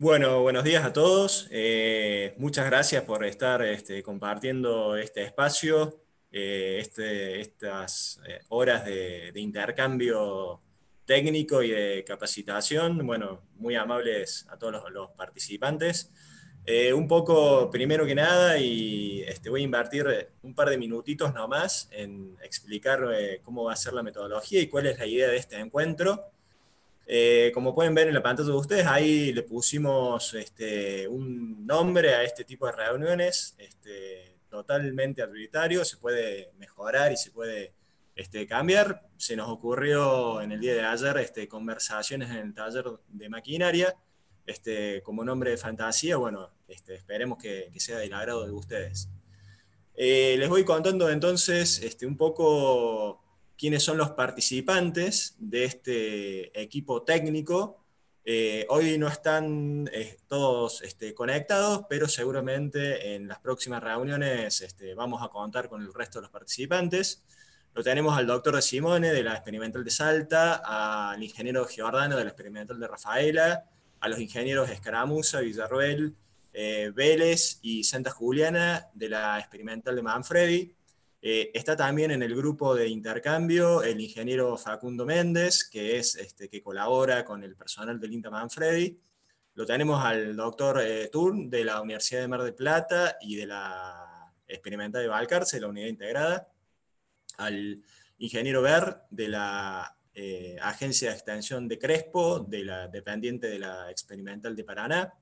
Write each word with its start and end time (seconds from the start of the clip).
Bueno, 0.00 0.42
buenos 0.42 0.62
días 0.62 0.84
a 0.84 0.92
todos. 0.92 1.48
Eh, 1.50 2.32
muchas 2.38 2.66
gracias 2.66 3.02
por 3.02 3.24
estar 3.24 3.62
este, 3.62 4.00
compartiendo 4.00 4.96
este 4.96 5.24
espacio, 5.24 6.00
eh, 6.30 6.78
este, 6.80 7.40
estas 7.40 8.20
eh, 8.28 8.38
horas 8.48 8.84
de, 8.84 9.32
intercambio 9.34 10.60
técnico 11.04 11.64
y 11.64 11.70
de 11.70 12.04
capacitación. 12.06 13.04
Bueno, 13.04 13.42
muy 13.56 13.74
amables 13.74 14.46
a 14.50 14.56
todos 14.56 14.88
los, 14.92 15.10
participantes. 15.16 16.12
un 16.94 17.08
poco, 17.08 17.68
primero 17.68 18.06
que 18.06 18.14
nada, 18.14 18.56
y 18.56 19.22
este, 19.22 19.50
voy 19.50 19.62
a 19.62 19.64
invertir 19.64 20.28
un 20.42 20.54
par 20.54 20.70
de 20.70 20.78
minutitos 20.78 21.34
nomás 21.34 21.88
en 21.90 22.36
explicar 22.44 23.00
cómo 23.42 23.64
va 23.64 23.72
a 23.72 23.76
ser 23.76 23.94
la 23.94 24.04
metodología 24.04 24.60
y 24.60 24.68
cuál 24.68 24.86
es 24.86 24.98
la 24.98 25.06
idea 25.06 25.28
de 25.28 25.38
este 25.38 25.58
encuentro. 25.58 26.37
Eh, 27.10 27.50
como 27.54 27.74
pueden 27.74 27.94
ver 27.94 28.08
en 28.08 28.12
la 28.12 28.22
pantalla 28.22 28.50
de 28.50 28.54
ustedes, 28.54 28.86
ahí 28.86 29.32
le 29.32 29.42
pusimos 29.42 30.34
este, 30.34 31.08
un 31.08 31.66
nombre 31.66 32.14
a 32.14 32.22
este 32.22 32.44
tipo 32.44 32.66
de 32.66 32.72
reuniones, 32.72 33.54
este, 33.56 34.36
totalmente 34.50 35.22
arbitrario, 35.22 35.86
se 35.86 35.96
puede 35.96 36.52
mejorar 36.58 37.10
y 37.10 37.16
se 37.16 37.30
puede 37.30 37.72
este, 38.14 38.46
cambiar. 38.46 39.08
Se 39.16 39.36
nos 39.36 39.48
ocurrió 39.48 40.42
en 40.42 40.52
el 40.52 40.60
día 40.60 40.74
de 40.74 40.82
ayer 40.82 41.16
conversaciones 41.48 42.28
en 42.28 42.36
el 42.36 42.54
taller 42.54 42.84
de 43.08 43.28
maquinaria, 43.30 43.96
este, 44.44 45.02
como 45.02 45.24
nombre 45.24 45.52
de 45.52 45.56
fantasía, 45.56 46.18
bueno, 46.18 46.50
esperemos 46.68 47.38
que, 47.38 47.70
sea 47.78 47.96
del 47.96 48.12
agrado 48.12 48.44
de 48.44 48.52
ustedes. 48.52 49.08
Eh, 49.94 50.36
les 50.38 50.48
voy 50.50 50.62
contando 50.62 51.08
entonces 51.08 51.80
un 52.04 52.18
poco 52.18 53.24
quiénes 53.58 53.82
son 53.82 53.98
los 53.98 54.12
participantes 54.12 55.34
de 55.38 55.64
este 55.64 56.62
equipo 56.62 57.02
técnico. 57.02 57.84
Eh, 58.24 58.66
hoy 58.68 58.98
no 58.98 59.08
están 59.08 59.90
eh, 59.92 60.18
todos 60.28 60.82
este, 60.82 61.12
conectados, 61.12 61.86
pero 61.88 62.06
seguramente 62.06 63.14
en 63.14 63.26
las 63.26 63.40
próximas 63.40 63.82
reuniones 63.82 64.60
este, 64.60 64.94
vamos 64.94 65.22
a 65.22 65.28
contar 65.28 65.68
con 65.68 65.82
el 65.82 65.92
resto 65.92 66.18
de 66.18 66.22
los 66.22 66.30
participantes. 66.30 67.24
Lo 67.74 67.82
tenemos 67.82 68.16
al 68.16 68.26
doctor 68.26 68.54
de 68.54 68.62
Simone 68.62 69.12
de 69.12 69.22
la 69.24 69.34
Experimental 69.34 69.82
de 69.82 69.90
Salta, 69.90 70.62
al 71.12 71.22
ingeniero 71.22 71.66
Giordano 71.66 72.16
de 72.16 72.24
la 72.24 72.30
Experimental 72.30 72.78
de 72.78 72.86
Rafaela, 72.86 73.64
a 74.00 74.08
los 74.08 74.20
ingenieros 74.20 74.70
Escaramuza, 74.70 75.40
Villarroel, 75.40 76.14
eh, 76.52 76.92
Vélez 76.94 77.58
y 77.62 77.82
Santa 77.82 78.10
Juliana 78.10 78.88
de 78.94 79.08
la 79.08 79.38
Experimental 79.38 79.96
de 79.96 80.02
Manfredi, 80.02 80.74
eh, 81.20 81.50
está 81.52 81.76
también 81.76 82.12
en 82.12 82.22
el 82.22 82.34
grupo 82.36 82.76
de 82.76 82.88
intercambio 82.88 83.82
el 83.82 84.00
ingeniero 84.00 84.56
Facundo 84.56 85.04
Méndez, 85.04 85.68
que, 85.68 85.98
es, 85.98 86.14
este, 86.14 86.48
que 86.48 86.62
colabora 86.62 87.24
con 87.24 87.42
el 87.42 87.56
personal 87.56 87.98
del 87.98 88.12
INTA 88.12 88.30
Manfredi. 88.30 89.00
Lo 89.54 89.66
tenemos 89.66 90.04
al 90.04 90.36
doctor 90.36 90.80
eh, 90.80 91.08
Turn 91.08 91.50
de 91.50 91.64
la 91.64 91.80
Universidad 91.80 92.20
de 92.20 92.28
Mar 92.28 92.42
del 92.42 92.54
Plata 92.54 93.16
y 93.20 93.34
de 93.34 93.46
la 93.46 94.32
Experimental 94.46 95.02
de 95.02 95.08
Valcarce, 95.08 95.60
la 95.60 95.66
unidad 95.66 95.88
integrada. 95.88 96.48
Al 97.38 97.82
ingeniero 98.18 98.62
Ver 98.62 98.98
de 99.10 99.28
la 99.28 99.96
eh, 100.14 100.56
Agencia 100.62 101.10
de 101.10 101.16
Extensión 101.16 101.66
de 101.66 101.78
Crespo, 101.78 102.38
de 102.38 102.64
la, 102.64 102.86
dependiente 102.86 103.48
de 103.48 103.58
la 103.58 103.90
Experimental 103.90 104.54
de 104.54 104.64
Paraná. 104.64 105.14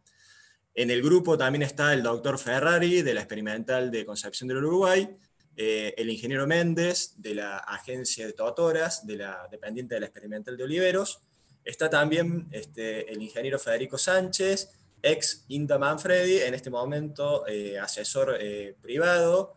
En 0.75 0.91
el 0.91 1.01
grupo 1.03 1.39
también 1.39 1.63
está 1.63 1.95
el 1.95 2.03
doctor 2.03 2.39
Ferrari 2.39 3.01
de 3.01 3.15
la 3.15 3.21
Experimental 3.21 3.91
de 3.91 4.05
Concepción 4.05 4.49
del 4.49 4.59
Uruguay 4.59 5.17
eh, 5.59 5.95
el 5.97 6.11
ingeniero 6.11 6.47
Méndez 6.47 7.15
de 7.17 7.35
la 7.35 7.57
agencia 7.57 8.27
de 8.27 8.35
Totoras, 8.35 9.07
de 9.07 9.17
la 9.17 9.49
dependiente 9.51 9.95
de 9.95 10.01
la 10.01 10.07
experimental 10.07 10.57
de 10.57 10.65
Oliveros. 10.65 11.21
Está 11.65 11.89
también 11.89 12.47
este, 12.53 13.11
el 13.11 13.23
ingeniero 13.23 13.59
Federico 13.59 13.97
Sánchez, 13.97 14.71
ex 15.03 15.47
INTA 15.49 15.79
Manfredi, 15.79 16.41
en 16.41 16.53
este 16.53 16.69
momento 16.69 17.47
eh, 17.47 17.79
asesor 17.79 18.37
eh, 18.39 18.75
privado, 18.83 19.55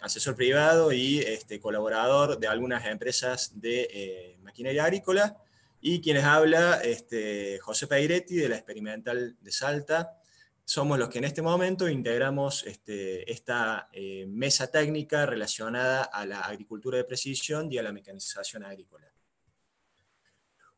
asesor 0.00 0.34
privado 0.34 0.90
y 0.90 1.18
este, 1.18 1.60
colaborador 1.60 2.38
de 2.38 2.46
algunas 2.46 2.86
empresas 2.86 3.60
de 3.60 4.38
maquinaria 4.42 4.84
agrícola. 4.84 5.36
Y 5.82 6.00
quienes 6.00 6.24
habla, 6.24 6.80
este, 6.82 7.58
José 7.58 7.86
Peiretti 7.86 8.36
de 8.36 8.48
la 8.48 8.56
experimental 8.56 9.36
de 9.40 9.52
Salta, 9.52 10.17
somos 10.68 10.98
los 10.98 11.08
que 11.08 11.16
en 11.16 11.24
este 11.24 11.40
momento 11.40 11.88
integramos 11.88 12.62
este, 12.66 13.32
esta 13.32 13.88
eh, 13.90 14.26
mesa 14.28 14.70
técnica 14.70 15.24
relacionada 15.24 16.02
a 16.02 16.26
la 16.26 16.42
agricultura 16.42 16.98
de 16.98 17.04
precisión 17.04 17.72
y 17.72 17.78
a 17.78 17.82
la 17.82 17.90
mecanización 17.90 18.64
agrícola. 18.64 19.10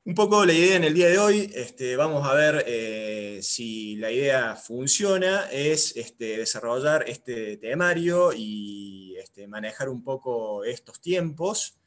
Un 0.04 0.14
poco 0.14 0.46
la 0.46 0.52
idea 0.52 0.76
en 0.76 0.84
el 0.84 0.94
día 0.94 1.08
de 1.08 1.18
hoy, 1.18 1.50
este, 1.52 1.96
vamos 1.96 2.24
a 2.24 2.34
ver 2.34 2.64
eh, 2.68 3.40
si 3.42 3.96
la 3.96 4.12
idea 4.12 4.54
funciona, 4.54 5.50
es 5.50 5.96
este, 5.96 6.36
desarrollar 6.38 7.04
este 7.08 7.56
temario 7.56 8.32
y 8.32 9.16
manejar 9.48 9.88
un 9.88 10.04
poco 10.04 10.64
estos 10.64 11.00
tiempos 11.00 11.79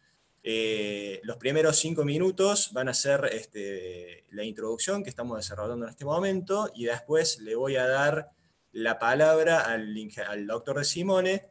eh, 0.45 1.21
los 1.23 1.37
primeros 1.37 1.77
cinco 1.77 2.03
minutos 2.03 2.71
van 2.73 2.89
a 2.89 2.93
ser 2.93 3.29
este, 3.31 4.25
la 4.31 4.43
introducción 4.43 5.01
que 5.01 5.09
estamos 5.09 5.37
desarrollando 5.37 5.85
en 5.85 5.91
este 5.91 6.03
momento 6.03 6.69
y 6.75 6.83
después 6.83 7.39
le 7.39 7.55
voy 7.55 7.77
a 7.77 7.87
dar 7.87 8.31
la 8.73 8.99
palabra 8.99 9.61
al, 9.61 10.47
doctor 10.47 10.79
de 10.79 10.83
Simone 10.83 11.45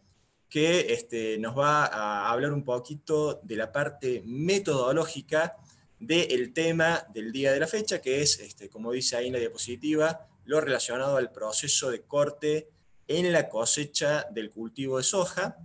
que 0.50 0.92
este, 0.92 1.38
nos 1.38 1.58
va 1.58 1.86
a 1.86 2.30
hablar 2.30 2.52
un 2.52 2.64
poquito 2.64 3.40
de 3.42 3.56
la 3.56 3.72
parte 3.72 4.22
metodológica 4.26 5.56
del 5.98 6.52
tema 6.52 7.06
del 7.14 7.32
día 7.32 7.52
de 7.52 7.60
la 7.60 7.66
fecha, 7.66 8.02
que 8.02 8.20
es, 8.20 8.40
este, 8.40 8.68
como 8.68 8.92
dice 8.92 9.16
ahí 9.16 9.28
en 9.28 9.32
la 9.32 9.38
diapositiva, 9.38 10.28
lo 10.44 10.60
relacionado 10.60 11.16
al 11.16 11.32
proceso 11.32 11.90
de 11.90 12.02
corte 12.02 12.68
en 13.08 13.32
la 13.32 13.48
cosecha 13.48 14.26
del 14.30 14.50
cultivo 14.50 14.98
de 14.98 15.04
soja, 15.04 15.56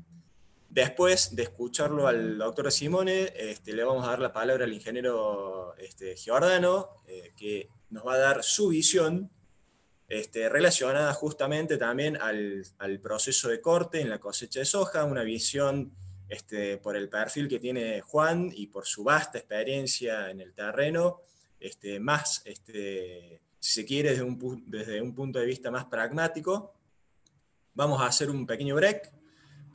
Después 0.69 1.35
de 1.35 1.43
escucharlo 1.43 2.07
al 2.07 2.37
doctor 2.37 2.71
Simone, 2.71 3.31
este, 3.35 3.73
le 3.73 3.83
vamos 3.83 4.05
a 4.05 4.11
dar 4.11 4.19
la 4.19 4.33
palabra 4.33 4.65
al 4.65 4.73
ingeniero 4.73 5.73
este, 5.77 6.15
Giordano, 6.15 7.01
eh, 7.07 7.31
que 7.37 7.69
nos 7.89 8.05
va 8.05 8.15
a 8.15 8.17
dar 8.17 8.43
su 8.43 8.67
visión 8.67 9.31
este, 10.09 10.49
relacionada 10.49 11.13
justamente 11.13 11.77
también 11.77 12.17
al, 12.17 12.99
proceso 13.01 13.47
de 13.47 13.61
corte 13.61 14.01
en 14.01 14.09
la 14.09 14.19
cosecha 14.19 14.59
de 14.59 14.65
soja, 14.65 15.05
una 15.05 15.23
visión 15.23 15.93
este, 16.27 16.77
por 16.77 16.97
el 16.97 17.07
perfil 17.07 17.47
que 17.47 17.59
tiene 17.59 18.01
Juan 18.01 18.51
y 18.53 18.67
por 18.67 18.85
su 18.85 19.05
vasta 19.05 19.37
experiencia 19.37 20.29
en 20.29 20.41
el 20.41 20.53
terreno, 20.53 21.21
este, 21.61 21.99
más, 21.99 22.43
si 22.45 23.39
se 23.59 23.85
quiere, 23.85 24.11
desde 24.11 24.23
un, 24.23 24.63
desde 24.67 25.01
un 25.01 25.15
punto 25.15 25.39
de 25.39 25.45
vista 25.45 25.71
más 25.71 25.85
pragmático. 25.85 26.73
Vamos 27.73 28.01
a 28.01 28.07
hacer 28.07 28.29
un 28.29 28.45
pequeño 28.45 28.75
break 28.75 29.16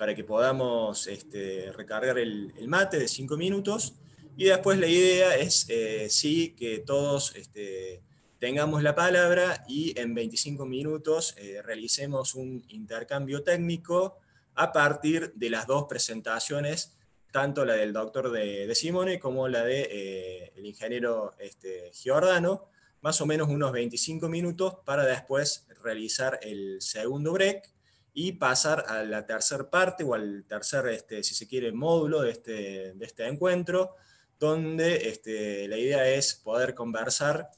para 0.03 0.17
que 0.17 0.25
podamos 0.25 1.07
este, 1.07 1.71
recargar 1.71 2.19
el, 2.19 2.53
mate 2.67 2.99
de 2.99 3.07
5 3.07 3.37
minutos. 3.37 3.95
Y 4.37 4.47
después 4.47 4.77
la 4.77 4.89
idea 4.89 5.37
es, 5.37 5.67
eh, 5.69 6.09
sí, 6.11 6.57
que 6.59 6.81
todos 6.81 7.37
este, 7.37 8.03
tengamos 8.41 8.83
la 8.83 8.97
palabra 8.97 9.63
y 9.69 9.97
en 9.97 10.13
25 10.13 10.67
minutos 10.67 11.37
eh, 11.39 11.63
realicemos 11.63 12.35
un 12.35 12.65
intercambio 12.71 13.45
técnico 13.45 14.19
a 14.57 14.73
partir 14.73 15.35
de 15.37 15.51
las 15.51 15.69
dos 15.69 15.85
presentaciones, 15.89 16.99
tanto 17.31 17.65
la 17.65 17.75
del 17.75 17.93
doctor 17.93 18.33
de, 18.33 18.75
Simone 18.75 19.21
como 19.21 19.47
la 19.47 19.63
del 19.63 19.89
de, 19.89 20.53
eh, 20.57 20.63
ingeniero 20.65 21.37
este, 21.39 21.93
Giordano, 21.93 22.67
más 23.03 23.21
o 23.21 23.27
menos 23.27 23.49
unos 23.49 23.71
25 23.71 24.29
minutos 24.29 24.79
para 24.85 25.07
después 25.07 25.69
realizar 25.81 26.41
el 26.43 26.83
segundo 26.83 27.33
break 27.33 27.72
y 28.15 28.33
pasar 28.33 28.85
a 28.89 29.03
la 29.05 29.25
tercera 29.27 29.69
parte 29.71 30.05
o 30.05 30.15
al 30.15 30.45
tercer, 30.47 30.87
este, 30.89 31.23
si 31.23 31.35
se 31.35 31.49
quiere, 31.49 31.73
módulo 31.73 32.23
de 32.23 32.31
este, 32.31 32.93
de 32.95 33.05
este 33.05 33.27
encuentro, 33.27 33.97
donde 34.39 35.09
este, 35.09 35.69
la 35.69 35.79
idea 35.79 36.09
es 36.09 36.35
poder 36.35 36.75
conversar 36.75 37.49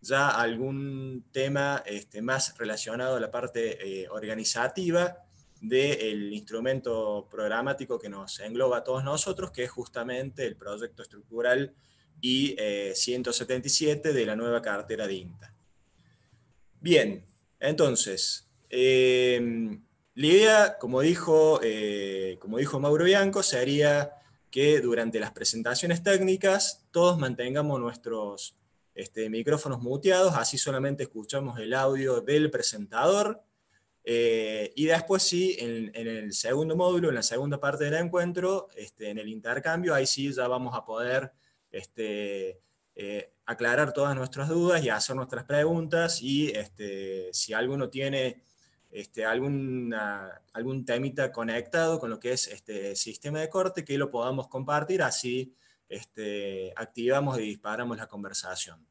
ya 0.00 0.28
algún 0.28 1.24
tema 1.32 1.82
este, 1.86 2.20
más 2.20 2.56
relacionado 2.58 3.16
a 3.16 3.20
la 3.20 3.30
parte 3.30 4.02
eh, 4.02 4.08
organizativa 4.10 5.24
del 5.60 6.32
instrumento 6.34 7.26
programático 7.30 7.98
que 7.98 8.10
nos 8.10 8.38
engloba 8.40 8.78
a 8.78 8.84
todos 8.84 9.02
nosotros, 9.02 9.50
que 9.50 9.64
es 9.64 9.70
justamente 9.70 10.46
el 10.46 10.56
proyecto 10.56 11.02
estructural 11.02 11.74
I-177 12.20 14.04
eh, 14.04 14.12
de 14.12 14.26
la 14.26 14.36
nueva 14.36 14.60
cartera 14.60 15.06
de 15.06 15.14
INTA. 15.14 15.54
Bien, 16.80 17.24
entonces, 17.58 18.52
eh, 18.68 19.80
la 20.14 20.26
idea, 20.26 20.78
como 20.78 21.00
dijo, 21.00 21.60
eh, 21.62 22.38
como 22.40 22.58
dijo 22.58 22.78
Mauro 22.78 23.04
Bianco, 23.04 23.42
sería 23.42 24.12
que 24.50 24.80
durante 24.80 25.18
las 25.18 25.32
presentaciones 25.32 26.04
técnicas 26.04 26.84
todos 26.92 27.18
mantengamos 27.18 27.80
nuestros 27.80 28.56
este, 28.94 29.28
micrófonos 29.28 29.82
muteados, 29.82 30.34
así 30.36 30.56
solamente 30.56 31.02
escuchamos 31.02 31.58
el 31.58 31.74
audio 31.74 32.20
del 32.20 32.50
presentador. 32.50 33.42
Eh, 34.04 34.72
y 34.76 34.84
después 34.84 35.24
sí, 35.24 35.56
en, 35.58 35.90
el 35.94 36.32
segundo 36.32 36.76
módulo, 36.76 37.08
en 37.08 37.16
la 37.16 37.22
segunda 37.22 37.58
parte 37.58 37.84
del 37.84 37.94
encuentro, 37.94 38.68
este, 38.76 39.10
en 39.10 39.18
el 39.18 39.28
intercambio, 39.28 39.94
ahí 39.94 40.06
sí 40.06 40.32
ya 40.32 40.46
vamos 40.46 40.76
a 40.76 40.84
poder 40.84 41.32
este, 41.72 42.60
eh, 42.94 43.32
aclarar 43.46 43.92
todas 43.92 44.14
nuestras 44.14 44.48
dudas 44.48 44.84
y 44.84 44.90
hacer 44.90 45.16
nuestras 45.16 45.44
preguntas 45.44 46.22
y 46.22 46.50
este, 46.50 47.30
si 47.32 47.52
alguno 47.52 47.88
tiene 47.88 48.44
este, 48.94 49.24
algún 49.24 49.90
temita 50.86 51.32
conectado 51.32 51.98
con 51.98 52.10
lo 52.10 52.20
que 52.20 52.30
es 52.30 52.46
este 52.46 52.94
sistema 52.94 53.40
de 53.40 53.48
corte, 53.48 53.84
que 53.84 53.98
lo 53.98 54.08
podamos 54.08 54.46
compartir, 54.46 55.02
así 55.02 55.52
este, 55.88 56.72
activamos 56.76 57.40
y 57.40 57.42
disparamos 57.42 57.98
la 57.98 58.06
conversación. 58.06 58.86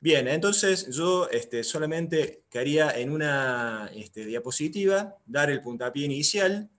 Bien, 0.00 0.28
entonces 0.28 0.88
yo 0.96 1.28
este, 1.28 1.62
solamente 1.62 2.44
quería 2.48 2.90
en 2.92 3.10
una 3.10 3.90
este, 3.94 4.24
diapositiva 4.24 5.18
dar 5.26 5.50
el 5.50 5.60
puntapié 5.60 6.06
inicial. 6.06 6.70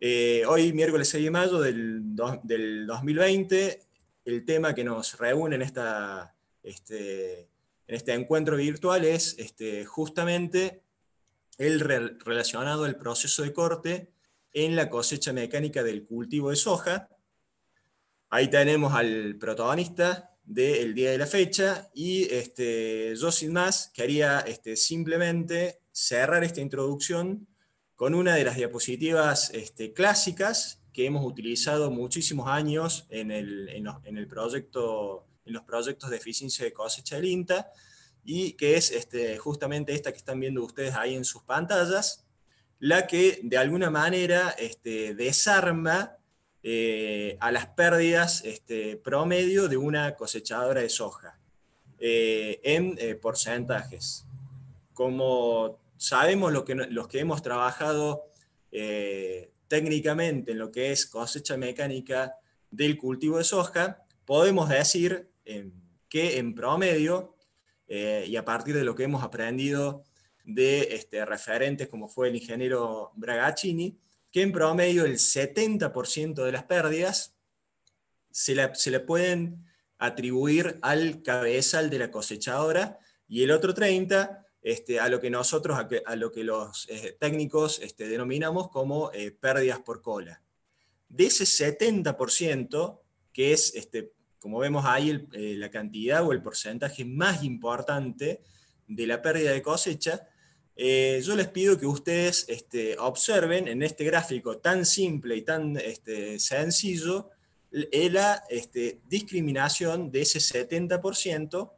Eh, 0.00 0.44
hoy, 0.48 0.72
miércoles 0.72 1.10
6 1.10 1.24
de 1.24 1.30
mayo 1.30 1.60
del, 1.60 2.16
del 2.44 2.86
2020, 2.86 3.82
el 4.24 4.44
tema 4.46 4.74
que 4.74 4.84
nos 4.84 5.18
reúne 5.18 5.56
en, 5.56 5.62
esta, 5.62 6.34
este, 6.62 7.40
en 7.86 7.94
este 7.94 8.14
encuentro 8.14 8.56
virtual 8.56 9.04
es 9.04 9.36
este, 9.38 9.84
justamente 9.84 10.87
el 11.58 11.80
relacionado 11.80 12.84
al 12.84 12.96
proceso 12.96 13.42
de 13.42 13.52
corte 13.52 14.12
en 14.52 14.76
la 14.76 14.88
cosecha 14.88 15.32
mecánica 15.32 15.82
del 15.82 16.06
cultivo 16.06 16.50
de 16.50 16.56
soja. 16.56 17.08
Ahí 18.30 18.48
tenemos 18.48 18.94
al 18.94 19.36
protagonista 19.36 20.36
del 20.44 20.94
día 20.94 21.10
de 21.10 21.18
la 21.18 21.26
fecha 21.26 21.90
y 21.92 22.22
este, 22.32 23.14
yo 23.16 23.30
sin 23.30 23.52
más 23.52 23.90
quería 23.92 24.40
este, 24.40 24.76
simplemente 24.76 25.80
cerrar 25.92 26.42
esta 26.44 26.60
introducción 26.60 27.46
con 27.96 28.14
una 28.14 28.34
de 28.36 28.44
las 28.44 28.56
diapositivas 28.56 29.50
este, 29.52 29.92
clásicas 29.92 30.80
que 30.92 31.06
hemos 31.06 31.24
utilizado 31.24 31.90
muchísimos 31.90 32.48
años 32.48 33.06
en, 33.10 33.30
el, 33.30 33.68
en, 33.68 34.16
el 34.16 34.26
proyecto, 34.26 35.26
en 35.44 35.52
los 35.52 35.64
proyectos 35.64 36.08
de 36.08 36.16
eficiencia 36.16 36.64
de 36.64 36.72
cosecha 36.72 37.16
del 37.16 37.26
INTA, 37.26 37.70
y 38.30 38.52
que 38.52 38.76
es 38.76 38.90
este, 38.90 39.38
justamente 39.38 39.94
esta 39.94 40.12
que 40.12 40.18
están 40.18 40.38
viendo 40.38 40.62
ustedes 40.62 40.94
ahí 40.94 41.14
en 41.14 41.24
sus 41.24 41.44
pantallas, 41.44 42.26
la 42.78 43.06
que 43.06 43.40
de 43.42 43.56
alguna 43.56 43.88
manera 43.88 44.50
este, 44.58 45.14
desarma 45.14 46.18
eh, 46.62 47.38
a 47.40 47.50
las 47.50 47.68
pérdidas 47.68 48.44
este, 48.44 48.98
promedio 48.98 49.66
de 49.66 49.78
una 49.78 50.14
cosechadora 50.14 50.82
de 50.82 50.90
soja 50.90 51.40
eh, 51.98 52.60
en 52.64 52.98
eh, 52.98 53.14
porcentajes. 53.14 54.26
Como 54.92 55.78
sabemos 55.96 56.52
lo 56.52 56.66
que, 56.66 56.74
los 56.74 57.08
que 57.08 57.20
hemos 57.20 57.40
trabajado 57.40 58.26
técnicamente 59.68 60.52
en 60.52 60.58
lo 60.58 60.70
que 60.70 60.92
es 60.92 61.06
cosecha 61.06 61.56
mecánica 61.56 62.36
del 62.70 62.98
cultivo 62.98 63.38
de 63.38 63.44
soja, 63.44 64.02
podemos 64.26 64.68
decir 64.68 65.30
que 66.10 66.38
en 66.38 66.54
promedio, 66.54 67.37
eh, 67.88 68.24
y 68.28 68.36
a 68.36 68.44
partir 68.44 68.74
de 68.74 68.84
lo 68.84 68.94
que 68.94 69.04
hemos 69.04 69.22
aprendido 69.22 70.04
de 70.44 70.88
este, 70.92 71.24
referentes 71.24 71.88
como 71.88 72.08
fue 72.08 72.28
el 72.28 72.36
ingeniero 72.36 73.12
Bragaccini, 73.16 73.98
que 74.30 74.42
en 74.42 74.52
promedio 74.52 75.04
el 75.04 75.14
70% 75.14 76.44
de 76.44 76.52
las 76.52 76.64
pérdidas 76.64 77.34
se 78.30 78.54
le, 78.54 78.74
se 78.74 78.90
le 78.90 79.00
pueden 79.00 79.64
atribuir 79.98 80.78
al 80.82 81.22
cabezal 81.22 81.90
de 81.90 81.98
la 81.98 82.10
cosechadora 82.10 82.98
y 83.26 83.42
el 83.42 83.50
otro 83.50 83.74
30% 83.74 84.44
este, 84.62 85.00
a 85.00 85.08
lo 85.08 85.20
que 85.20 85.30
nosotros, 85.30 85.78
a, 85.78 86.16
lo 86.16 86.32
que 86.32 86.44
los 86.44 86.88
eh, 86.90 87.16
técnicos 87.18 87.80
este, 87.80 88.08
denominamos 88.08 88.68
como 88.70 89.10
eh, 89.12 89.30
pérdidas 89.30 89.80
por 89.80 90.02
cola. 90.02 90.42
De 91.08 91.26
ese 91.26 91.44
70%, 91.44 93.00
que 93.32 93.52
es, 93.52 93.74
este, 93.74 94.12
como 94.38 94.58
vemos 94.58 94.84
ahí, 94.86 95.26
eh, 95.32 95.54
la 95.56 95.70
cantidad 95.70 96.24
o 96.26 96.32
el 96.32 96.42
porcentaje 96.42 97.04
más 97.04 97.42
importante 97.42 98.40
de 98.86 99.06
la 99.06 99.20
pérdida 99.20 99.52
de 99.52 99.62
cosecha, 99.62 100.28
yo 100.76 101.34
les 101.34 101.48
pido 101.48 101.76
que 101.76 101.86
ustedes 101.86 102.46
observen 103.00 103.66
en 103.66 103.82
este 103.82 104.04
gráfico 104.04 104.58
tan 104.58 104.86
simple 104.86 105.34
y 105.34 105.42
tan 105.42 105.76
sencillo 106.38 107.30
la 107.72 108.44
discriminación 109.08 110.12
de 110.12 110.22
ese 110.22 110.38
70% 110.38 111.72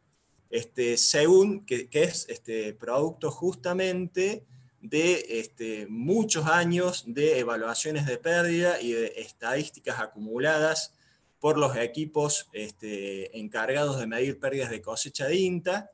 este, 0.51 0.97
según 0.97 1.65
que, 1.65 1.89
es 1.93 2.27
este, 2.29 2.75
producto 2.75 3.31
justamente 3.31 4.45
de 4.81 5.25
este, 5.41 5.87
muchos 5.89 6.47
años 6.47 7.05
de 7.07 7.39
evaluaciones 7.39 8.05
de 8.07 8.19
pérdida 8.19 8.81
y 8.81 8.93
de 8.93 9.12
estadísticas 9.17 10.01
acumuladas 10.01 10.93
por 11.40 11.56
los 11.56 11.75
equipos 11.76 12.48
este, 12.52 13.37
encargados 13.38 13.98
de 13.98 14.06
medir 14.06 14.38
pérdidas 14.38 14.70
de 14.70 14.82
cosecha 14.82 15.26
de 15.26 15.37
INTA. 15.37 15.90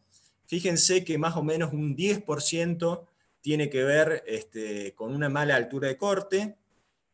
Fíjense 0.46 1.04
que 1.04 1.18
más 1.18 1.36
o 1.36 1.42
menos 1.42 1.72
un 1.72 1.96
10% 1.96 3.06
tiene 3.40 3.70
que 3.70 3.84
ver 3.84 4.24
este, 4.26 4.94
con 4.94 5.14
una 5.14 5.28
mala 5.28 5.54
altura 5.54 5.88
de 5.88 5.96
corte, 5.96 6.56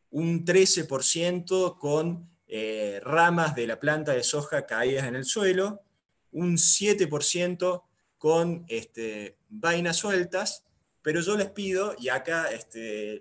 un 0.09 0.43
13% 0.43 1.77
con 1.77 2.27
eh, 2.47 2.99
ramas 3.03 3.55
de 3.55 3.67
la 3.67 3.79
planta 3.79 4.13
de 4.13 4.23
soja 4.23 4.65
caídas 4.65 5.07
en 5.07 5.15
el 5.15 5.25
suelo, 5.25 5.81
un 6.31 6.57
7% 6.57 7.83
con 8.17 8.65
este, 8.67 9.37
vainas 9.49 9.97
sueltas, 9.97 10.65
pero 11.03 11.21
yo 11.21 11.35
les 11.37 11.51
pido, 11.51 11.95
y 11.99 12.09
acá 12.09 12.49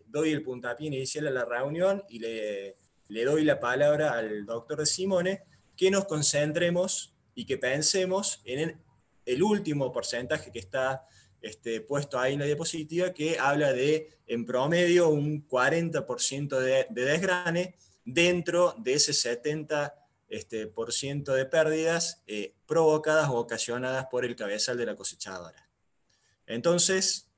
doy 0.07 0.31
el 0.31 0.43
puntapié 0.43 0.87
inicial 0.87 1.27
a 1.27 1.31
la 1.31 1.45
reunión 1.45 2.05
y 2.09 2.21
le, 2.21 2.77
le 3.13 3.25
doy 3.27 3.45
la 3.45 3.61
palabra 3.61 4.13
al 4.13 4.47
doctor 4.47 4.87
Simone, 4.87 5.43
que 5.77 5.91
nos 5.91 6.07
concentremos 6.07 7.15
y 7.35 7.45
que 7.45 7.59
pensemos 7.59 8.41
en 8.45 8.81
el, 9.27 9.43
último 9.43 9.93
porcentaje 9.93 10.51
que 10.51 10.59
está 10.59 11.07
este, 11.43 11.83
puesto 11.83 12.19
ahí 12.19 12.33
en 12.35 12.41
la 12.41 12.47
diapositiva, 12.47 13.13
que 13.13 13.39
habla 13.39 13.73
de, 13.75 14.19
en 14.27 14.47
promedio, 14.47 15.11
un 15.11 15.47
40% 15.47 16.59
de, 16.59 16.87
de 16.89 17.05
desgrane 17.05 17.77
dentro 18.05 18.75
de 18.79 18.95
ese 18.95 19.13
70% 19.13 19.93
este, 20.31 20.73
de 21.33 21.47
pérdidas 21.47 22.23
eh, 22.27 22.55
provocadas 22.67 23.29
o 23.29 23.35
ocasionadas 23.35 24.07
por 24.11 24.25
el 24.25 24.35
cabezal 24.35 24.79
de 24.79 24.87
la 24.87 24.97
cosechadora. 24.97 25.69
Entonces, 26.47 27.31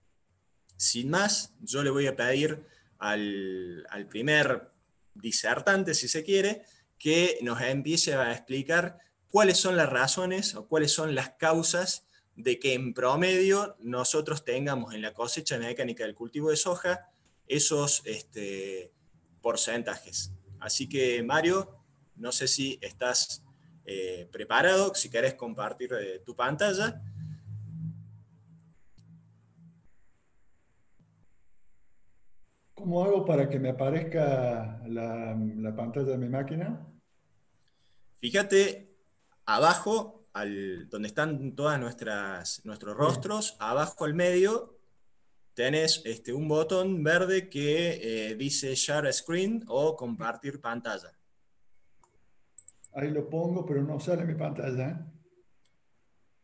sin 0.76 1.10
más, 1.10 1.52
yo 1.60 1.82
le 1.82 1.90
voy 1.90 2.06
a 2.06 2.14
pedir 2.14 2.64
al, 2.98 4.06
primer 4.08 4.70
disertante, 5.14 5.94
si 5.94 6.08
se 6.08 6.22
quiere, 6.24 6.62
que 6.98 7.38
nos 7.42 7.60
empiece 7.60 8.14
a 8.14 8.32
explicar 8.32 8.98
cuáles 9.28 9.58
son 9.58 9.76
las 9.76 9.90
razones 9.90 10.54
o 10.54 10.68
cuáles 10.68 10.92
son 10.92 11.14
las 11.14 11.30
causas 11.30 12.06
de 12.36 12.58
que 12.58 12.74
en 12.74 12.94
promedio 12.94 13.76
nosotros 13.80 14.44
tengamos 14.44 14.94
en 14.94 15.02
la 15.02 15.12
cosecha 15.12 15.58
mecánica 15.58 16.04
del 16.04 16.14
cultivo 16.14 16.50
de 16.50 16.56
soja 16.56 17.08
esos 17.46 18.02
este, 18.04 18.92
porcentajes. 19.40 20.32
Así 20.60 20.88
que, 20.88 21.22
Mario, 21.22 21.78
no 22.16 22.32
sé 22.32 22.48
si 22.48 22.78
estás 22.80 23.42
eh, 23.84 24.28
preparado, 24.32 24.94
si 24.94 25.10
querés 25.10 25.34
compartir 25.34 25.92
eh, 25.92 26.22
tu 26.24 26.34
pantalla. 26.34 27.02
¿Cómo 32.74 33.04
hago 33.04 33.24
para 33.24 33.48
que 33.48 33.58
me 33.58 33.70
aparezca 33.70 34.80
la, 34.86 35.74
pantalla 35.76 36.10
de 36.10 36.18
mi 36.18 36.28
máquina? 36.28 36.86
Fíjate 38.18 38.94
abajo, 39.46 40.26
al, 40.32 40.88
donde 40.88 41.08
están 41.08 41.54
todos 41.54 41.78
nuestros 41.78 42.96
rostros, 42.96 43.56
abajo 43.60 44.04
al 44.04 44.14
medio 44.14 44.74
tenés 45.54 46.02
este, 46.04 46.32
un 46.32 46.48
botón 46.48 47.02
verde 47.02 47.48
que 47.48 48.30
eh, 48.30 48.34
dice 48.34 48.74
Share 48.74 49.12
Screen 49.12 49.64
o 49.68 49.96
compartir 49.96 50.60
pantalla. 50.60 51.12
Ahí 52.92 53.10
lo 53.10 53.28
pongo, 53.28 53.64
pero 53.64 53.82
no 53.82 53.98
sale 53.98 54.24
mi 54.24 54.34
pantalla. 54.34 54.90
¿eh? 54.90 54.96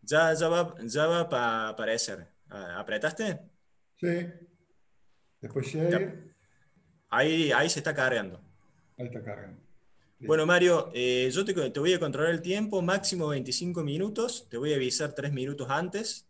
Ya, 0.03 0.33
ya 0.35 0.49
va, 0.49 0.75
ya 0.83 1.07
va 1.07 1.29
a 1.31 1.69
aparecer. 1.69 2.27
¿Apretaste? 2.49 3.41
Sí. 3.97 4.50
Después 5.41 5.67
share. 5.67 6.35
Ahí, 7.09 7.51
ahí 7.53 7.69
se 7.69 7.81
está 7.81 7.95
cargando. 7.95 8.41
Ahí 8.99 9.07
está 9.07 9.23
cargando. 9.23 9.61
Bueno, 10.21 10.45
Mario, 10.45 10.91
eh, 10.93 11.31
yo 11.33 11.45
te, 11.45 11.55
te, 11.71 11.81
voy 11.81 11.95
a 11.95 11.99
controlar 11.99 12.31
el 12.31 12.43
tiempo, 12.43 12.83
máximo 12.83 13.29
25 13.29 13.83
minutos. 13.83 14.47
Te 14.51 14.59
voy 14.59 14.73
a 14.73 14.77
avisar 14.77 15.15
3 15.15 15.33
minutos 15.33 15.69
antes. 15.71 16.27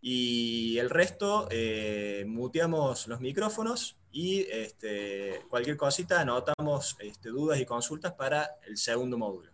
Y 0.00 0.78
el 0.78 0.90
resto, 0.90 1.48
eh, 1.50 2.24
muteamos 2.28 3.08
los 3.08 3.20
micrófonos 3.20 3.98
y 4.12 4.42
este, 4.42 5.40
cualquier 5.48 5.76
cosita 5.76 6.20
anotamos 6.20 6.96
este, 7.00 7.30
dudas 7.30 7.58
y 7.58 7.64
consultas 7.64 8.12
para 8.12 8.50
el 8.66 8.76
segundo 8.76 9.18
módulo. 9.18 9.50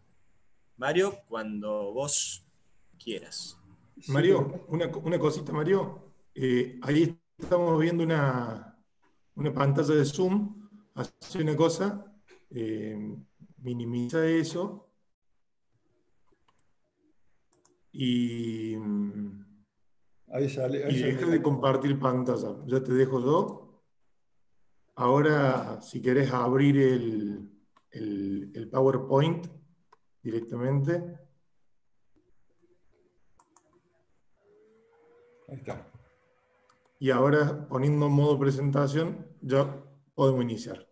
Mario, 0.77 1.21
cuando 1.29 1.93
vos 1.93 2.45
quieras. 3.03 3.59
Mario, 4.09 4.67
una, 4.69 5.19
cosita, 5.19 5.53
Mario. 5.53 6.13
Eh, 6.35 6.79
ahí 6.83 7.17
estamos 7.39 7.81
viendo 7.81 8.03
una, 8.03 8.70
pantalla 9.51 9.95
de 9.95 10.05
Zoom. 10.05 10.69
Hace 10.95 11.43
una 11.43 11.57
cosa, 11.57 12.05
eh, 12.51 13.17
minimiza 13.63 14.27
eso. 14.27 14.91
y, 17.93 18.77
ahí 20.29 20.49
sale. 20.49 20.91
y 20.91 21.03
deja 21.03 21.27
de 21.27 21.43
compartir 21.43 21.99
pantalla. 21.99 22.57
Ya 22.67 22.83
te 22.83 22.93
dejo 22.93 23.21
yo. 23.21 23.83
Ahora, 24.95 25.81
si 25.81 26.03
querés 26.03 26.33
abrir 26.33 26.77
el, 26.79 27.51
el 27.91 28.69
PowerPoint 28.71 29.47
directamente. 30.23 31.19
Ahí 35.49 35.57
está. 35.57 35.87
Y 36.99 37.11
ahora, 37.11 37.67
poniendo 37.67 38.09
modo 38.11 38.39
presentación, 38.39 39.27
ya 39.41 39.85
podemos 40.15 40.43
iniciar. 40.43 40.87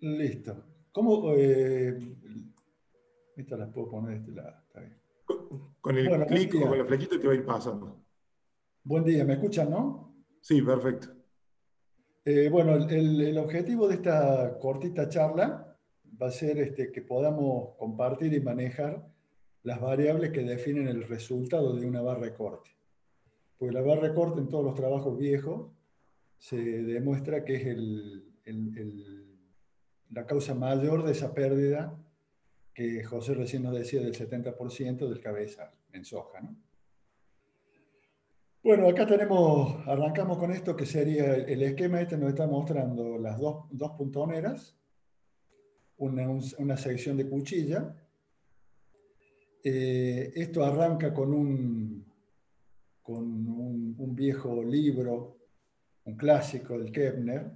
Listo. 0.00 0.64
¿Cómo? 0.92 1.34
Eh, 1.34 1.98
estas 3.36 3.58
las 3.58 3.70
puedo 3.70 3.90
poner 3.90 4.10
de 4.12 4.16
este 4.16 4.32
lado. 4.32 4.56
Está 4.66 4.80
bien. 4.80 4.98
Con 5.80 5.96
el 5.96 6.26
clic 6.26 6.54
o 6.54 6.68
con 6.68 6.78
la 6.78 6.84
flechita 6.84 7.20
te 7.20 7.26
va 7.26 7.32
a 7.32 7.36
ir 7.36 7.44
pasando. 7.44 8.02
Buen 8.82 9.04
día, 9.04 9.24
¿me 9.24 9.34
escuchan, 9.34 9.70
no? 9.70 10.14
Sí, 10.40 10.62
perfecto. 10.62 11.08
Eh, 12.24 12.48
bueno, 12.50 12.74
el, 12.76 13.20
el, 13.20 13.38
objetivo 13.38 13.88
de 13.88 13.96
esta 13.96 14.58
cortita 14.58 15.08
charla 15.08 15.78
va 16.20 16.26
a 16.28 16.30
ser 16.30 16.58
este, 16.58 16.90
que 16.90 17.02
podamos 17.02 17.76
compartir 17.78 18.32
y 18.32 18.40
manejar 18.40 19.06
las 19.62 19.80
variables 19.80 20.30
que 20.30 20.42
definen 20.42 20.88
el 20.88 21.06
resultado 21.06 21.74
de 21.76 21.86
una 21.86 22.00
barra 22.00 22.26
de 22.26 22.34
corte. 22.34 22.70
Porque 23.58 23.74
la 23.74 23.82
barra 23.82 24.08
de 24.08 24.14
corte 24.14 24.40
en 24.40 24.48
todos 24.48 24.64
los 24.64 24.74
trabajos 24.74 25.16
viejos 25.18 25.72
se 26.38 26.56
demuestra 26.56 27.44
que 27.44 27.56
es 27.56 27.66
el, 27.66 29.36
la 30.10 30.26
causa 30.26 30.54
mayor 30.54 31.04
de 31.04 31.12
esa 31.12 31.34
pérdida 31.34 31.98
que 32.74 33.02
José 33.04 33.34
recién 33.34 33.62
nos 33.62 33.74
decía 33.74 34.00
del 34.00 34.14
70% 34.14 35.08
del 35.08 35.20
cabeza 35.20 35.72
en 35.92 36.04
soja. 36.04 36.40
¿no? 36.40 36.56
Bueno, 38.66 38.88
acá 38.88 39.06
tenemos, 39.06 39.86
arrancamos 39.86 40.38
con 40.38 40.50
esto 40.50 40.74
que 40.74 40.86
sería 40.86 41.36
el 41.36 41.62
esquema 41.62 42.00
este 42.00 42.18
nos 42.18 42.30
está 42.30 42.48
mostrando 42.48 43.16
las 43.16 43.38
dos, 43.38 43.66
dos 43.70 43.92
puntoneras, 43.92 44.76
una, 45.98 46.28
una, 46.58 46.76
sección 46.76 47.16
de 47.16 47.28
cuchilla. 47.28 47.94
Eh, 49.62 50.32
esto 50.34 50.64
arranca 50.64 51.14
con 51.14 51.32
un, 51.32 52.04
con 53.04 53.22
un, 53.24 54.16
viejo 54.16 54.64
libro, 54.64 55.35
un 56.06 56.16
clásico 56.16 56.78
del 56.78 56.90
Kepner, 56.90 57.50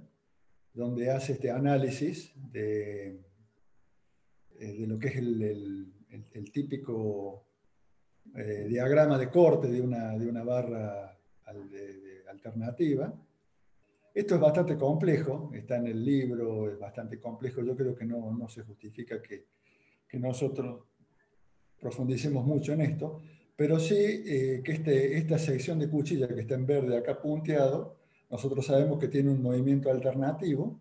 donde 0.73 1.09
hace 1.09 1.33
este 1.33 1.49
análisis 1.49 2.33
de, 2.35 3.19
eh, 4.59 4.73
de 4.73 4.87
lo 4.87 4.99
que 4.99 5.07
es 5.07 5.15
el, 5.15 5.93
el, 6.33 6.51
típico 6.51 7.45
eh, 8.35 8.65
diagrama 8.67 9.17
de 9.17 9.29
corte 9.29 9.69
de 9.69 9.81
una, 9.81 10.17
de 10.17 10.27
una 10.27 10.43
barra 10.43 11.17
alternativa. 12.29 13.13
Esto 14.13 14.35
es 14.35 14.41
bastante 14.41 14.77
complejo, 14.77 15.51
está 15.53 15.77
en 15.77 15.87
el 15.87 16.03
libro, 16.03 16.69
es 16.69 16.77
bastante 16.77 17.19
complejo. 17.19 17.61
Yo 17.63 17.75
creo 17.75 17.95
que 17.95 18.05
no, 18.05 18.31
no 18.33 18.49
se 18.49 18.63
justifica 18.63 19.21
que, 19.21 19.45
que 20.07 20.19
nosotros 20.19 20.85
profundicemos 21.79 22.45
mucho 22.45 22.73
en 22.73 22.81
esto, 22.81 23.21
pero 23.55 23.79
sí 23.79 23.95
eh, 23.95 24.61
que 24.63 24.73
este, 24.73 25.17
esta 25.17 25.37
sección 25.37 25.79
de 25.79 25.89
cuchilla 25.89 26.27
que 26.27 26.41
está 26.41 26.55
en 26.55 26.65
verde 26.65 26.97
acá 26.97 27.21
punteado, 27.21 28.00
nosotros 28.31 28.65
sabemos 28.65 28.97
que 28.97 29.09
tiene 29.09 29.29
un 29.29 29.41
movimiento 29.41 29.91
alternativo, 29.91 30.79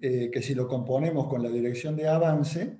eh, 0.00 0.30
que 0.32 0.40
si 0.40 0.54
lo 0.54 0.66
componemos 0.66 1.28
con 1.28 1.42
la 1.42 1.50
dirección 1.50 1.94
de 1.96 2.08
avance, 2.08 2.78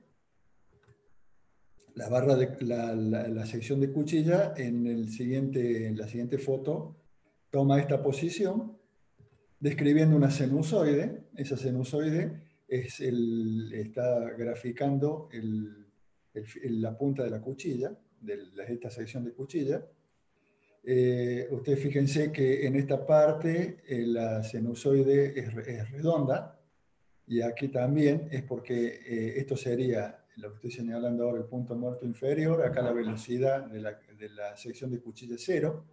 la, 1.95 2.09
barra 2.09 2.37
la, 2.61 3.47
sección 3.47 3.81
de 3.81 3.93
cuchilla 3.93 4.55
en, 4.57 4.87
el 4.87 5.11
siguiente, 5.11 5.87
en 5.87 5.97
la 5.97 6.09
siguiente 6.09 6.39
foto 6.39 6.97
toma 7.51 7.79
esta 7.79 8.03
posición, 8.03 8.79
describiendo 9.61 10.17
una 10.17 10.31
sinusoide. 10.31 11.25
Esa 11.37 11.57
sinusoide 11.57 12.43
es 12.67 13.01
el, 13.01 13.73
está 13.75 14.31
graficando 14.31 15.29
la 16.65 16.99
punta 16.99 17.23
de 17.23 17.31
la 17.31 17.41
cuchilla 17.41 17.97
de 18.21 18.39
esta 18.69 18.91
sección 18.91 19.25
de 19.25 19.33
cuchilla. 19.33 19.85
Eh, 20.87 21.49
ustedes 21.51 21.81
fíjense 21.81 22.31
que 22.31 22.67
en 22.67 22.77
esta 22.77 23.07
parte 23.07 23.79
eh, 23.87 24.05
la 24.07 24.43
sinusoide 24.43 25.39
es, 25.39 25.91
redonda 25.91 26.61
y 27.27 27.41
aquí 27.41 27.69
también 27.69 28.29
es 28.31 28.43
porque 28.43 29.01
eh, 29.07 29.35
esto 29.39 29.57
sería 29.57 30.23
lo 30.37 30.51
que 30.51 30.57
estoy 30.57 30.73
señalando 30.73 31.25
ahora, 31.25 31.39
el 31.39 31.47
punto 31.47 31.75
muerto 31.75 32.05
inferior, 32.05 32.63
acá 32.63 32.83
la 32.83 32.93
velocidad 32.93 33.67
de 33.67 33.81
la, 33.81 33.99
de 34.19 34.29
la 34.29 34.57
sección 34.57 34.91
de 34.91 35.01
cuchilla 35.01 35.37
es 35.37 35.45
cero. 35.45 35.87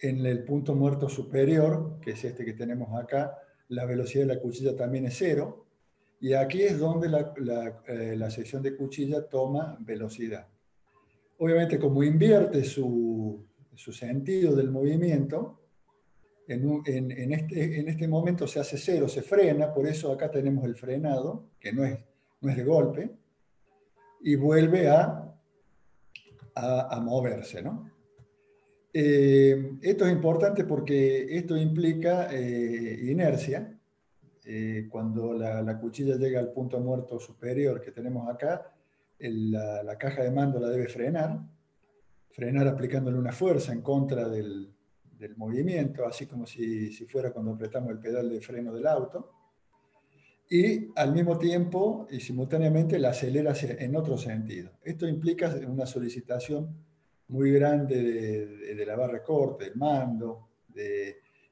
En 0.00 0.24
el 0.26 0.44
punto 0.44 0.74
muerto 0.74 1.08
superior, 1.08 1.98
que 2.00 2.10
es 2.12 2.24
este 2.24 2.44
que 2.44 2.52
tenemos 2.52 3.00
acá, 3.00 3.38
la 3.68 3.84
velocidad 3.86 4.26
de 4.26 4.34
la 4.34 4.40
cuchilla 4.40 4.76
también 4.76 5.06
es 5.06 5.16
cero. 5.16 5.66
Y 6.20 6.34
aquí 6.34 6.62
es 6.62 6.78
donde 6.78 7.08
la, 7.08 7.32
la, 7.38 7.82
la 7.88 8.30
sección 8.30 8.62
de 8.62 8.76
cuchilla 8.76 9.26
toma 9.28 9.78
velocidad. 9.80 10.46
Obviamente, 11.38 11.78
como 11.78 12.02
invierte 12.02 12.62
su, 12.64 13.46
sentido 13.76 14.54
del 14.54 14.70
movimiento, 14.70 15.60
en, 16.46 17.32
este, 17.32 17.80
en, 17.80 17.88
este, 17.88 18.08
momento 18.08 18.46
se 18.46 18.60
hace 18.60 18.76
cero, 18.76 19.08
se 19.08 19.22
frena, 19.22 19.72
por 19.72 19.86
eso 19.86 20.12
acá 20.12 20.30
tenemos 20.30 20.64
el 20.64 20.76
frenado, 20.76 21.50
que 21.58 21.72
no 21.72 21.84
es, 21.84 21.98
de 22.40 22.64
golpe, 22.64 23.10
y 24.20 24.34
vuelve 24.34 24.88
a, 24.88 25.34
a, 26.54 27.00
moverse. 27.00 27.62
¿no? 27.62 27.90
Eh, 28.92 29.78
esto 29.80 30.06
es 30.06 30.12
importante 30.12 30.64
porque 30.64 31.36
esto 31.36 31.56
implica 31.56 32.28
eh, 32.32 33.00
inercia. 33.04 33.78
Eh, 34.44 34.88
cuando 34.90 35.32
la, 35.32 35.62
la, 35.62 35.78
cuchilla 35.78 36.16
llega 36.16 36.40
al 36.40 36.52
punto 36.52 36.80
muerto 36.80 37.20
superior 37.20 37.80
que 37.80 37.92
tenemos 37.92 38.28
acá, 38.28 38.72
la, 39.30 39.96
caja 39.98 40.22
de 40.24 40.30
mando 40.30 40.58
la 40.58 40.68
debe 40.68 40.88
frenar, 40.88 41.40
frenar 42.32 42.66
aplicándole 42.66 43.18
una 43.18 43.32
fuerza 43.32 43.72
en 43.72 43.82
contra 43.82 44.28
del, 44.28 44.74
movimiento, 45.36 46.04
así 46.04 46.26
como 46.26 46.46
si, 46.46 46.90
fuera 47.06 47.30
cuando 47.30 47.52
apretamos 47.52 47.92
el 47.92 48.00
pedal 48.00 48.28
de 48.28 48.40
freno 48.40 48.72
del 48.72 48.88
auto, 48.88 49.30
y 50.50 50.90
al 50.96 51.12
mismo 51.12 51.38
tiempo 51.38 52.08
y 52.10 52.18
simultáneamente 52.18 52.98
la 52.98 53.10
acelera 53.10 53.54
en 53.62 53.94
otro 53.94 54.18
sentido. 54.18 54.72
Esto 54.82 55.06
implica 55.06 55.54
una 55.68 55.86
solicitación 55.86 56.76
muy 57.28 57.52
grande 57.52 58.02
de, 58.74 58.84
la 58.84 58.96
barra 58.96 59.14
de 59.14 59.22
corte, 59.22 59.66
del 59.66 59.76
mando, 59.76 60.48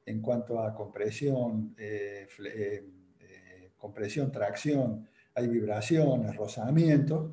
en 0.05 0.21
cuanto 0.21 0.59
a 0.59 0.75
compresión, 0.75 1.75
eh, 1.79 2.27
eh, 2.45 2.85
eh, 3.21 3.71
compresión, 3.79 4.33
tracción, 4.33 5.07
hay 5.35 5.47
vibraciones, 5.47 6.35
rozamientos, 6.35 7.31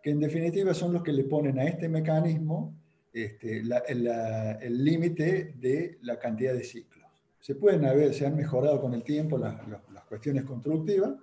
que 0.00 0.10
en 0.10 0.20
definitiva 0.20 0.72
son 0.72 0.92
los 0.92 1.02
que 1.02 1.12
le 1.12 1.24
ponen 1.24 1.58
a 1.58 1.64
este 1.64 1.88
mecanismo 1.88 2.80
este, 3.12 3.58
el 3.58 4.84
límite 4.84 5.54
de 5.56 5.98
la 6.02 6.18
cantidad 6.18 6.54
de 6.54 6.64
ciclos. 6.64 7.06
Se 7.40 7.54
pueden 7.54 7.84
haber, 7.84 8.14
se 8.14 8.26
han 8.26 8.36
mejorado 8.36 8.80
con 8.80 8.94
el 8.94 9.02
tiempo 9.02 9.38
las, 9.38 9.66
las 9.68 10.04
cuestiones 10.04 10.44
constructivas, 10.44 11.14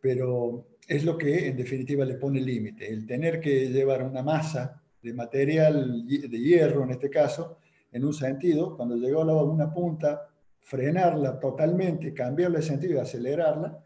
pero 0.00 0.68
es 0.86 1.04
lo 1.04 1.18
que 1.18 1.48
en 1.48 1.56
definitiva 1.56 2.04
le 2.04 2.14
pone 2.14 2.40
límite. 2.40 2.90
El 2.90 3.06
tener 3.06 3.40
que 3.40 3.68
llevar 3.68 4.02
una 4.02 4.22
masa 4.22 4.82
de 5.02 5.12
material 5.12 6.06
de 6.06 6.38
hierro, 6.38 6.84
en 6.84 6.90
este 6.90 7.10
caso, 7.10 7.58
en 7.90 8.04
un 8.04 8.12
sentido, 8.12 8.76
cuando 8.76 8.96
llegó 8.96 9.22
a 9.22 9.42
una 9.42 9.72
punta, 9.72 10.28
frenarla 10.60 11.40
totalmente, 11.40 12.12
cambiarle 12.12 12.60
sentido 12.62 12.94
y 12.94 12.98
acelerarla, 12.98 13.82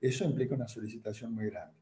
eso 0.00 0.24
implica 0.24 0.54
una 0.54 0.68
solicitación 0.68 1.34
muy 1.34 1.46
grande. 1.46 1.74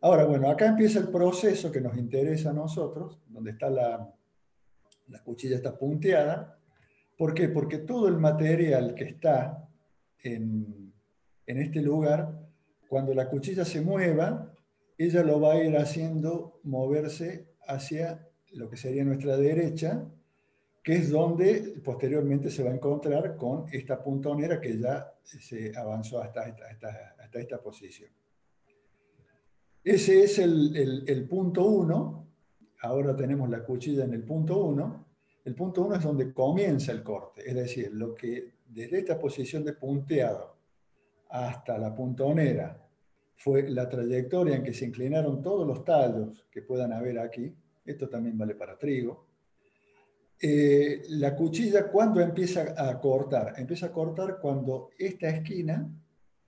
Ahora, 0.00 0.24
bueno, 0.24 0.50
acá 0.50 0.66
empieza 0.66 0.98
el 0.98 1.08
proceso 1.08 1.70
que 1.70 1.80
nos 1.80 1.96
interesa 1.96 2.50
a 2.50 2.52
nosotros, 2.52 3.20
donde 3.28 3.52
está 3.52 3.70
la, 3.70 4.15
la 5.08 5.22
cuchilla 5.22 5.56
está 5.56 5.76
punteada. 5.76 6.58
¿Por 7.16 7.34
qué? 7.34 7.48
Porque 7.48 7.78
todo 7.78 8.08
el 8.08 8.18
material 8.18 8.94
que 8.94 9.04
está 9.04 9.68
en, 10.22 10.92
en 11.46 11.58
este 11.58 11.80
lugar, 11.80 12.48
cuando 12.88 13.14
la 13.14 13.28
cuchilla 13.28 13.64
se 13.64 13.80
mueva, 13.80 14.52
ella 14.98 15.22
lo 15.22 15.40
va 15.40 15.54
a 15.54 15.64
ir 15.64 15.76
haciendo 15.76 16.60
moverse 16.64 17.48
hacia 17.66 18.28
lo 18.52 18.68
que 18.70 18.76
sería 18.76 19.04
nuestra 19.04 19.36
derecha, 19.36 20.08
que 20.82 20.94
es 20.94 21.10
donde 21.10 21.80
posteriormente 21.84 22.50
se 22.50 22.62
va 22.62 22.70
a 22.70 22.74
encontrar 22.74 23.36
con 23.36 23.66
esta 23.72 24.02
puntonera 24.02 24.60
que 24.60 24.78
ya 24.78 25.12
se 25.24 25.76
avanzó 25.76 26.22
hasta 26.22 26.42
hasta 26.42 27.40
esta 27.40 27.60
posición. 27.60 28.10
Ese 29.86 30.24
es 30.24 30.40
el, 30.40 31.26
punto 31.30 31.64
1. 31.64 32.25
Ahora 32.82 33.14
tenemos 33.16 33.48
la 33.48 33.64
cuchilla 33.64 34.04
en 34.04 34.14
el 34.14 34.22
punto 34.22 34.58
1. 34.64 35.06
El 35.44 35.54
punto 35.54 35.82
1 35.82 35.96
es 35.96 36.02
donde 36.02 36.32
comienza 36.32 36.92
el 36.92 37.02
corte, 37.02 37.48
es 37.48 37.54
decir, 37.54 37.92
lo 37.92 38.14
que 38.14 38.56
desde 38.66 38.98
esta 38.98 39.18
posición 39.18 39.64
de 39.64 39.74
punteado 39.74 40.56
hasta 41.28 41.78
la 41.78 41.94
puntonera 41.94 42.86
fue 43.36 43.68
la 43.68 43.88
trayectoria 43.88 44.56
en 44.56 44.64
que 44.64 44.74
se 44.74 44.86
inclinaron 44.86 45.42
todos 45.42 45.66
los 45.66 45.84
tallos 45.84 46.46
que 46.50 46.62
puedan 46.62 46.92
haber 46.92 47.18
aquí, 47.18 47.54
esto 47.84 48.08
también 48.08 48.36
vale 48.36 48.54
para 48.54 48.76
trigo. 48.76 49.26
Eh, 50.40 51.02
la 51.10 51.34
cuchilla, 51.34 51.88
¿cuándo 51.88 52.20
empieza 52.20 52.74
a 52.76 53.00
cortar? 53.00 53.54
Empieza 53.56 53.86
a 53.86 53.92
cortar 53.92 54.38
cuando 54.40 54.90
esta 54.98 55.28
esquina 55.28 55.88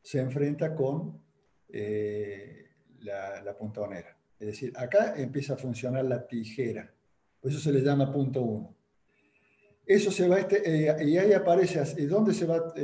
se 0.03 0.21
enfrenta 0.21 0.75
con 0.75 1.23
eh, 1.69 2.67
la, 3.01 3.57
puntonera. 3.57 4.18
Es 4.38 4.47
decir, 4.47 4.73
acá 4.76 5.14
empieza 5.16 5.54
a 5.54 5.57
funcionar 5.57 6.04
la 6.04 6.26
tijera. 6.26 6.92
Por 7.40 7.50
eso 7.50 7.61
se 7.61 7.73
le 7.73 7.80
llama 7.80 8.12
punto 8.12 8.42
1. 8.42 8.76
Eso 9.87 10.11
se 10.11 10.28
va 10.28 10.38
este, 10.38 10.88
eh, 10.88 11.04
y 11.04 11.16
ahí 11.16 11.33
aparece 11.33 11.83
¿dónde 12.07 12.35
se 12.35 12.45
va, 12.45 12.75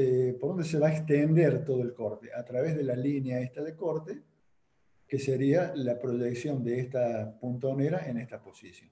por 0.40 0.50
dónde 0.50 0.64
se 0.64 0.78
va 0.78 0.88
a 0.88 0.92
extender 0.92 1.64
todo 1.64 1.82
el 1.82 1.92
corte. 1.92 2.30
A 2.34 2.44
través 2.44 2.76
de 2.76 2.82
la 2.82 2.96
línea 2.96 3.40
esta 3.40 3.62
de 3.62 3.76
corte, 3.76 4.22
que 5.06 5.18
sería 5.18 5.72
la 5.76 5.98
proyección 5.98 6.64
de 6.64 6.80
esta 6.80 7.38
puntonera 7.38 8.08
en 8.08 8.18
esta 8.18 8.42
posición. 8.42 8.90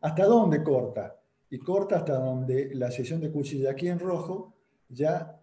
¿Hasta 0.00 0.24
dónde 0.24 0.62
corta? 0.62 1.20
y 1.50 1.58
corta 1.58 1.96
hasta 1.96 2.14
donde 2.14 2.74
la 2.74 2.90
sección 2.90 3.20
de 3.20 3.30
cuchilla 3.30 3.72
aquí 3.72 3.88
en 3.88 3.98
rojo 3.98 4.54
ya 4.88 5.36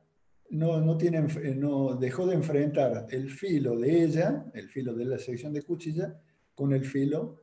no, 0.50 0.80
no, 0.80 0.98
tiene, 0.98 1.22
no 1.56 1.96
dejó 1.96 2.26
de 2.26 2.36
enfrentar 2.36 3.08
el 3.10 3.30
filo 3.30 3.78
de 3.78 4.04
ella, 4.04 4.46
el 4.54 4.70
filo 4.70 4.94
de 4.94 5.04
la 5.04 5.18
sección 5.18 5.52
de 5.52 5.64
cuchilla, 5.64 6.18
con 6.58 6.74
el 6.74 6.84
filo, 6.84 7.40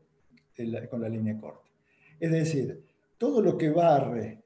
con 0.90 1.00
la 1.00 1.08
línea 1.08 1.38
corta. 1.38 1.70
Es 2.18 2.32
decir, 2.32 2.82
todo 3.16 3.40
lo 3.40 3.56
que 3.56 3.70
barre 3.70 4.42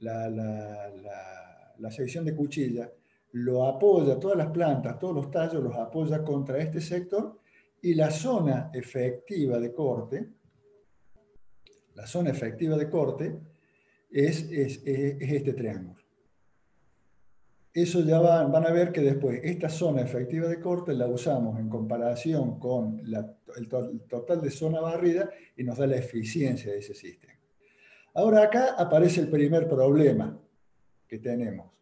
la, 0.00 1.88
sección 1.88 2.24
de 2.24 2.34
cuchilla 2.34 2.90
lo 3.34 3.64
apoya, 3.64 4.18
todas 4.18 4.36
las 4.36 4.48
plantas, 4.48 4.98
todos 4.98 5.14
los 5.14 5.30
tallos 5.30 5.62
los 5.62 5.76
apoya 5.76 6.24
contra 6.24 6.58
este 6.58 6.80
sector 6.80 7.38
y 7.80 7.94
la 7.94 8.10
zona 8.10 8.72
efectiva 8.74 9.60
de 9.60 9.72
corte, 9.72 10.28
la 11.94 12.06
zona 12.06 12.30
efectiva 12.30 12.76
de 12.76 12.90
corte 12.90 13.38
es, 14.10 14.50
este 14.50 15.52
triángulo. 15.54 16.01
Eso 17.74 18.00
ya 18.00 18.18
van, 18.20 18.52
van, 18.52 18.66
a 18.66 18.70
ver 18.70 18.92
que 18.92 19.00
después 19.00 19.40
esta 19.42 19.70
zona 19.70 20.02
efectiva 20.02 20.46
de 20.46 20.60
corte 20.60 20.92
la 20.92 21.06
usamos 21.06 21.58
en 21.58 21.70
comparación 21.70 22.58
con 22.58 23.00
el, 23.00 23.68
total 24.08 24.42
de 24.42 24.50
zona 24.50 24.80
barrida 24.80 25.30
y 25.56 25.64
nos 25.64 25.78
da 25.78 25.86
la 25.86 25.96
eficiencia 25.96 26.70
de 26.70 26.80
ese 26.80 26.94
sistema. 26.94 27.32
Ahora 28.14 28.42
acá 28.42 28.74
aparece 28.76 29.22
el 29.22 29.28
primer 29.28 29.66
problema 29.66 30.38
que 31.08 31.18
tenemos. 31.18 31.72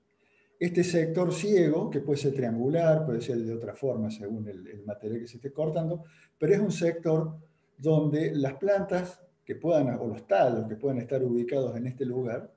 Este 0.60 0.84
sector 0.84 1.32
ciego, 1.32 1.90
que 1.90 2.00
puede 2.00 2.18
ser 2.18 2.34
triangular, 2.34 3.04
puede 3.04 3.20
ser 3.20 3.38
de 3.38 3.52
otra 3.52 3.74
forma 3.74 4.10
según 4.12 4.46
el, 4.46 4.68
el 4.68 4.84
material 4.84 5.20
que 5.20 5.26
se 5.26 5.38
esté 5.38 5.52
cortando, 5.52 6.04
pero 6.38 6.54
es 6.54 6.60
un 6.60 6.70
sector 6.70 7.36
donde 7.76 8.32
las 8.32 8.54
plantas 8.54 9.20
que 9.44 9.56
puedan, 9.56 9.88
o 9.98 10.06
los 10.06 10.28
tallos 10.28 10.68
que 10.68 10.76
puedan 10.76 10.98
estar 10.98 11.20
ubicados 11.24 11.76
en 11.76 11.88
este 11.88 12.04
lugar, 12.04 12.52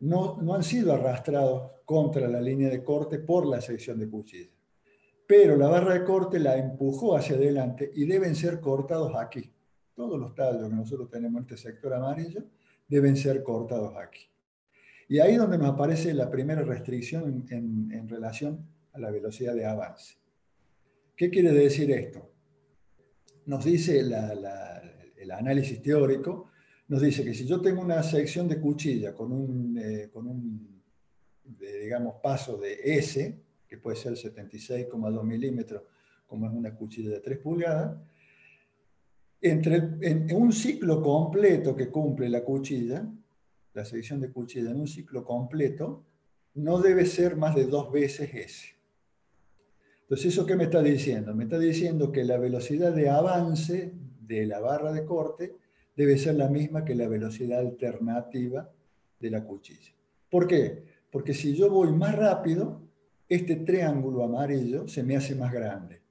no, 0.00 0.54
han 0.54 0.62
sido 0.62 0.92
arrastrados 0.92 1.70
contra 1.84 2.28
la 2.28 2.40
línea 2.40 2.68
de 2.68 2.82
corte 2.82 3.18
por 3.18 3.46
la 3.46 3.60
sección 3.60 3.98
de 3.98 4.08
cuchilla. 4.08 4.50
Pero 5.26 5.56
la 5.56 5.68
barra 5.68 5.94
de 5.94 6.04
corte 6.04 6.38
la 6.38 6.56
empujó 6.56 7.16
hacia 7.16 7.36
adelante 7.36 7.90
y 7.94 8.04
deben 8.06 8.34
ser 8.34 8.60
cortados 8.60 9.12
aquí. 9.16 9.52
Todos 9.94 10.20
los 10.20 10.34
tallos 10.34 10.68
que 10.68 10.74
nosotros 10.74 11.10
tenemos 11.10 11.38
en 11.38 11.42
este 11.44 11.56
sector 11.56 11.94
amarillo 11.94 12.44
deben 12.86 13.16
ser 13.16 13.42
cortados 13.42 13.94
aquí. 13.96 14.28
Y 15.08 15.18
ahí 15.20 15.32
es 15.32 15.38
donde 15.38 15.58
nos 15.58 15.68
aparece 15.68 16.12
la 16.14 16.30
primera 16.30 16.62
restricción 16.62 17.46
en, 17.50 18.08
relación 18.08 18.66
a 18.92 18.98
la 18.98 19.10
velocidad 19.10 19.54
de 19.54 19.64
avance. 19.64 20.16
¿Qué 21.16 21.30
quiere 21.30 21.52
decir 21.52 21.90
esto? 21.90 22.30
Nos 23.46 23.64
dice 23.64 24.00
el 24.00 25.30
análisis 25.30 25.80
teórico, 25.80 26.50
nos 26.88 27.02
dice 27.02 27.24
que 27.24 27.34
si 27.34 27.46
yo 27.46 27.60
tengo 27.60 27.82
una 27.82 28.02
sección 28.02 28.48
de 28.48 28.60
cuchilla 28.60 29.14
con 29.14 29.32
un, 29.32 29.78
eh, 29.78 30.08
con 30.12 30.26
un 30.28 30.82
digamos, 31.58 32.16
paso 32.22 32.56
de 32.56 32.78
S, 32.98 33.42
que 33.66 33.78
puede 33.78 33.96
ser 33.96 34.14
76,2 34.14 35.24
milímetros, 35.24 35.82
como 36.26 36.46
es 36.46 36.52
una 36.52 36.74
cuchilla 36.74 37.10
de 37.10 37.20
3 37.20 37.38
pulgadas, 37.38 37.96
entre 39.40 39.76
en, 40.00 40.34
un 40.34 40.52
ciclo 40.52 41.02
completo 41.02 41.76
que 41.76 41.88
cumple 41.88 42.28
la 42.28 42.42
cuchilla, 42.42 43.06
la 43.74 43.84
sección 43.84 44.20
de 44.20 44.32
cuchilla 44.32 44.70
en 44.70 44.80
un 44.80 44.88
ciclo 44.88 45.24
completo, 45.24 46.04
no 46.54 46.80
debe 46.80 47.04
ser 47.04 47.36
más 47.36 47.54
de 47.54 47.66
dos 47.66 47.92
veces 47.92 48.32
S. 48.32 48.66
Entonces, 50.02 50.32
¿eso 50.32 50.46
qué 50.46 50.56
me 50.56 50.64
está 50.64 50.82
diciendo? 50.82 51.34
Me 51.34 51.44
está 51.44 51.58
diciendo 51.58 52.12
que 52.12 52.24
la 52.24 52.38
velocidad 52.38 52.92
de 52.92 53.10
avance 53.10 53.92
de 54.20 54.46
la 54.46 54.60
barra 54.60 54.92
de 54.92 55.04
corte 55.04 55.56
debe 55.96 56.18
ser 56.18 56.34
la 56.34 56.48
misma 56.48 56.84
que 56.84 56.94
la 56.94 57.08
velocidad 57.08 57.60
alternativa 57.60 58.70
de 59.18 59.30
la 59.30 59.42
cuchilla. 59.44 59.92
¿Por 60.30 60.46
qué? 60.46 60.84
Porque 61.10 61.34
si 61.34 61.56
yo 61.56 61.70
voy 61.70 61.92
más 61.92 62.14
rápido, 62.14 62.82
este 63.28 63.56
triángulo 63.56 64.22
amarillo 64.22 64.86
se 64.86 65.02
me 65.02 65.16
hace 65.16 65.34
más 65.34 65.52
grande. 65.52 66.02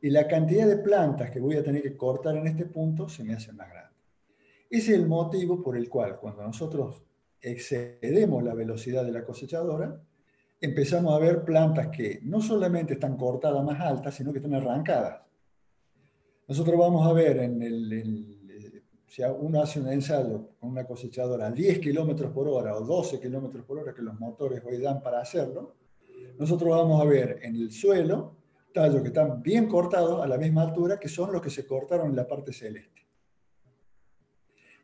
Y 0.00 0.10
la 0.10 0.28
cantidad 0.28 0.66
de 0.66 0.76
plantas 0.76 1.30
que 1.30 1.40
voy 1.40 1.56
a 1.56 1.64
tener 1.64 1.82
que 1.82 1.96
cortar 1.96 2.36
en 2.36 2.46
este 2.46 2.66
punto 2.66 3.08
se 3.08 3.24
me 3.24 3.34
hace 3.34 3.52
más 3.52 3.70
grande. 3.70 3.92
Ese 4.68 4.92
es 4.92 4.98
el 4.98 5.06
motivo 5.06 5.62
por 5.62 5.76
el 5.76 5.88
cual 5.88 6.18
cuando 6.18 6.42
nosotros 6.42 7.02
excedemos 7.40 8.42
la 8.42 8.54
velocidad 8.54 9.04
de 9.04 9.12
la 9.12 9.24
cosechadora, 9.24 10.00
empezamos 10.60 11.14
a 11.14 11.18
ver 11.18 11.44
plantas 11.44 11.88
que 11.88 12.20
no 12.22 12.40
solamente 12.40 12.94
están 12.94 13.16
cortadas 13.16 13.64
más 13.64 13.80
altas, 13.80 14.14
sino 14.14 14.32
que 14.32 14.38
están 14.38 14.54
arrancadas. 14.54 15.20
Nosotros 16.46 16.78
vamos 16.78 17.06
a 17.06 17.12
ver 17.12 17.38
en 17.38 17.62
el, 17.62 18.31
si 19.12 19.22
uno 19.22 19.60
hace 19.60 19.78
un 19.78 19.88
ensayo 19.88 20.48
con 20.58 20.70
una 20.70 20.86
cosechadora 20.86 21.48
a 21.48 21.50
10 21.50 21.80
kilómetros 21.80 22.32
por 22.32 22.48
hora 22.48 22.74
o 22.74 22.80
12 22.80 23.20
kilómetros 23.20 23.62
por 23.66 23.78
hora 23.78 23.92
que 23.92 24.00
los 24.00 24.18
motores 24.18 24.62
hoy 24.64 24.78
dan 24.78 25.02
para 25.02 25.20
hacerlo, 25.20 25.74
nosotros 26.38 26.70
vamos 26.70 26.98
a 26.98 27.04
ver 27.04 27.40
en 27.42 27.54
el 27.56 27.70
suelo 27.70 28.38
tallos 28.72 29.02
que 29.02 29.08
están 29.08 29.42
bien 29.42 29.68
cortados 29.68 30.24
a 30.24 30.26
la 30.26 30.38
misma 30.38 30.62
altura 30.62 30.98
que 30.98 31.10
son 31.10 31.30
los 31.30 31.42
que 31.42 31.50
se 31.50 31.66
cortaron 31.66 32.08
en 32.08 32.16
la 32.16 32.26
parte 32.26 32.54
celeste. 32.54 33.02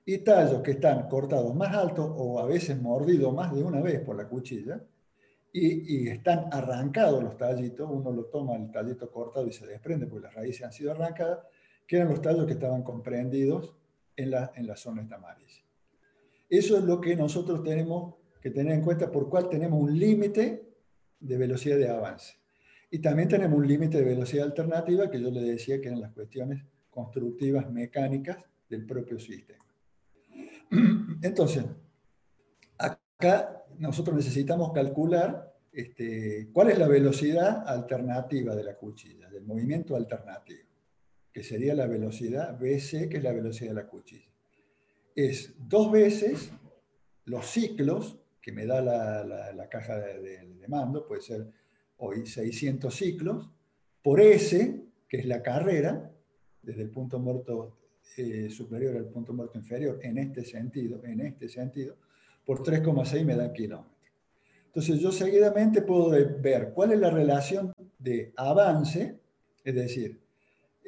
Y 0.05 0.19
tallos 0.19 0.61
que 0.61 0.73
están 0.73 1.09
cortados 1.09 1.55
más 1.55 1.75
altos 1.75 2.13
o 2.15 2.39
a 2.39 2.45
veces 2.45 2.79
mordidos 2.79 3.33
más 3.33 3.55
de 3.55 3.63
una 3.63 3.81
vez 3.81 4.01
por 4.01 4.15
la 4.15 4.29
cuchilla, 4.29 4.79
y, 5.51 6.03
y, 6.03 6.09
están 6.09 6.51
arrancados 6.53 7.23
los 7.23 7.39
tallitos, 7.39 7.89
uno 7.91 8.13
lo 8.13 8.27
toma 8.27 8.57
el 8.57 8.71
tallito 8.71 9.11
cortado 9.11 9.47
y 9.47 9.55
se 9.55 9.67
desprende 9.67 10.07
porque 10.07 10.27
las 10.27 10.35
raíces 10.35 10.67
han 10.67 10.73
sido 10.73 10.91
arrancadas, 10.91 11.39
que 11.87 11.97
eran 11.97 12.11
los 12.11 12.21
tallos 12.21 12.45
que 12.45 12.53
estaban 12.53 12.83
comprendidos 12.83 13.78
en 14.19 14.33
la, 14.33 14.53
en 14.57 14.67
la 14.67 14.77
zona 14.77 15.03
amarilla. 15.15 15.63
Eso 16.49 16.77
es 16.77 16.85
lo 16.85 17.01
que 17.01 17.15
nosotros 17.15 17.63
tenemos 17.63 18.17
que 18.43 18.51
tener 18.51 18.75
en 18.75 18.83
cuenta 18.83 19.11
por 19.11 19.29
cuál 19.29 19.49
tenemos 19.49 19.81
un 19.81 19.97
límite 19.97 20.67
de 21.21 21.39
velocidad 21.39 21.77
de 21.77 21.89
avance. 21.89 22.35
Y 22.91 22.99
también 22.99 23.29
tenemos 23.29 23.59
un 23.59 23.67
límite 23.67 23.99
de 23.99 24.05
velocidad 24.05 24.47
alternativa 24.47 25.11
que 25.11 25.21
yo 25.21 25.31
le 25.31 25.43
decía 25.43 25.81
que 25.81 25.89
eran 25.89 26.01
las 26.01 26.13
cuestiones 26.13 26.65
constructivas 26.91 27.71
mecánicas 27.71 28.39
del 28.69 28.85
propio 28.87 29.21
sistema. 29.21 29.65
Entonces, 31.23 31.65
acá 32.77 33.65
nosotros 33.79 34.17
necesitamos 34.17 34.73
calcular 34.73 35.55
este, 35.71 36.49
cuál 36.53 36.71
es 36.71 36.79
la 36.79 36.89
velocidad 36.89 37.69
alternativa 37.69 38.57
de 38.57 38.65
la 38.65 38.75
cuchilla, 38.75 39.29
del 39.31 39.45
movimiento 39.45 39.95
alternativo 39.95 40.68
que 41.39 41.45
sería 41.45 41.73
la 41.73 41.87
velocidad 41.87 42.59
BC, 42.59 43.09
que 43.09 43.19
es 43.19 43.23
la 43.23 43.33
velocidad 43.33 43.69
de 43.69 43.75
la 43.77 43.87
cuchilla. 43.87 44.29
Es 45.15 45.55
dos 45.57 45.93
veces 45.93 46.51
los 47.27 47.47
ciclos 47.47 48.19
que 48.43 48.51
me 48.51 48.67
da 48.67 48.83
la, 48.83 49.69
caja 49.69 49.99
de, 49.99 50.67
mando, 50.67 51.07
puede 51.07 51.21
ser 51.21 51.47
hoy 51.99 52.27
600 52.27 52.93
ciclos, 52.93 53.53
por 54.03 54.21
S, 54.21 54.83
que 55.09 55.19
es 55.19 55.27
la 55.27 55.41
carrera, 55.41 56.13
desde 56.61 56.83
el 56.83 56.91
punto 56.91 57.21
muerto 57.21 57.79
eh, 58.17 58.51
superior 58.51 58.97
al 58.97 59.07
punto 59.07 59.33
muerto 59.33 59.59
inferior, 59.59 60.01
en 60.03 60.19
este 60.19 60.45
sentido, 60.45 61.05
en 61.05 61.21
este 61.21 61.49
sentido, 61.49 61.99
por 62.45 62.65
3,6 62.65 63.25
me 63.25 63.37
da 63.37 63.53
kilómetros. 63.53 64.11
Entonces 64.67 64.99
yo 64.99 65.13
seguidamente 65.13 65.83
puedo 65.83 66.11
ver 66.11 66.73
cuál 66.75 66.95
es 66.95 66.99
la 66.99 67.11
relación 67.11 67.73
de 67.97 68.33
avance, 68.37 69.21
es 69.63 69.75
decir, 69.77 70.27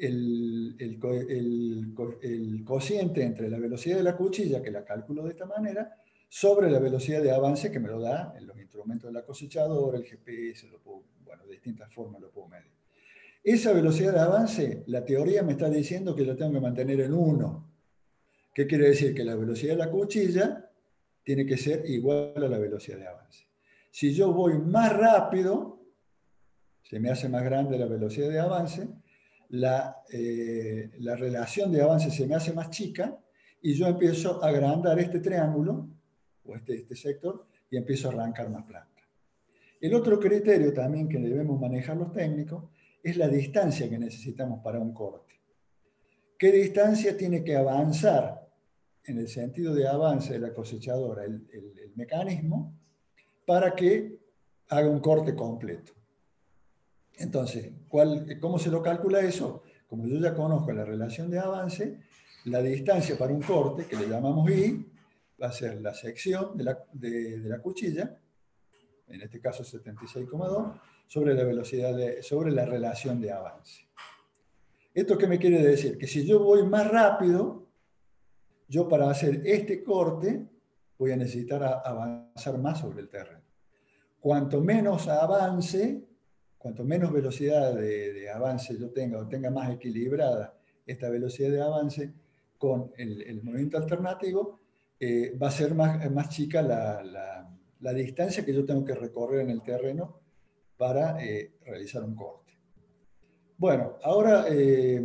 el, 0.01 0.75
el, 0.79 2.63
cociente 2.65 3.23
entre 3.23 3.49
la 3.49 3.59
velocidad 3.59 3.97
de 3.97 4.03
la 4.03 4.17
cuchilla, 4.17 4.61
que 4.61 4.71
la 4.71 4.83
calculo 4.83 5.23
de 5.23 5.31
esta 5.31 5.45
manera, 5.45 5.95
sobre 6.27 6.71
la 6.71 6.79
velocidad 6.79 7.21
de 7.21 7.31
avance 7.31 7.71
que 7.71 7.79
me 7.79 7.89
lo 7.89 7.99
da 7.99 8.33
en 8.37 8.47
los 8.47 8.57
instrumentos 8.57 9.09
de 9.09 9.13
la 9.13 9.25
cosechadora, 9.25 9.97
el 9.97 10.05
GPS, 10.05 10.67
lo 10.69 10.79
bueno, 11.23 11.45
de 11.45 11.51
distintas 11.51 11.93
formas 11.93 12.21
lo 12.21 12.31
puedo 12.31 12.47
medir. 12.47 12.71
Esa 13.43 13.73
velocidad 13.73 14.13
de 14.13 14.19
avance, 14.19 14.83
la 14.87 15.03
teoría 15.03 15.43
me 15.43 15.53
está 15.53 15.69
diciendo 15.69 16.15
que 16.15 16.25
la 16.25 16.35
tengo 16.35 16.53
que 16.53 16.59
mantener 16.59 17.01
en 17.01 17.13
1. 17.13 17.71
¿Qué 18.53 18.67
quiere 18.67 18.89
decir? 18.89 19.15
Que 19.15 19.23
la 19.23 19.35
velocidad 19.35 19.73
de 19.73 19.79
la 19.79 19.89
cuchilla 19.89 20.69
tiene 21.23 21.45
que 21.45 21.57
ser 21.57 21.89
igual 21.89 22.33
a 22.35 22.47
la 22.47 22.57
velocidad 22.57 22.97
de 22.97 23.07
avance. 23.07 23.45
Si 23.89 24.13
yo 24.13 24.31
voy 24.31 24.57
más 24.57 24.95
rápido, 24.95 25.81
se 26.83 26.99
me 26.99 27.09
hace 27.09 27.29
más 27.29 27.43
grande 27.43 27.77
la 27.77 27.85
velocidad 27.85 28.29
de 28.29 28.39
avance, 28.39 28.87
la, 29.51 30.03
eh, 30.11 30.91
la 30.99 31.15
relación 31.15 31.71
de 31.71 31.81
avance 31.81 32.11
se 32.11 32.25
me 32.25 32.35
hace 32.35 32.53
más 32.53 32.69
chica 32.69 33.17
y 33.61 33.73
yo 33.73 33.87
empiezo 33.87 34.43
a 34.43 34.49
agrandar 34.49 34.97
este 34.99 35.19
triángulo, 35.19 35.87
o 36.43 36.55
este, 36.55 36.75
este 36.75 36.95
sector, 36.95 37.45
y 37.69 37.77
empiezo 37.77 38.09
a 38.09 38.13
arrancar 38.13 38.49
más 38.49 38.65
planta. 38.65 38.89
El 39.79 39.93
otro 39.93 40.19
criterio 40.19 40.73
también 40.73 41.07
que 41.07 41.19
debemos 41.19 41.59
manejar 41.59 41.97
los 41.97 42.11
técnicos 42.11 42.65
es 43.03 43.17
la 43.17 43.27
distancia 43.27 43.89
que 43.89 43.97
necesitamos 43.97 44.61
para 44.63 44.79
un 44.79 44.93
corte. 44.93 45.35
¿Qué 46.37 46.51
distancia 46.51 47.15
tiene 47.17 47.43
que 47.43 47.55
avanzar 47.55 48.47
en 49.03 49.19
el 49.19 49.27
sentido 49.27 49.73
de 49.73 49.87
avance 49.87 50.33
de 50.33 50.39
la 50.39 50.53
cosechadora 50.53 51.23
el, 51.23 51.47
mecanismo 51.95 52.73
para 53.45 53.75
que 53.75 54.17
haga 54.69 54.89
un 54.89 54.99
corte 54.99 55.35
completo? 55.35 55.93
Entonces, 57.21 57.71
¿cómo 58.39 58.57
se 58.57 58.71
lo 58.71 58.81
calcula 58.81 59.19
eso? 59.21 59.63
Como 59.87 60.07
yo 60.07 60.17
ya 60.17 60.33
conozco 60.33 60.71
la 60.71 60.83
relación 60.83 61.29
de 61.29 61.37
avance, 61.37 61.99
la 62.45 62.61
distancia 62.61 63.15
para 63.17 63.31
un 63.31 63.41
corte, 63.41 63.85
que 63.85 63.95
le 63.95 64.07
llamamos 64.07 64.49
I, 64.49 64.87
va 65.41 65.47
a 65.47 65.51
ser 65.51 65.81
la 65.81 65.93
sección 65.93 66.57
de 66.57 66.63
la, 66.63 66.83
de, 66.91 67.37
la 67.43 67.59
cuchilla, 67.59 68.17
en 69.07 69.21
este 69.21 69.39
caso 69.39 69.63
76,2, 69.63 70.79
sobre 71.05 71.35
la 71.35 71.43
velocidad, 71.43 71.95
de, 71.95 72.23
sobre 72.23 72.51
la 72.51 72.65
relación 72.65 73.21
de 73.21 73.31
avance. 73.31 73.87
¿Esto 74.93 75.17
qué 75.17 75.27
me 75.27 75.37
quiere 75.37 75.61
decir? 75.61 75.97
Que 75.97 76.07
si 76.07 76.25
yo 76.25 76.39
voy 76.39 76.63
más 76.63 76.89
rápido, 76.89 77.67
yo 78.67 78.87
para 78.87 79.09
hacer 79.09 79.41
este 79.45 79.83
corte 79.83 80.47
voy 80.97 81.11
a 81.11 81.17
necesitar 81.17 81.81
avanzar 81.85 82.57
más 82.57 82.79
sobre 82.79 83.01
el 83.01 83.09
terreno. 83.09 83.41
Cuanto 84.19 84.61
menos 84.61 85.07
avance, 85.07 86.10
cuanto 86.61 86.83
menos 86.83 87.11
velocidad 87.11 87.73
de, 87.73 88.29
avance 88.29 88.77
yo 88.77 88.91
tenga 88.91 89.19
o 89.19 89.27
tenga 89.27 89.49
más 89.49 89.71
equilibrada 89.71 90.53
esta 90.85 91.09
velocidad 91.09 91.49
de 91.49 91.61
avance 91.61 92.13
con 92.57 92.91
el, 92.97 93.41
movimiento 93.41 93.77
alternativo, 93.77 94.59
eh, 94.99 95.35
va 95.41 95.47
a 95.47 95.51
ser 95.51 95.73
más, 95.73 96.09
más 96.11 96.29
chica 96.29 96.61
la, 96.61 97.93
distancia 97.95 98.45
que 98.45 98.53
yo 98.53 98.63
tengo 98.63 98.85
que 98.85 98.93
recorrer 98.93 99.41
en 99.41 99.49
el 99.49 99.63
terreno 99.63 100.19
para 100.77 101.23
eh, 101.23 101.53
realizar 101.65 102.03
un 102.03 102.15
corte. 102.15 102.53
Bueno, 103.57 103.97
ahora 104.03 104.45
eh, 104.49 105.01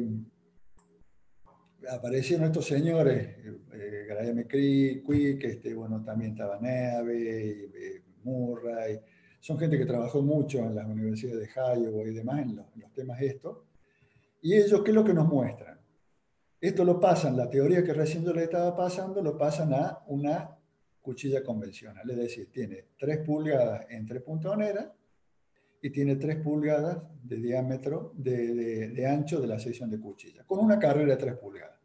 aparecieron 1.88 2.46
estos 2.46 2.66
señores, 2.66 3.36
eh, 3.72 4.06
Graham 4.06 4.46
Quick, 4.46 5.44
este, 5.44 5.72
bueno, 5.72 6.04
también 6.04 6.32
estaba 6.32 6.60
Neve, 6.60 8.02
Murray, 8.24 9.00
son 9.46 9.60
gente 9.60 9.78
que 9.78 9.86
trabajó 9.86 10.22
mucho 10.22 10.58
en 10.58 10.74
las 10.74 10.84
universidades 10.88 11.38
de 11.38 11.80
Iowa 11.80 12.02
y 12.02 12.12
demás 12.12 12.40
en 12.40 12.56
los, 12.56 12.92
temas 12.92 13.22
estos. 13.22 13.58
Y 14.42 14.54
ellos, 14.56 14.82
¿qué 14.82 14.90
es 14.90 14.94
lo 14.96 15.04
que 15.04 15.14
nos 15.14 15.28
muestran? 15.28 15.78
Esto 16.60 16.84
lo 16.84 16.98
pasan, 16.98 17.36
la 17.36 17.48
teoría 17.48 17.84
que 17.84 17.92
recién 17.92 18.24
yo 18.24 18.32
le 18.32 18.42
estaba 18.42 18.74
pasando, 18.74 19.22
lo 19.22 19.38
pasan 19.38 19.72
a 19.72 20.02
una 20.08 20.50
cuchilla 21.00 21.44
convencional, 21.44 22.10
es 22.10 22.16
decir, 22.16 22.50
tiene 22.50 22.86
3 22.98 23.18
pulgadas 23.18 23.86
en 23.88 24.04
3 24.04 24.20
puntoneras 24.20 24.88
y 25.80 25.90
tiene 25.90 26.16
3 26.16 26.38
pulgadas 26.38 27.04
de 27.22 27.36
diámetro, 27.36 28.14
de, 28.16 28.88
de, 28.88 29.06
ancho 29.06 29.40
de 29.40 29.46
la 29.46 29.60
sección 29.60 29.88
de 29.88 30.00
cuchilla, 30.00 30.42
con 30.42 30.58
una 30.58 30.76
carrera 30.76 31.14
de 31.14 31.22
3 31.22 31.36
pulgadas. 31.36 31.78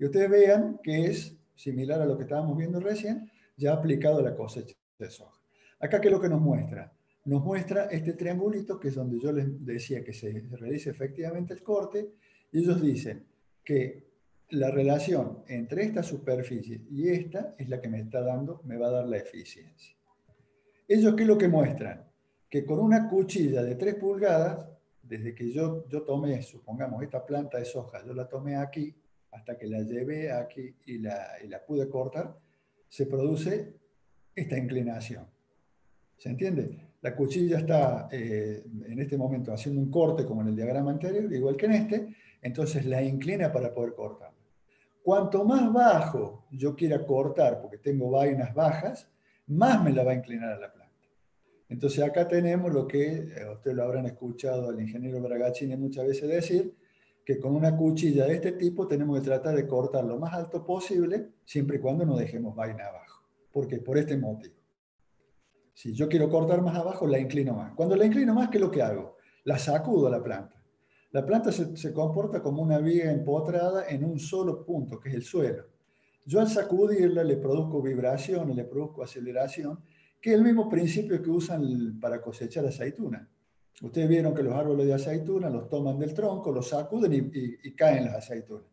Y 0.00 0.04
ustedes 0.06 0.28
vean 0.28 0.80
que 0.82 1.06
es 1.06 1.36
similar 1.54 2.02
a 2.02 2.06
lo 2.06 2.16
que 2.16 2.24
estábamos 2.24 2.58
viendo 2.58 2.80
recién, 2.80 3.30
ya 3.56 3.72
aplicado 3.72 4.18
a 4.18 4.22
la 4.22 4.34
cosecha 4.34 4.74
de 4.98 5.08
soja. 5.10 5.40
Acá, 5.78 6.00
¿qué 6.00 6.08
es 6.08 6.12
lo 6.12 6.20
que 6.20 6.28
nos 6.28 6.40
muestra? 6.40 6.93
Nos 7.24 7.42
muestra 7.42 7.86
este 7.86 8.12
triangulito, 8.12 8.78
que 8.78 8.88
es 8.88 8.94
donde 8.94 9.18
yo 9.18 9.32
les 9.32 9.64
decía 9.64 10.04
que 10.04 10.12
se 10.12 10.46
realiza 10.50 10.90
efectivamente 10.90 11.54
el 11.54 11.62
corte, 11.62 12.12
y 12.52 12.58
ellos 12.58 12.80
dicen 12.80 13.24
que 13.64 14.04
la 14.50 14.70
relación 14.70 15.42
entre 15.48 15.84
esta 15.84 16.02
superficie 16.02 16.82
y 16.90 17.08
esta 17.08 17.54
es 17.58 17.68
la 17.68 17.80
que 17.80 17.88
me 17.88 18.00
está 18.00 18.20
dando, 18.20 18.60
me 18.64 18.76
va 18.76 18.88
a 18.88 18.92
dar 18.92 19.08
la 19.08 19.16
eficiencia. 19.16 19.96
Ellos, 20.86 21.14
¿qué 21.14 21.22
es 21.22 21.28
lo 21.28 21.38
que 21.38 21.48
muestran? 21.48 22.04
Que 22.48 22.64
con 22.64 22.78
una 22.78 23.08
cuchilla 23.08 23.62
de 23.62 23.74
3 23.74 23.94
pulgadas, 23.94 24.68
desde 25.02 25.34
que 25.34 25.50
yo, 25.50 25.86
yo 25.88 26.02
tomé, 26.02 26.42
supongamos, 26.42 27.02
esta 27.02 27.24
planta 27.24 27.58
de 27.58 27.64
soja, 27.64 28.04
yo 28.06 28.14
la 28.14 28.28
tomé 28.28 28.56
aquí, 28.56 28.94
hasta 29.32 29.58
que 29.58 29.66
la 29.66 29.80
llevé 29.80 30.30
aquí 30.30 30.74
y 30.86 30.98
la, 30.98 31.38
y 31.42 31.48
la 31.48 31.64
pude 31.64 31.88
cortar, 31.88 32.38
se 32.88 33.06
produce 33.06 33.74
esta 34.34 34.56
inclinación. 34.56 35.26
¿Se 36.16 36.28
entiende? 36.28 36.78
La 37.04 37.14
cuchilla 37.14 37.58
está 37.58 38.08
eh, 38.10 38.64
en 38.86 38.98
este 38.98 39.18
momento 39.18 39.52
haciendo 39.52 39.78
un 39.78 39.90
corte 39.90 40.24
como 40.24 40.40
en 40.40 40.48
el 40.48 40.56
diagrama 40.56 40.90
anterior, 40.90 41.30
igual 41.30 41.54
que 41.54 41.66
en 41.66 41.72
este, 41.72 42.08
entonces 42.40 42.86
la 42.86 43.02
inclina 43.02 43.52
para 43.52 43.74
poder 43.74 43.92
cortar. 43.94 44.32
Cuanto 45.02 45.44
más 45.44 45.70
bajo 45.70 46.46
yo 46.50 46.74
quiera 46.74 47.04
cortar, 47.04 47.60
porque 47.60 47.76
tengo 47.76 48.10
vainas 48.10 48.54
bajas, 48.54 49.06
más 49.48 49.84
me 49.84 49.92
la 49.92 50.02
va 50.02 50.12
a 50.12 50.14
inclinar 50.14 50.52
a 50.52 50.58
la 50.58 50.72
planta. 50.72 50.94
Entonces 51.68 52.02
acá 52.02 52.26
tenemos 52.26 52.72
lo 52.72 52.88
que, 52.88 53.06
eh, 53.06 53.50
ustedes 53.52 53.76
lo 53.76 53.82
habrán 53.82 54.06
escuchado 54.06 54.70
al 54.70 54.80
ingeniero 54.80 55.20
Bragaccini 55.20 55.76
muchas 55.76 56.06
veces 56.06 56.26
decir, 56.26 56.74
que 57.22 57.38
con 57.38 57.54
una 57.54 57.76
cuchilla 57.76 58.24
de 58.24 58.36
este 58.36 58.52
tipo 58.52 58.88
tenemos 58.88 59.20
que 59.20 59.26
tratar 59.26 59.54
de 59.54 59.66
cortar 59.66 60.04
lo 60.04 60.18
más 60.18 60.32
alto 60.32 60.64
posible, 60.64 61.32
siempre 61.44 61.76
y 61.76 61.80
cuando 61.80 62.06
no 62.06 62.16
dejemos 62.16 62.56
vaina 62.56 62.86
abajo. 62.86 63.28
porque 63.52 63.76
Por 63.76 63.98
este 63.98 64.16
motivo. 64.16 64.63
Si 65.74 65.92
yo 65.92 66.08
quiero 66.08 66.30
cortar 66.30 66.62
más 66.62 66.76
abajo, 66.76 67.06
la 67.06 67.18
inclino 67.18 67.52
más. 67.52 67.74
Cuando 67.74 67.96
la 67.96 68.06
inclino 68.06 68.32
más, 68.32 68.48
¿qué 68.48 68.58
es 68.58 68.62
lo 68.62 68.70
que 68.70 68.80
hago? 68.80 69.16
La 69.42 69.58
sacudo 69.58 70.06
a 70.06 70.10
la 70.10 70.22
planta. 70.22 70.62
La 71.10 71.26
planta 71.26 71.52
se, 71.52 71.92
comporta 71.92 72.40
como 72.40 72.62
una 72.62 72.78
viga 72.78 73.10
empotrada 73.10 73.88
en 73.88 74.04
un 74.04 74.18
solo 74.18 74.64
punto, 74.64 74.98
que 74.98 75.08
es 75.10 75.14
el 75.16 75.22
suelo. 75.22 75.64
Yo 76.24 76.40
al 76.40 76.48
sacudirla 76.48 77.22
le 77.22 77.36
produzco 77.36 77.82
vibración, 77.82 78.54
le 78.54 78.64
produzco 78.64 79.02
aceleración, 79.02 79.80
que 80.20 80.30
es 80.30 80.36
el 80.36 80.42
mismo 80.42 80.68
principio 80.68 81.20
que 81.20 81.30
usan 81.30 81.98
para 82.00 82.22
cosechar 82.22 82.64
aceituna. 82.66 83.28
Ustedes 83.82 84.08
vieron 84.08 84.34
que 84.34 84.42
los 84.42 84.54
árboles 84.54 84.86
de 84.86 84.94
aceituna 84.94 85.50
los 85.50 85.68
toman 85.68 85.98
del 85.98 86.14
tronco, 86.14 86.52
los 86.52 86.68
sacuden 86.68 87.30
y, 87.32 87.72
caen 87.72 88.06
las 88.06 88.14
aceitunas. 88.14 88.66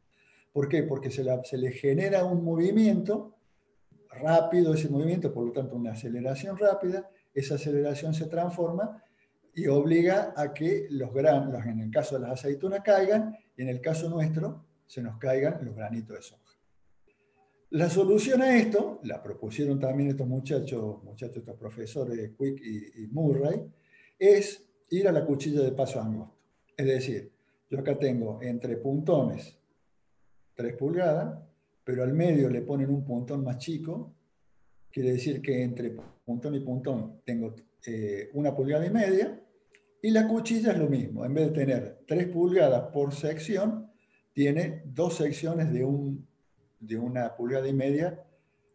¿Por 0.54 0.68
qué? 0.68 0.84
Porque 0.84 1.10
se, 1.10 1.26
se 1.44 1.58
le 1.58 1.72
genera 1.72 2.24
un 2.26 2.44
movimiento 2.44 3.36
rápido 4.12 4.74
ese 4.74 4.90
movimiento, 4.90 5.34
por 5.34 5.46
lo 5.46 5.52
tanto 5.52 5.76
una 5.76 5.92
aceleración 5.92 6.58
rápida, 6.58 7.10
esa 7.34 7.56
aceleración 7.56 8.14
se 8.14 8.28
transforma 8.28 9.04
y 9.54 9.68
obliga 9.68 10.34
a 10.36 10.54
que 10.54 10.88
los 10.90 11.14
granos, 11.14 11.66
en 11.66 11.80
el 11.80 11.92
caso 11.92 12.16
de 12.16 12.22
las 12.22 12.32
aceitunas, 12.32 12.82
caigan 12.82 13.36
y 13.56 13.62
en 13.64 13.70
el 13.70 13.82
caso 13.82 14.10
nuestro 14.10 14.66
se 14.86 15.02
nos 15.02 15.18
caigan 15.18 15.64
los 15.64 15.76
granitos 15.76 16.16
de 16.16 16.22
soja. 16.22 16.42
La 17.72 17.90
solución 17.90 18.42
a 18.42 18.58
esto, 18.58 19.00
la 19.04 19.24
propusieron 19.24 19.80
también 19.80 20.10
estos 20.10 20.28
muchachos, 20.28 21.02
muchachos 21.04 21.38
estos 21.38 21.56
profesores 21.56 22.32
Quick 22.38 22.60
y, 22.62 23.04
y 23.04 23.08
Murray, 23.08 23.66
es 24.20 24.66
ir 24.90 25.08
a 25.08 25.12
la 25.12 25.26
cuchilla 25.26 25.62
de 25.62 25.72
paso 25.72 26.02
angosto. 26.02 26.36
Es 26.76 26.86
decir, 26.86 27.32
yo 27.70 27.80
acá 27.80 27.98
tengo 27.98 28.42
entre 28.42 28.76
puntones 28.76 29.58
3 30.56 30.76
pulgadas 30.76 31.40
pero 31.84 32.04
al 32.04 32.14
medio 32.14 32.50
le 32.50 32.62
ponen 32.62 32.90
un 32.90 33.04
puntón 33.04 33.44
más 33.44 33.58
chico, 33.58 34.16
quiere 34.92 35.14
decir 35.14 35.42
que 35.42 35.64
entre 35.64 35.96
puntón 36.26 36.56
y 36.56 36.60
puntón 36.60 37.22
tengo 37.26 37.56
eh, 37.86 38.30
una 38.34 38.56
pulgada 38.56 38.86
y 38.86 38.90
media, 38.90 39.40
y 40.02 40.12
la 40.12 40.28
cuchilla 40.28 40.72
es 40.72 40.78
lo 40.80 40.90
mismo, 40.90 41.26
en 41.26 41.34
vez 41.34 41.48
de 41.48 41.54
tener 41.54 42.04
tres 42.08 42.28
pulgadas 42.28 42.90
por 42.92 43.14
sección, 43.14 43.92
tiene 44.34 44.82
dos 44.86 45.18
secciones 45.18 45.72
de, 45.72 45.84
un, 45.84 46.28
de 46.80 46.98
una 46.98 47.36
pulgada 47.36 47.68
y 47.68 47.74
media 47.74 48.24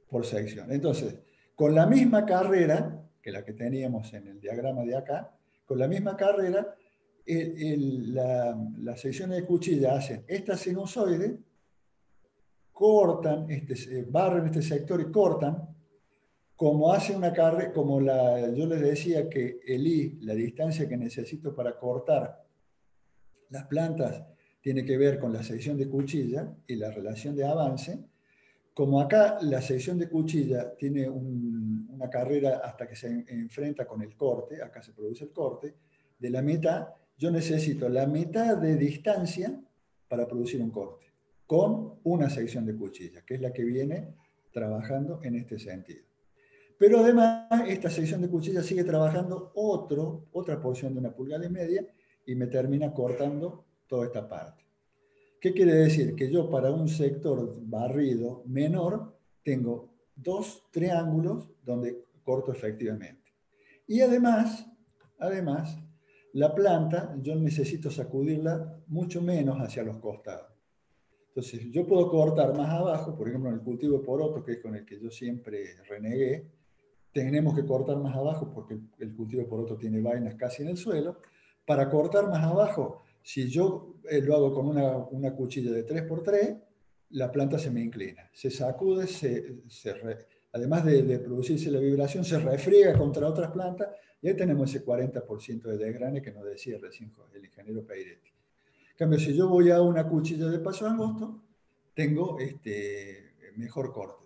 por 0.08 0.24
sección. 0.24 0.70
Entonces, 0.70 1.16
con 1.54 1.74
la 1.74 1.86
misma 1.86 2.24
carrera, 2.24 3.02
que 3.20 3.32
la 3.32 3.44
que 3.44 3.54
teníamos 3.54 4.12
en 4.14 4.28
el 4.28 4.40
diagrama 4.40 4.84
de 4.84 4.96
acá, 4.96 5.32
con 5.64 5.78
la 5.78 5.88
misma 5.88 6.16
carrera, 6.16 6.76
la, 7.26 8.56
las 8.78 9.00
secciones 9.00 9.40
de 9.40 9.46
cuchilla 9.46 9.96
hacen 9.96 10.24
esta 10.28 10.56
sinusoide 10.56 11.38
cortan, 12.76 13.50
este, 13.50 14.02
barren 14.02 14.44
este 14.44 14.60
sector 14.60 15.00
y 15.00 15.10
cortan, 15.10 15.66
como 16.54 16.92
hace 16.92 17.16
una 17.16 17.32
carrera, 17.32 17.72
como 17.72 18.02
la, 18.02 18.50
yo 18.52 18.66
les 18.66 18.82
decía 18.82 19.30
que 19.30 19.60
el 19.66 19.86
I, 19.86 20.18
la 20.20 20.34
distancia 20.34 20.86
que 20.86 20.98
necesito 20.98 21.54
para 21.54 21.78
cortar 21.78 22.44
las 23.48 23.64
plantas, 23.64 24.22
tiene 24.60 24.84
que 24.84 24.98
ver 24.98 25.18
con 25.18 25.32
la 25.32 25.42
sección 25.42 25.78
de 25.78 25.88
cuchilla 25.88 26.54
y 26.66 26.76
la 26.76 26.90
relación 26.90 27.34
de 27.34 27.46
avance, 27.46 27.98
como 28.74 29.00
acá 29.00 29.38
la 29.40 29.62
sección 29.62 29.98
de 29.98 30.10
cuchilla 30.10 30.76
tiene 30.76 31.08
una 31.08 32.10
carrera 32.10 32.60
hasta 32.62 32.86
que 32.86 32.94
se 32.94 33.24
enfrenta 33.26 33.86
con 33.86 34.02
el 34.02 34.14
corte, 34.14 34.62
acá 34.62 34.82
se 34.82 34.92
produce 34.92 35.24
el 35.24 35.32
corte, 35.32 35.76
de 36.18 36.28
la 36.28 36.42
mitad, 36.42 36.88
yo 37.16 37.30
necesito 37.30 37.88
la 37.88 38.06
mitad 38.06 38.58
de 38.58 38.76
distancia 38.76 39.58
para 40.08 40.26
producir 40.26 40.60
un 40.60 40.70
corte 40.70 41.05
con 41.46 42.00
una 42.04 42.28
sección 42.28 42.66
de 42.66 42.76
cuchilla, 42.76 43.22
que 43.24 43.34
es 43.34 43.40
la 43.40 43.52
que 43.52 43.64
viene 43.64 44.14
trabajando 44.52 45.20
en 45.22 45.36
este 45.36 45.58
sentido. 45.58 46.04
Pero 46.78 47.00
además, 47.00 47.48
esta 47.68 47.88
sección 47.88 48.20
de 48.20 48.28
cuchilla 48.28 48.62
sigue 48.62 48.84
trabajando 48.84 49.52
otro, 49.54 50.26
otra 50.32 50.60
porción 50.60 50.92
de 50.92 51.00
una 51.00 51.14
pulgada 51.14 51.46
y 51.46 51.50
media 51.50 51.86
y 52.26 52.34
me 52.34 52.48
termina 52.48 52.92
cortando 52.92 53.64
toda 53.86 54.06
esta 54.06 54.28
parte. 54.28 54.64
¿Qué 55.40 55.52
quiere 55.52 55.74
decir? 55.74 56.14
Que 56.14 56.30
yo 56.30 56.50
para 56.50 56.70
un 56.70 56.88
sector 56.88 57.56
barrido 57.62 58.42
menor 58.46 59.16
tengo 59.42 59.94
dos 60.14 60.66
triángulos 60.70 61.50
donde 61.64 62.04
corto 62.24 62.52
efectivamente. 62.52 63.32
Y 63.86 64.00
además, 64.00 64.66
además, 65.18 65.78
la 66.32 66.54
planta 66.54 67.14
yo 67.22 67.36
necesito 67.36 67.90
sacudirla 67.90 68.80
mucho 68.88 69.22
menos 69.22 69.58
hacia 69.58 69.84
los 69.84 69.98
costados. 69.98 70.55
Entonces, 71.36 71.70
yo 71.70 71.86
puedo 71.86 72.08
cortar 72.08 72.56
más 72.56 72.70
abajo, 72.70 73.14
por 73.14 73.28
ejemplo, 73.28 73.50
en 73.50 73.56
el 73.56 73.60
cultivo 73.60 74.00
por 74.00 74.22
otro, 74.22 74.42
que 74.42 74.52
es 74.52 74.58
con 74.58 74.74
el 74.74 74.86
que 74.86 74.98
yo 74.98 75.10
siempre 75.10 75.76
renegué, 75.86 76.46
tenemos 77.12 77.54
que 77.54 77.66
cortar 77.66 77.98
más 77.98 78.16
abajo 78.16 78.50
porque 78.54 78.78
el 78.98 79.14
cultivo 79.14 79.46
por 79.46 79.60
otro 79.60 79.76
tiene 79.76 80.00
vainas 80.00 80.34
casi 80.36 80.62
en 80.62 80.68
el 80.68 80.78
suelo. 80.78 81.20
Para 81.66 81.90
cortar 81.90 82.30
más 82.30 82.42
abajo, 82.42 83.02
si 83.22 83.50
yo 83.50 83.96
eh, 84.08 84.22
lo 84.22 84.34
hago 84.34 84.54
con 84.54 84.66
una, 84.66 85.34
cuchilla 85.34 85.72
de 85.72 85.86
3x3, 85.86 86.58
la 87.10 87.30
planta 87.30 87.58
se 87.58 87.70
me 87.70 87.82
inclina, 87.82 88.30
se 88.32 88.50
sacude, 88.50 89.04
además 90.52 90.84
de, 90.86 91.02
de, 91.02 91.18
producirse 91.18 91.70
la 91.70 91.80
vibración, 91.80 92.24
se 92.24 92.38
refriega 92.38 92.96
contra 92.96 93.28
otras 93.28 93.50
plantas 93.50 93.88
y 94.22 94.28
ahí 94.28 94.34
tenemos 94.36 94.74
ese 94.74 94.82
40% 94.82 95.60
de 95.64 95.76
desgrane 95.76 96.22
que 96.22 96.32
nos 96.32 96.46
decía 96.46 96.78
recién 96.80 97.12
el 97.34 97.44
ingeniero 97.44 97.84
Peiretti 97.84 98.35
cambio, 98.96 99.18
si 99.18 99.34
yo 99.34 99.48
voy 99.48 99.70
a 99.70 99.80
una 99.80 100.08
cuchilla 100.08 100.46
de 100.46 100.58
paso 100.58 100.86
angosto, 100.86 101.42
tengo 101.94 102.38
este, 102.38 103.34
mejor 103.56 103.92
corte. 103.92 104.24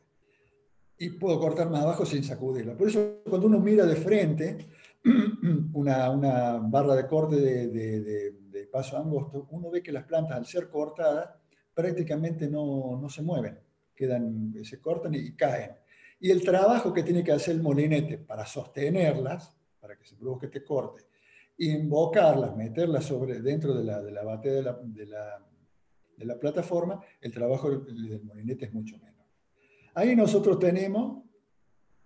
Y 0.99 1.11
puedo 1.11 1.39
cortar 1.41 1.71
más 1.71 1.83
abajo 1.83 2.05
sin 2.05 2.23
sacudirla. 2.23 2.77
Por 2.77 2.89
eso, 2.89 3.23
cuando 3.29 3.47
uno 3.47 3.59
mira 3.59 3.87
de 3.87 3.97
frente 3.97 4.69
una, 5.73 6.11
una 6.11 6.59
barra 6.59 6.95
de 6.95 7.07
corte 7.07 7.37
de, 7.37 7.69
de, 7.69 8.67
paso 8.71 8.97
angosto, 8.97 9.49
uno 9.51 9.69
ve 9.69 9.83
que 9.83 9.91
las 9.91 10.05
plantas, 10.05 10.37
al 10.37 10.47
ser 10.47 10.69
cortadas, 10.69 11.29
prácticamente 11.75 12.49
no, 12.49 12.97
no 13.01 13.09
se 13.09 13.21
mueven. 13.21 13.59
Quedan, 13.97 14.55
se 14.63 14.81
cortan 14.81 15.15
y 15.15 15.33
caen. 15.33 15.73
Y 16.21 16.31
el 16.31 16.45
trabajo 16.45 16.93
que 16.93 17.03
tiene 17.03 17.25
que 17.25 17.33
hacer 17.33 17.57
el 17.57 17.63
molinete 17.63 18.19
para 18.19 18.47
sostenerlas, 18.47 19.57
para 19.81 19.97
que 19.97 20.05
se 20.05 20.15
produzca 20.15 20.47
este 20.47 20.63
corte, 20.63 21.05
invocarlas, 21.61 22.57
meterlas 22.57 23.05
sobre, 23.05 23.41
dentro 23.41 23.75
de 23.75 23.85
la, 23.85 24.01
de 24.01 24.11
la 24.11 24.37
de 24.39 24.63
la, 24.63 24.81
de, 26.17 26.25
la, 26.25 26.39
plataforma, 26.39 27.01
el 27.21 27.33
trabajo 27.33 27.71
del, 27.71 28.23
molinete 28.23 28.67
es 28.67 28.73
mucho 28.73 28.99
menos. 28.99 29.27
Ahí 29.95 30.17
nosotros 30.17 30.59
tenemos, 30.59 31.23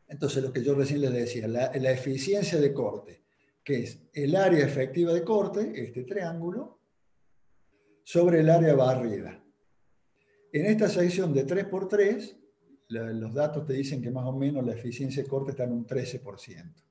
entonces 0.08 0.42
lo 0.42 0.52
que 0.52 0.64
yo 0.64 0.74
recién 0.74 1.02
les 1.02 1.12
decía, 1.12 1.46
la, 1.46 1.70
la 1.72 1.92
eficiencia 1.92 2.58
de 2.58 2.72
corte, 2.72 3.22
que 3.62 3.84
es 3.84 4.00
el 4.12 4.34
área 4.34 4.64
efectiva 4.64 5.12
de 5.12 5.22
corte, 5.22 5.72
este 5.74 6.02
triángulo, 6.02 6.80
sobre 8.02 8.40
el 8.40 8.50
área 8.50 8.74
barrida. 8.74 9.40
En 10.52 10.66
esta 10.66 10.88
sección 10.88 11.32
de 11.32 11.46
3x3, 11.46 12.36
los 12.88 13.32
datos 13.32 13.64
te 13.64 13.72
dicen 13.72 14.02
que 14.02 14.10
más 14.10 14.26
o 14.26 14.32
menos 14.32 14.64
la 14.64 14.72
eficiencia 14.72 15.22
de 15.22 15.28
corte 15.28 15.52
está 15.52 15.64
en 15.64 15.72
un 15.72 15.86
13%. 15.86 16.84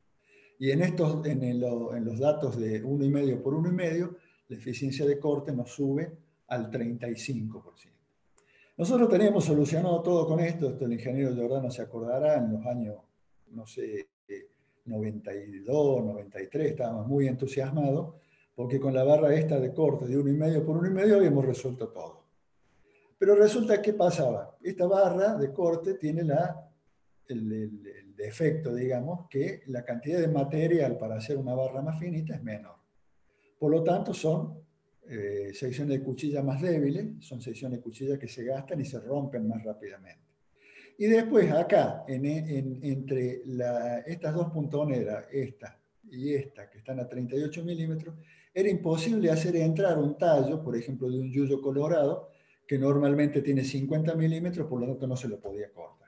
Y 0.64 0.72
en, 0.72 0.82
estos, 0.82 1.26
en, 1.26 1.60
los 1.60 2.20
datos 2.20 2.58
de 2.58 2.82
1,5 2.82 3.42
por 3.42 3.54
1,5, 3.54 4.16
la 4.48 4.56
eficiencia 4.56 5.06
de 5.06 5.20
corte 5.20 5.52
nos 5.52 5.72
sube 5.72 6.10
al 6.48 6.72
35%. 6.72 7.64
Nosotros 8.78 9.10
teníamos 9.10 9.44
solucionado 9.44 10.02
todo 10.02 10.26
con 10.26 10.40
esto, 10.40 10.70
esto 10.70 10.86
el 10.86 10.94
ingeniero 10.94 11.36
Giordano 11.36 11.70
se 11.70 11.82
acordará, 11.82 12.38
en 12.38 12.54
los 12.54 12.66
años, 12.66 12.96
no 13.52 13.68
sé, 13.68 14.08
92, 14.86 16.06
93, 16.06 16.72
estábamos 16.72 17.08
muy 17.08 17.28
entusiasmados, 17.28 18.16
porque 18.56 18.80
con 18.80 18.94
la 18.94 19.04
barra 19.04 19.36
esta 19.36 19.60
de 19.60 19.74
corte 19.74 20.08
de 20.08 20.18
1,5 20.18 20.64
por 20.64 20.78
1,5 20.78 21.16
habíamos 21.18 21.44
resuelto 21.44 21.90
todo. 21.90 22.24
Pero 23.20 23.36
resulta 23.36 23.82
que 23.82 23.92
pasaba, 23.92 24.56
esta 24.64 24.88
barra 24.88 25.36
de 25.36 25.52
corte 25.52 25.96
tiene 25.96 26.24
la, 26.24 26.72
el, 27.28 27.52
el, 27.52 28.03
defecto, 28.24 28.74
digamos, 28.74 29.28
que 29.30 29.64
la 29.68 29.84
cantidad 29.84 30.20
de 30.20 30.28
material 30.28 30.98
para 30.98 31.16
hacer 31.16 31.38
una 31.38 31.54
barra 31.54 31.82
más 31.82 32.00
finita 32.00 32.36
es 32.36 32.44
menor. 32.44 32.76
Por 33.60 33.72
lo 33.72 33.84
tanto, 33.84 34.14
son 34.14 34.60
eh, 35.08 35.52
secciones 35.54 36.00
de 36.00 36.04
cuchilla 36.04 36.42
más 36.42 36.62
débiles, 36.62 37.26
son 37.26 37.42
secciones 37.42 37.80
de 37.80 37.84
cuchilla 37.84 38.18
que 38.18 38.28
se 38.28 38.44
gastan 38.44 38.80
y 38.82 38.86
se 38.86 39.00
rompen 39.00 39.48
más 39.48 39.64
rápidamente. 39.64 40.22
Y 40.98 41.06
después 41.08 41.52
acá, 41.52 42.06
entre 42.08 43.42
estas 44.06 44.36
dos 44.36 44.52
puntoneras, 44.52 45.26
esta 45.32 45.80
y 46.10 46.34
esta, 46.34 46.70
que 46.70 46.78
están 46.78 47.00
a 47.00 47.08
38 47.08 47.64
milímetros, 47.64 48.16
era 48.54 48.70
imposible 48.70 49.32
hacer 49.32 49.56
entrar 49.56 49.98
un 49.98 50.18
tallo, 50.18 50.64
por 50.64 50.78
ejemplo, 50.78 51.10
de 51.10 51.20
un 51.20 51.32
yuyo 51.32 51.60
colorado, 51.62 52.30
que 52.68 52.78
normalmente 52.78 53.42
tiene 53.42 53.64
50 53.64 54.16
milímetros, 54.16 54.68
por 54.68 54.80
lo 54.80 54.88
tanto 54.88 55.08
no 55.08 55.18
se 55.18 55.28
lo 55.28 55.40
podía 55.40 55.72
cortar. 55.72 56.03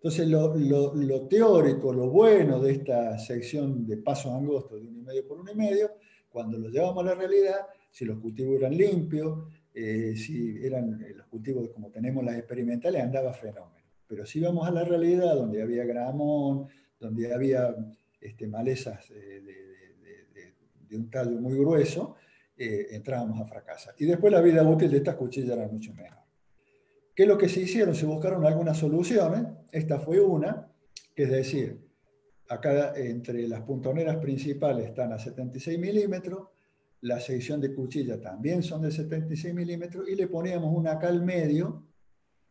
Entonces, 0.00 0.28
lo, 0.28 1.26
teórico, 1.26 1.92
lo 1.92 2.08
bueno 2.08 2.60
de 2.60 2.70
esta 2.70 3.18
sección 3.18 3.84
de 3.84 3.96
paso 3.96 4.32
angosto 4.32 4.76
de 4.76 4.82
1,5 4.82 5.26
por 5.26 5.38
1,5, 5.44 5.90
cuando 6.28 6.56
lo 6.56 6.68
llevamos 6.68 7.04
a 7.04 7.08
la 7.08 7.14
realidad, 7.16 7.66
si 7.90 8.04
los 8.04 8.20
cultivos 8.20 8.60
eran 8.60 8.76
limpios, 8.76 9.48
eh, 9.74 10.14
si 10.16 10.64
eran 10.64 11.02
eh, 11.02 11.14
los 11.16 11.26
cultivos 11.26 11.68
como 11.70 11.90
tenemos 11.90 12.24
las 12.24 12.36
experimentales, 12.36 13.02
andaba 13.02 13.32
fenómeno. 13.32 13.84
Pero 14.06 14.24
si 14.24 14.40
vamos 14.40 14.68
a 14.68 14.70
la 14.70 14.84
realidad, 14.84 15.34
donde 15.34 15.62
había 15.62 15.84
gramón, 15.84 16.68
donde 17.00 17.34
había 17.34 17.74
este, 18.20 18.46
malezas 18.46 19.10
eh, 19.10 19.42
de, 20.88 20.96
un 20.96 21.10
tallo 21.10 21.32
muy 21.40 21.58
grueso, 21.58 22.16
entrábamos 22.56 23.40
a 23.40 23.44
fracasar. 23.44 23.94
Y 23.98 24.06
después 24.06 24.32
la 24.32 24.40
vida 24.40 24.62
útil 24.66 24.90
de 24.90 24.96
estas 24.96 25.16
cuchillas 25.16 25.56
era 25.56 25.68
mucho 25.68 25.92
menor. 25.92 26.27
¿Qué 27.18 27.24
es 27.24 27.28
lo 27.28 27.36
que 27.36 27.48
se 27.48 27.62
hicieron? 27.62 27.96
Se 27.96 28.06
buscaron 28.06 28.46
algunas 28.46 28.78
soluciones. 28.78 29.44
Esta 29.72 29.98
fue 29.98 30.20
una, 30.20 30.70
que 31.16 31.24
es 31.24 31.30
decir, 31.30 31.84
acá 32.48 32.92
entre 32.94 33.48
las 33.48 33.62
puntoneras 33.62 34.18
principales 34.18 34.86
están 34.86 35.12
a 35.12 35.18
76 35.18 35.80
milímetros, 35.80 36.46
la 37.00 37.18
sección 37.18 37.60
de 37.60 37.74
cuchilla 37.74 38.20
también 38.20 38.62
son 38.62 38.82
de 38.82 38.92
76 38.92 39.52
milímetros, 39.52 40.08
y 40.08 40.14
le 40.14 40.28
poníamos 40.28 40.72
una 40.72 40.92
acá 40.92 41.08
al 41.08 41.24
medio 41.24 41.88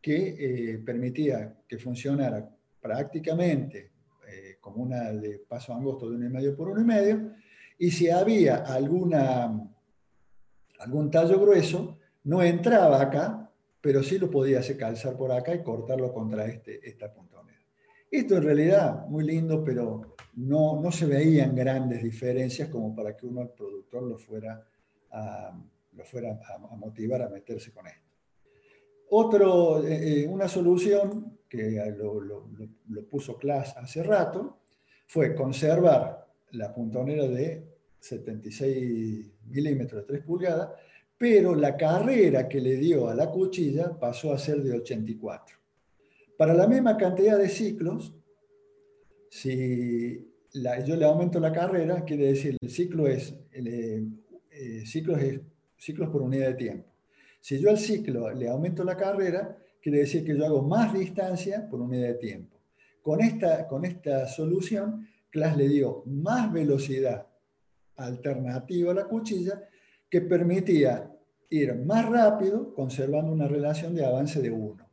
que 0.02 0.36
eh, 0.38 0.80
permitía 0.80 1.62
que 1.66 1.78
funcionara 1.78 2.54
prácticamente 2.82 3.92
eh, 4.28 4.58
como 4.60 4.84
una 4.84 5.14
de 5.14 5.40
paso 5.48 5.74
angosto 5.74 6.10
de 6.10 6.18
1,5 6.18 6.56
por 6.58 6.78
1,5, 6.78 7.36
y 7.78 7.90
si 7.90 8.10
había 8.10 8.58
alguna, 8.66 9.66
algún 10.80 11.10
tallo 11.10 11.40
grueso, 11.40 12.00
no 12.26 12.44
entraba 12.44 13.02
acá, 13.02 13.47
pero 13.82 14.04
sí 14.04 14.18
lo 14.18 14.30
podía 14.30 14.60
hacer 14.60 14.78
calzar 14.78 15.16
por 15.18 15.32
acá 15.32 15.54
y 15.54 15.64
cortarlo 15.64 16.14
contra 16.14 16.46
este, 16.46 16.88
esta 16.88 17.12
puntonera. 17.12 17.60
Esto 18.10 18.38
en 18.38 18.44
realidad 18.44 19.06
muy 19.08 19.26
lindo, 19.26 19.64
pero 19.64 20.16
no, 20.36 20.80
no 20.82 20.92
se 20.92 21.06
veían 21.06 21.56
grandes 21.56 22.04
diferencias 22.04 22.70
como 22.70 22.96
para 22.96 23.18
que 23.18 23.26
uno, 23.26 23.42
el 23.42 23.50
productor, 23.50 24.04
lo 24.04 24.18
fuera 24.18 24.66
a, 25.12 25.60
lo 25.94 26.06
fuera 26.06 26.40
a, 26.48 26.76
motivar 26.76 27.24
a 27.24 27.30
meterse 27.30 27.72
con 27.74 27.88
esto. 27.88 28.08
Otro, 29.10 29.86
eh, 29.86 30.22
eh, 30.24 30.28
una 30.28 30.48
solución 30.48 31.40
que 31.50 31.96
lo, 31.98 32.22
lo, 32.22 33.08
puso 33.10 33.38
Class 33.38 33.76
hace 33.78 34.04
rato 34.04 34.60
fue 35.08 35.34
conservar 35.34 36.28
la 36.52 36.74
puntonera 36.74 37.28
de 37.28 37.66
76 38.00 39.32
milímetros 39.46 40.02
de 40.02 40.08
3 40.08 40.26
pulgadas, 40.26 40.70
pero 41.18 41.56
la 41.56 41.76
carrera 41.76 42.48
que 42.48 42.62
le 42.62 42.76
dio 42.76 43.10
a 43.10 43.16
la 43.16 43.30
cuchilla 43.32 43.98
pasó 44.00 44.34
a 44.34 44.38
ser 44.38 44.62
de 44.62 44.74
84. 44.74 45.58
Para 46.38 46.54
la 46.54 46.68
misma 46.68 46.96
cantidad 46.96 47.38
de 47.38 47.50
ciclos, 47.50 48.14
si 49.30 50.32
yo 50.54 50.96
le 50.96 51.06
aumento 51.06 51.40
la 51.40 51.52
carrera, 51.52 52.04
quiere 52.06 52.28
decir 52.28 52.58
el 52.62 52.70
ciclo 52.70 53.08
es, 53.08 53.34
eh, 53.52 54.06
ciclos, 54.86 55.22
es 55.22 55.42
ciclos 55.78 56.10
por 56.10 56.22
unidad 56.22 56.50
de 56.50 56.54
tiempo. 56.54 56.90
Si 57.40 57.60
yo 57.60 57.70
al 57.70 57.78
ciclo 57.78 58.32
le 58.32 58.48
aumento 58.48 58.84
la 58.84 58.96
carrera, 58.96 59.58
quiere 59.82 60.00
decir 60.00 60.24
que 60.24 60.38
yo 60.38 60.46
hago 60.46 60.62
más 60.62 60.94
distancia 60.94 61.68
por 61.68 61.82
unidad 61.82 62.10
de 62.10 62.16
tiempo. 62.16 62.58
Con 63.02 63.22
esta, 63.22 63.68
con 63.68 63.86
esta 63.86 64.28
solución, 64.28 65.08
Class 65.30 65.58
le 65.58 65.68
dio 65.68 66.04
más 66.06 66.52
velocidad 66.52 67.28
alternativa 67.96 68.92
a 68.92 68.96
la 68.96 69.06
cuchilla 69.06 69.62
que 70.10 70.22
permitía 70.22 71.12
ir 71.50 71.76
más 71.76 72.10
rápido 72.10 72.74
conservando 72.74 73.32
una 73.32 73.48
relación 73.48 73.96
de 73.96 74.06
avance 74.06 74.42
de 74.42 74.52
1. 74.52 74.90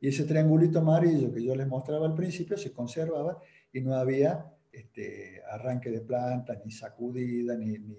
Y 0.00 0.08
ese 0.08 0.24
triangulito 0.24 0.78
amarillo 0.78 1.32
que 1.32 1.42
yo 1.42 1.54
les 1.54 1.66
mostraba 1.66 2.06
al 2.06 2.14
principio 2.14 2.56
se 2.56 2.72
conservaba 2.72 3.40
y 3.72 3.80
no 3.80 3.94
había 3.94 4.46
este, 4.70 5.42
arranque 5.50 5.90
de 5.90 6.00
planta, 6.00 6.60
ni 6.64 6.70
sacudida, 6.70 7.56
ni, 7.56 7.78
ni, 7.78 7.96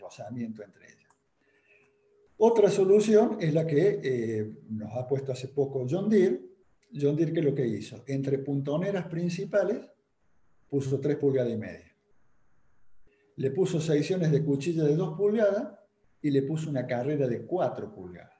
rozamiento 0.00 0.62
entre 0.62 0.84
ellas. 0.84 1.12
Otra 2.36 2.68
solución 2.68 3.38
es 3.40 3.54
la 3.54 3.66
que 3.66 4.00
eh, 4.02 4.52
nos 4.68 4.92
ha 4.96 5.06
puesto 5.06 5.32
hace 5.32 5.48
poco 5.48 5.86
John 5.88 6.10
Deere. 6.10 6.42
John 6.92 7.16
Deere, 7.16 7.32
¿qué 7.32 7.40
es 7.40 7.46
lo 7.46 7.54
que 7.54 7.66
hizo? 7.66 8.04
Entre 8.06 8.38
puntoneras 8.38 9.06
principales 9.06 9.88
puso 10.68 11.00
3 11.00 11.16
pulgadas 11.16 11.52
y 11.52 11.56
media 11.56 11.94
le 13.36 13.50
puso 13.50 13.80
secciones 13.80 14.30
de 14.30 14.44
cuchilla 14.44 14.84
de 14.84 14.96
2 14.96 15.16
pulgadas 15.16 15.78
y 16.24 16.30
le 16.30 16.40
puso 16.40 16.70
una 16.70 16.86
carrera 16.86 17.28
de 17.28 17.42
4 17.42 17.92
pulgadas. 17.92 18.32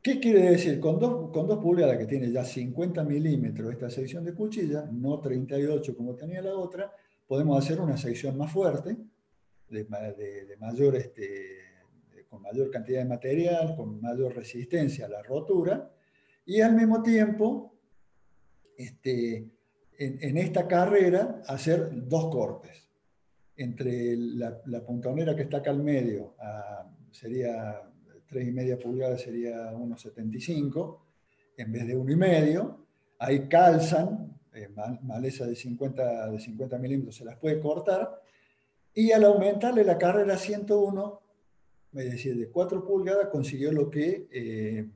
¿Qué 0.00 0.20
quiere 0.20 0.52
decir? 0.52 0.78
Con 0.78 1.00
dos, 1.00 1.32
con 1.32 1.48
dos 1.48 1.58
pulgadas 1.58 1.98
que 1.98 2.06
tiene 2.06 2.30
ya 2.30 2.44
50 2.44 3.02
milímetros 3.02 3.72
esta 3.72 3.90
sección 3.90 4.24
de 4.24 4.34
cuchilla, 4.34 4.88
no 4.92 5.18
38 5.18 5.96
como 5.96 6.14
tenía 6.14 6.40
la 6.40 6.54
otra, 6.54 6.94
podemos 7.26 7.58
hacer 7.58 7.80
una 7.80 7.96
sección 7.96 8.38
más 8.38 8.52
fuerte, 8.52 8.96
de, 9.68 10.56
mayor, 10.60 10.94
este, 10.94 11.24
con 12.28 12.40
mayor 12.40 12.70
cantidad 12.70 13.00
de 13.00 13.08
material, 13.08 13.74
con 13.74 14.00
mayor 14.00 14.36
resistencia 14.36 15.06
a 15.06 15.08
la 15.08 15.22
rotura, 15.24 15.90
y 16.46 16.60
al 16.60 16.76
mismo 16.76 17.02
tiempo, 17.02 17.74
este, 18.76 19.44
en, 19.98 20.36
esta 20.36 20.68
carrera, 20.68 21.42
hacer 21.48 21.90
dos 22.08 22.28
cortes. 22.30 22.87
Entre 23.58 24.16
la, 24.16 24.62
la 24.66 24.86
puntonera 24.86 25.34
que 25.34 25.42
está 25.42 25.58
acá 25.58 25.70
al 25.70 25.82
medio, 25.82 26.36
sería 27.10 27.82
3,5 28.30 28.82
pulgadas, 28.82 29.22
sería 29.22 29.72
1,75, 29.72 30.98
en 31.56 31.72
vez 31.72 31.86
de 31.86 31.96
1,5. 31.96 32.76
Ahí 33.18 33.48
calzan, 33.48 34.38
eh, 34.54 34.68
maleza 35.02 35.46
de 35.46 35.56
50, 35.56 36.30
de 36.30 36.38
50 36.38 36.78
milímetros 36.78 37.16
se 37.16 37.24
las 37.24 37.36
puede 37.36 37.58
cortar, 37.60 38.22
y 38.94 39.12
al 39.12 39.24
aumentarle 39.24 39.84
la 39.84 39.98
carrera 39.98 40.34
a 40.34 40.38
101, 40.38 41.20
es 41.94 42.10
decir, 42.12 42.36
de 42.36 42.48
4 42.48 42.84
pulgadas, 42.86 43.28
consiguió 43.28 43.72
lo 43.72 43.90
que 43.90 44.28
eh, 44.30 44.88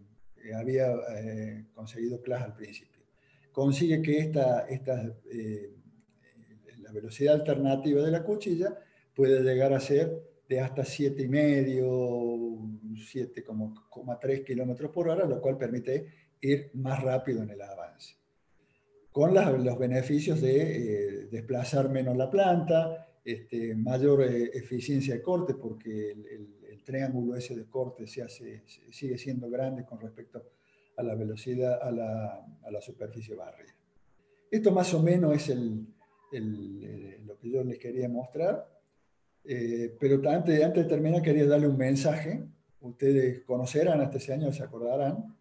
había 0.55 0.93
eh, 1.17 1.67
conseguido 1.75 2.21
Clash 2.21 2.43
al 2.43 2.55
principio. 2.55 3.03
Consigue 3.51 4.01
que 4.03 4.19
esta, 4.19 4.67
esta 4.69 5.15
la 6.93 7.01
velocidad 7.01 7.35
alternativa 7.35 8.03
de 8.03 8.11
la 8.11 8.23
cuchilla 8.23 8.79
puede 9.15 9.43
llegar 9.43 9.73
a 9.73 9.81
ser 9.81 10.23
de 10.49 10.61
hasta 10.61 10.83
7,5, 10.83 12.95
7,3 12.95 14.45
kilómetros 14.45 14.91
por 14.91 15.09
hora, 15.09 15.25
lo 15.25 15.41
cual 15.41 15.57
permite 15.57 16.07
ir 16.41 16.71
más 16.75 17.03
rápido 17.03 17.43
en 17.43 17.51
el 17.51 17.63
avance 17.63 18.23
con 19.13 19.35
los 19.35 19.79
beneficios 19.79 20.41
de 20.41 20.57
eh, 20.57 21.29
desplazar 21.31 21.91
menos 21.91 22.17
la 22.17 22.31
planta, 22.31 23.07
este, 23.23 23.75
mayor 23.75 24.23
eh, 24.23 24.51
eficiencia 24.55 25.15
de 25.15 25.23
corte, 25.23 25.55
porque 25.55 26.11
el, 26.11 26.59
triángulo 26.83 27.37
ese 27.37 27.55
de 27.55 27.67
corte 27.67 28.09
se 28.09 28.23
hace, 28.23 28.65
sigue 28.91 29.17
siendo 29.17 29.49
grande 29.49 29.85
con 29.85 30.01
respecto 30.01 30.43
a 30.97 31.03
la 31.05 31.15
velocidad, 31.15 31.81
a 31.81 31.93
la, 31.93 32.45
a 32.61 32.71
la 32.73 32.81
superficie 32.81 33.37
barrida. 33.37 33.73
Esto 34.51 34.73
más 34.73 34.93
o 34.93 35.01
menos 35.01 35.33
es 35.37 35.51
el, 35.51 35.87
eh, 36.33 37.21
lo 37.27 37.39
que 37.39 37.51
yo 37.51 37.63
les 37.63 37.79
quería 37.79 38.09
mostrar. 38.09 38.69
pero 39.45 40.31
antes, 40.31 40.63
antes 40.63 40.85
de 40.85 40.89
terminar, 40.89 41.23
quería 41.23 41.47
darle 41.47 41.69
un 41.69 41.79
mensaje. 41.79 42.43
Ustedes 42.81 43.43
conocerán, 43.43 44.01
hasta 44.01 44.19
ese 44.19 44.33
año 44.33 44.53
se 44.53 44.63
acordarán, 44.63 45.37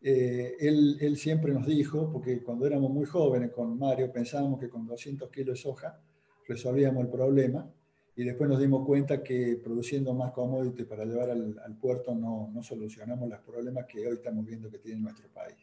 eh, 0.00 0.56
él, 0.60 1.16
siempre 1.16 1.52
nos 1.52 1.66
dijo, 1.66 2.10
porque 2.12 2.40
cuando 2.42 2.66
éramos 2.66 2.90
muy 2.90 3.04
jóvenes 3.04 3.50
con 3.50 3.78
Mario 3.78 4.12
pensábamos 4.12 4.60
que 4.60 4.68
con 4.68 4.86
200 4.86 5.28
kilos 5.30 5.54
de 5.54 5.62
soja 5.62 6.00
resolvíamos 6.46 7.04
el 7.04 7.10
problema 7.10 7.68
y 8.14 8.24
después 8.24 8.48
nos 8.48 8.60
dimos 8.60 8.86
cuenta 8.86 9.22
que 9.22 9.60
produciendo 9.62 10.14
más 10.14 10.32
commodity 10.32 10.84
para 10.84 11.04
llevar 11.04 11.30
al, 11.30 11.76
puerto 11.80 12.14
no, 12.14 12.50
no, 12.52 12.62
solucionamos 12.62 13.28
los 13.28 13.40
problemas 13.40 13.86
que 13.86 14.06
hoy 14.06 14.14
estamos 14.14 14.44
viendo 14.44 14.70
que 14.70 14.78
tiene 14.78 15.00
nuestro 15.00 15.28
país. 15.28 15.56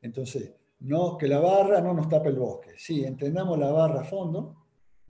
Entonces, 0.00 0.52
no, 0.84 1.16
que 1.16 1.28
la 1.28 1.40
barra 1.40 1.80
no 1.80 1.94
nos 1.94 2.08
tape 2.08 2.28
el 2.28 2.36
bosque. 2.36 2.70
Sí, 2.76 3.04
entendamos 3.04 3.58
la 3.58 3.70
barra 3.70 4.02
a 4.02 4.04
fondo, 4.04 4.64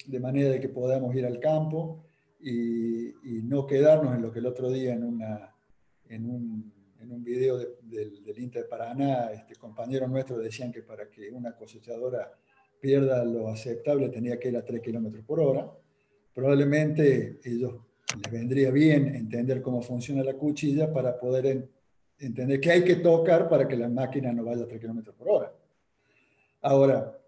de 0.07 0.21
manera 0.21 0.51
de 0.51 0.61
que 0.61 0.69
podamos 0.69 1.15
ir 1.15 1.27
al 1.27 1.39
campo 1.39 2.05
y, 2.41 3.13
no 3.45 3.67
quedarnos 3.67 4.15
en 4.15 4.23
lo 4.23 4.33
que 4.33 4.39
el 4.39 4.47
otro 4.47 4.71
día 4.71 4.95
en, 4.95 5.05
una, 5.05 5.55
en 6.09 6.31
un 6.31 6.73
en 7.03 7.13
un 7.13 7.25
video 7.25 7.59
del, 7.59 8.25
del 8.25 8.39
Inter 8.39 8.69
Paraná, 8.69 9.33
este, 9.33 9.57
compañeros 9.57 10.09
nuestros 10.09 10.43
decían 10.43 10.71
que 10.71 10.83
para 10.83 11.11
que 11.11 11.31
una 11.31 11.57
cosechadora 11.57 12.33
pierda 12.81 13.25
lo 13.25 13.49
aceptable 13.49 14.09
tenía 14.09 14.39
que 14.39 14.49
ir 14.49 14.57
a 14.57 14.65
3 14.65 14.81
kilómetros 14.81 15.25
por 15.25 15.41
hora. 15.41 15.71
Probablemente 16.33 17.41
ellos 17.45 17.75
les 18.23 18.33
vendría 18.33 18.71
bien 18.71 19.15
entender 19.15 19.61
cómo 19.61 19.83
funciona 19.83 20.23
la 20.23 20.35
cuchilla 20.35 20.93
para 20.93 21.19
poder 21.19 21.69
entender 22.19 22.61
qué 22.61 22.71
hay 22.71 22.85
que 22.85 22.97
tocar 22.97 23.49
para 23.49 23.67
que 23.67 23.77
la 23.77 23.89
máquina 23.89 24.33
no 24.33 24.45
vaya 24.45 24.65
a 24.65 24.69
3 24.69 24.81
kilómetros 24.81 25.15
por 25.17 25.29
hora. 25.29 25.53
Ahora, 26.63 27.19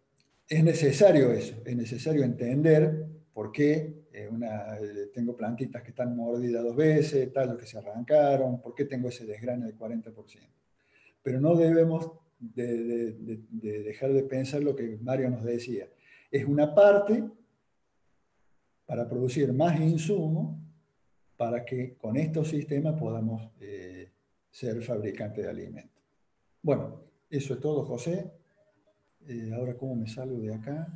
es 0.48 0.62
necesario 0.62 1.32
eso, 1.32 1.56
es 1.64 1.76
necesario 1.76 2.22
entender 2.22 3.06
por 3.32 3.50
qué 3.50 4.04
eh, 4.12 4.28
una, 4.30 4.76
eh, 4.78 5.10
tengo 5.12 5.36
plantitas 5.36 5.82
que 5.82 5.90
están 5.90 6.16
mordidas 6.16 6.62
dos 6.62 6.76
veces, 6.76 7.32
tal, 7.32 7.56
que 7.56 7.66
se 7.66 7.78
arrancaron, 7.78 8.60
por 8.60 8.74
qué 8.74 8.84
tengo 8.84 9.08
ese 9.08 9.26
desgrane 9.26 9.66
del 9.66 9.76
40%. 9.76 10.14
Pero 11.22 11.40
no 11.40 11.56
debemos 11.56 12.12
de, 12.38 13.12
dejar 13.82 14.12
de 14.12 14.22
pensar 14.22 14.62
lo 14.62 14.76
que 14.76 14.98
Mario 15.00 15.30
nos 15.30 15.42
decía. 15.42 15.88
Es 16.30 16.44
una 16.44 16.72
parte 16.74 17.24
para 18.86 19.08
producir 19.08 19.52
más 19.52 19.80
insumo 19.80 20.60
para 21.36 21.64
que 21.64 21.96
con 21.96 22.16
estos 22.16 22.48
sistemas 22.48 22.98
podamos 22.98 23.50
eh, 23.60 24.12
ser 24.50 24.80
fabricantes 24.82 25.42
de 25.42 25.50
alimentos. 25.50 26.02
Bueno, 26.62 27.00
eso 27.28 27.54
es 27.54 27.60
todo, 27.60 27.84
José. 27.84 28.30
Ahora, 29.54 29.74
¿cómo 29.76 29.96
me 29.96 30.08
salgo 30.08 30.38
de 30.38 30.54
acá? 30.54 30.88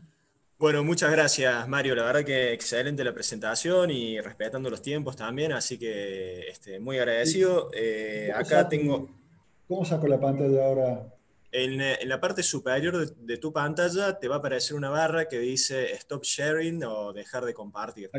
Bueno, 0.59 0.83
muchas 0.83 1.13
gracias 1.13 1.69
Mario, 1.69 1.95
la 1.95 2.03
verdad 2.03 2.25
que 2.25 2.53
excelente 2.53 3.05
la 3.05 3.15
presentación 3.15 3.93
y 3.93 4.21
respetando 4.21 4.69
los 4.69 4.83
tiempos 4.83 5.15
también, 5.15 5.53
así 5.53 5.79
que 5.79 6.49
este, 6.49 6.81
muy 6.81 6.99
agradecido. 6.99 7.71
Eh, 7.73 8.33
acá 8.35 8.69
tengo... 8.69 9.09
¿Cómo 9.69 9.85
saco 9.85 10.09
la 10.09 10.19
pantalla 10.19 10.67
ahora? 10.67 11.15
En, 11.53 12.09
la 12.09 12.21
parte 12.21 12.43
superior 12.43 13.15
de, 13.15 13.37
tu 13.37 13.53
pantalla 13.53 14.19
te 14.19 14.27
va 14.27 14.37
a 14.37 14.39
aparecer 14.39 14.77
una 14.77 14.91
barra 14.91 15.29
que 15.29 15.39
dice 15.39 15.93
Stop 15.93 16.25
Sharing 16.25 16.83
o 16.85 17.13
dejar 17.13 17.45
de 17.45 17.55
compartir. 17.55 18.11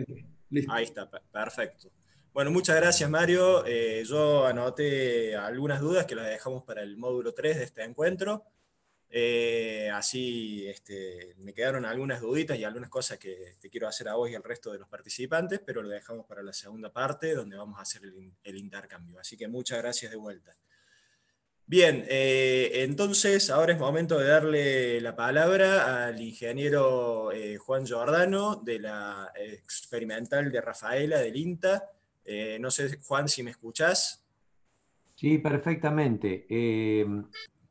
Ahí, 0.70 0.86
está, 0.86 1.10
perfecto. 1.10 1.92
Bueno, 2.34 2.52
muchas 2.52 2.78
gracias 2.78 3.10
Mario. 3.10 3.66
Eh, 3.66 4.04
yo 4.08 4.46
anoté 4.46 5.36
algunas 5.36 5.82
dudas 5.82 6.06
que 6.06 6.16
las 6.16 6.28
dejamos 6.28 6.64
para 6.64 6.84
el 6.84 6.96
módulo 6.96 7.34
3 7.34 7.58
de 7.58 7.64
este 7.66 7.84
encuentro. 7.84 8.46
Eh, 9.12 9.90
así 9.92 10.68
este, 10.68 11.34
me 11.40 11.52
quedaron 11.52 11.84
algunas 11.84 12.22
duditas 12.22 12.60
y 12.60 12.64
algunas 12.64 12.92
cosas 12.92 13.18
que 13.18 13.56
te 13.60 13.68
quiero 13.70 13.88
hacer 13.88 14.08
a 14.08 14.14
vos 14.14 14.30
y 14.30 14.36
al 14.36 14.44
resto 14.44 14.72
de 14.72 14.78
los 14.78 14.88
participantes, 14.88 15.62
pero 15.66 15.82
lo 15.82 15.90
dejamos 15.90 16.28
para 16.28 16.44
la 16.44 16.54
segunda 16.54 16.94
parte 16.94 17.34
donde 17.34 17.58
vamos 17.58 17.80
a 17.80 17.82
hacer 17.82 18.04
el, 18.44 18.58
intercambio. 18.58 19.20
Así 19.20 19.36
que 19.36 19.48
muchas 19.48 19.80
gracias 19.80 20.12
de 20.12 20.18
vuelta. 20.18 20.56
Bien, 21.66 22.06
eh, 22.08 22.84
entonces 22.84 23.50
ahora 23.50 23.74
es 23.74 23.80
momento 23.80 24.18
de 24.18 24.28
darle 24.28 25.02
la 25.02 25.16
palabra 25.16 26.06
al 26.08 26.20
ingeniero 26.22 27.32
eh, 27.32 27.58
Juan 27.58 27.86
Giordano 27.86 28.58
de 28.58 28.80
la 28.80 29.32
experimental 29.36 30.52
de 30.52 30.62
Rafaela 30.62 31.20
del 31.20 31.36
INTA. 31.36 31.92
no 32.60 32.70
sé, 32.70 33.00
Juan, 33.02 33.28
si 33.28 33.42
me 33.42 33.52
escuchás. 33.52 34.24
Sí, 35.16 35.38
perfectamente. 35.40 36.46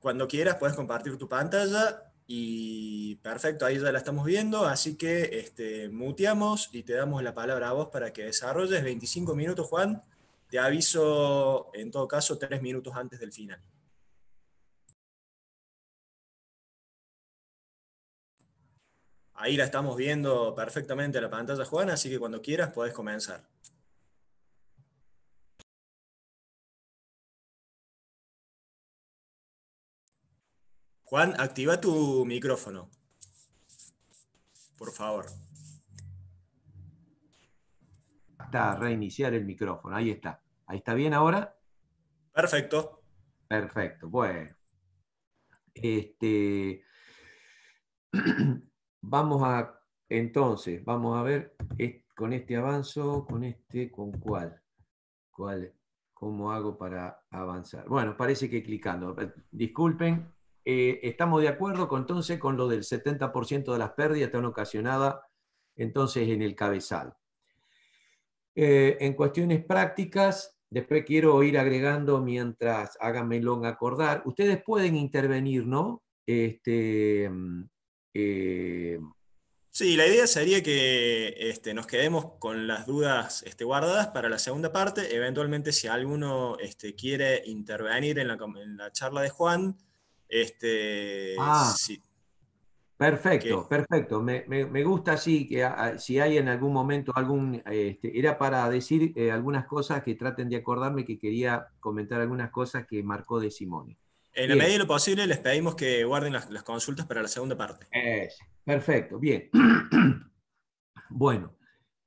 Cuando 0.00 0.28
quieras 0.28 0.56
puedes 0.56 0.76
compartir 0.76 1.18
tu 1.18 1.28
pantalla 1.28 2.12
y 2.26 3.16
perfecto, 3.16 3.66
ahí 3.66 3.78
ya 3.78 3.90
la 3.90 3.98
estamos 3.98 4.24
viendo, 4.24 4.64
así 4.66 4.96
que 4.96 5.38
este, 5.40 5.88
muteamos 5.88 6.70
y 6.72 6.82
te 6.82 6.92
damos 6.94 7.22
la 7.22 7.34
palabra 7.34 7.70
a 7.70 7.72
vos 7.72 7.88
para 7.88 8.12
que 8.12 8.24
desarrolles 8.24 8.84
25 8.84 9.34
minutos, 9.34 9.66
Juan. 9.66 10.02
Te 10.50 10.58
aviso, 10.58 11.70
en 11.74 11.90
todo 11.90 12.06
caso, 12.08 12.38
tres 12.38 12.62
minutos 12.62 12.94
antes 12.96 13.18
del 13.20 13.32
final. 13.32 13.60
Ahí 19.34 19.56
la 19.56 19.64
estamos 19.64 19.96
viendo 19.96 20.54
perfectamente 20.54 21.20
la 21.20 21.30
pantalla, 21.30 21.64
Juan, 21.64 21.90
así 21.90 22.10
que 22.10 22.18
cuando 22.18 22.42
quieras 22.42 22.72
podés 22.72 22.92
comenzar. 22.92 23.42
Juan, 31.08 31.32
activa 31.40 31.80
tu 31.80 32.26
micrófono. 32.26 32.90
Por 34.76 34.92
favor. 34.92 35.24
Está, 38.38 38.76
reiniciar 38.76 39.32
el 39.32 39.46
micrófono. 39.46 39.96
Ahí 39.96 40.10
está. 40.10 40.42
¿Ahí 40.66 40.78
está 40.78 40.92
bien 40.92 41.14
ahora? 41.14 41.56
Perfecto. 42.30 43.00
Perfecto. 43.48 44.10
Bueno. 44.10 44.54
Este, 45.72 46.84
vamos 49.00 49.42
a, 49.44 49.80
entonces, 50.10 50.84
vamos 50.84 51.18
a 51.18 51.22
ver 51.22 51.56
con 52.14 52.34
este 52.34 52.56
avanzo, 52.56 53.24
con 53.24 53.44
este, 53.44 53.90
¿con 53.90 54.12
cuál? 54.12 54.60
¿Cuál? 55.30 55.72
¿Cómo 56.12 56.52
hago 56.52 56.76
para 56.76 57.22
avanzar? 57.30 57.88
Bueno, 57.88 58.14
parece 58.14 58.50
que 58.50 58.62
clicando. 58.62 59.16
Disculpen, 59.50 60.34
eh, 60.70 61.00
estamos 61.02 61.40
de 61.40 61.48
acuerdo 61.48 61.88
con, 61.88 62.02
entonces 62.02 62.38
con 62.38 62.58
lo 62.58 62.68
del 62.68 62.82
70% 62.82 63.72
de 63.72 63.78
las 63.78 63.92
pérdidas 63.92 64.26
están 64.26 64.44
ocasionadas 64.44 65.16
entonces 65.76 66.28
en 66.28 66.42
el 66.42 66.54
cabezal. 66.54 67.14
Eh, 68.54 68.98
en 69.00 69.14
cuestiones 69.14 69.64
prácticas, 69.64 70.58
Después 70.70 71.04
quiero 71.06 71.42
ir 71.42 71.56
agregando 71.56 72.20
mientras 72.20 72.98
háganmelo 73.00 73.64
acordar. 73.64 74.22
Ustedes 74.26 74.62
pueden 74.62 74.96
intervenir, 74.96 75.66
¿no? 75.66 76.02
Este, 76.26 77.30
eh, 78.12 78.98
Sí, 79.70 79.96
la 79.96 80.06
idea 80.06 80.26
sería 80.26 80.62
que 80.62 81.36
este, 81.38 81.72
nos 81.72 81.86
quedemos 81.86 82.32
con 82.38 82.66
las 82.66 82.84
dudas 82.84 83.44
este, 83.44 83.64
guardadas 83.64 84.08
para 84.08 84.28
la 84.28 84.38
segunda 84.38 84.72
parte. 84.72 85.14
Eventualmente, 85.14 85.72
si 85.72 85.86
alguno 85.86 86.58
este, 86.58 86.94
quiere 86.94 87.42
intervenir 87.46 88.18
en 88.18 88.28
la, 88.28 88.92
charla 88.92 89.22
de 89.22 89.30
Juan, 89.30 89.78
este, 90.28 91.34
ah, 91.38 91.74
perfecto, 92.96 93.68
perfecto. 93.68 94.22
Me, 94.22 94.82
gusta 94.84 95.12
así 95.12 95.48
que 95.48 95.68
si 95.98 96.20
hay 96.20 96.38
en 96.38 96.48
algún 96.48 96.72
momento 96.72 97.12
algún... 97.14 97.62
Este, 97.70 98.18
era 98.18 98.38
para 98.38 98.68
decir 98.68 99.12
eh, 99.16 99.30
algunas 99.30 99.66
cosas 99.66 100.02
que 100.02 100.14
traten 100.14 100.48
de 100.48 100.56
acordarme 100.56 101.04
que 101.04 101.18
quería 101.18 101.68
comentar 101.80 102.20
algunas 102.20 102.50
cosas 102.50 102.86
que 102.86 103.02
marcó 103.02 103.40
de 103.40 103.50
Simone. 103.50 103.98
En 104.34 104.50
la 104.50 104.56
medida 104.56 104.72
de 104.74 104.78
lo 104.78 104.86
posible, 104.86 105.26
les 105.26 105.38
pedimos 105.38 105.74
que 105.74 106.04
guarden 106.04 106.32
las, 106.32 106.62
consultas 106.62 107.06
para 107.06 107.22
la 107.22 107.28
segunda 107.28 107.56
parte. 107.56 107.86
perfecto, 108.64 109.18
bien. 109.18 109.50
bueno, 111.10 111.56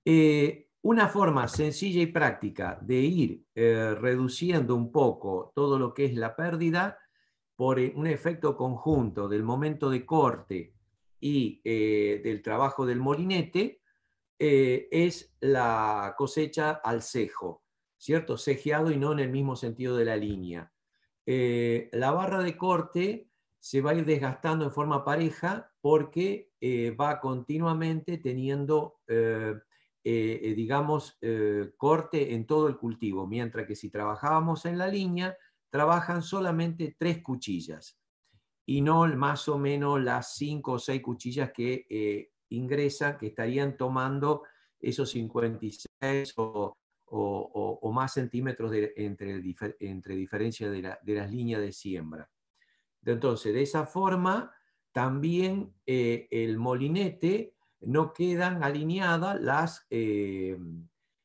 eh, 0.05 0.69
una 0.83 1.07
forma 1.07 1.47
sencilla 1.47 2.01
y 2.01 2.07
práctica 2.07 2.79
de 2.81 2.95
ir 2.95 3.43
eh, 3.53 3.95
reduciendo 3.99 4.75
un 4.75 4.91
poco 4.91 5.51
todo 5.53 5.77
lo 5.77 5.93
que 5.93 6.05
es 6.05 6.15
la 6.15 6.35
pérdida 6.35 6.97
por 7.61 7.77
eh, 7.77 7.93
un 7.95 8.07
efecto 8.07 8.57
conjunto 8.57 9.29
del 9.29 9.43
momento 9.43 9.91
de 9.91 10.03
corte 10.03 10.73
y 11.19 11.61
del 11.61 12.41
trabajo 12.41 12.87
del 12.87 12.99
molinete 12.99 13.83
es 14.39 15.35
la 15.39 16.15
cosecha 16.17 16.71
al 16.83 17.03
cejo, 17.03 17.63
¿cierto? 17.99 18.39
Cejeado 18.39 18.89
y 18.89 18.97
no 18.97 19.11
en 19.11 19.19
el 19.19 19.29
mismo 19.29 19.55
sentido 19.55 19.95
de 19.95 20.05
la 20.05 20.17
línea. 20.17 20.71
Eh, 21.25 21.89
la 21.93 22.11
barra 22.11 22.41
de 22.41 22.57
corte 22.57 23.29
se 23.59 23.81
va 23.81 23.91
a 23.91 23.95
ir 23.95 24.05
desgastando 24.05 24.65
en 24.65 24.71
forma 24.71 25.05
pareja 25.05 25.71
porque 25.81 26.51
eh, 26.59 26.91
va 26.91 27.19
continuamente 27.19 28.17
teniendo, 28.17 28.99
eh, 29.07 29.53
digamos, 30.03 31.19
corte 31.77 32.33
en 32.33 32.47
todo 32.47 32.67
el 32.67 32.77
cultivo, 32.77 33.27
mientras 33.27 33.67
que 33.67 33.75
si 33.75 33.91
trabajábamos 33.91 34.65
en 34.65 34.79
la 34.79 34.87
línea, 34.87 35.37
trabajan 35.71 36.21
solamente 36.21 36.95
tres 36.99 37.23
cuchillas 37.23 37.97
y 38.67 38.81
no 38.81 39.07
más 39.15 39.47
o 39.47 39.57
menos 39.57 39.99
las 39.99 40.35
cinco 40.35 40.73
o 40.73 40.79
seis 40.79 41.01
cuchillas 41.01 41.51
que 41.51 42.29
ingresan, 42.49 43.17
que 43.17 43.27
estarían 43.27 43.75
tomando 43.75 44.43
esos 44.79 45.09
56 45.09 46.33
o 46.37 46.77
o, 47.13 47.91
más 47.93 48.13
centímetros 48.13 48.71
entre, 48.95 49.41
entre, 49.79 50.15
diferencia 50.15 50.69
de, 50.69 50.81
las 50.81 51.31
líneas 51.31 51.61
de 51.61 51.71
siembra. 51.71 52.29
Entonces, 53.03 53.53
de 53.53 53.63
esa 53.63 53.85
forma, 53.85 54.53
también 54.91 55.73
eh, 55.85 56.27
el 56.31 56.57
molinete 56.57 57.55
no 57.81 58.13
quedan 58.13 58.63
alineadas 58.63 59.41
las, 59.41 59.85
eh, 59.89 60.57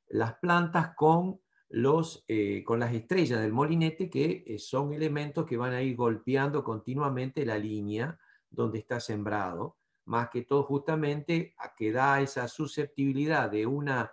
las 0.08 0.34
plantas 0.34 0.94
con, 0.96 1.40
los, 1.76 2.24
eh, 2.26 2.64
con 2.64 2.80
las 2.80 2.94
estrellas 2.94 3.42
del 3.42 3.52
molinete, 3.52 4.08
que 4.08 4.56
son 4.58 4.94
elementos 4.94 5.44
que 5.44 5.58
van 5.58 5.74
a 5.74 5.82
ir 5.82 5.94
golpeando 5.94 6.64
continuamente 6.64 7.44
la 7.44 7.58
línea 7.58 8.18
donde 8.48 8.78
está 8.78 8.98
sembrado, 8.98 9.76
más 10.06 10.30
que 10.30 10.40
todo 10.40 10.62
justamente 10.62 11.54
a 11.58 11.74
que 11.74 11.92
da 11.92 12.22
esa 12.22 12.48
susceptibilidad 12.48 13.50
de 13.50 13.66
una 13.66 14.10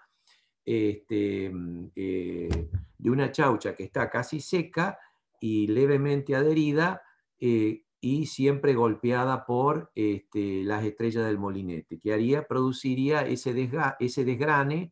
este, 0.66 1.50
mm, 1.50 1.92
eh, 1.96 2.70
de 2.98 3.10
una 3.10 3.32
chaucha 3.32 3.74
que 3.76 3.84
está 3.84 4.10
casi 4.10 4.42
seca 4.42 5.00
y 5.40 5.68
levemente 5.68 6.36
adherida 6.36 7.02
eh, 7.40 7.86
y 8.02 8.26
siempre 8.26 8.74
golpeada 8.74 9.46
por 9.46 9.90
este, 9.96 10.66
las 10.66 10.84
estrellas 10.84 11.26
del 11.26 11.38
molinete, 11.38 11.98
que 11.98 12.12
haría, 12.12 12.46
produciría 12.46 13.22
ese, 13.22 13.70
ese 14.02 14.26
desgrane 14.26 14.92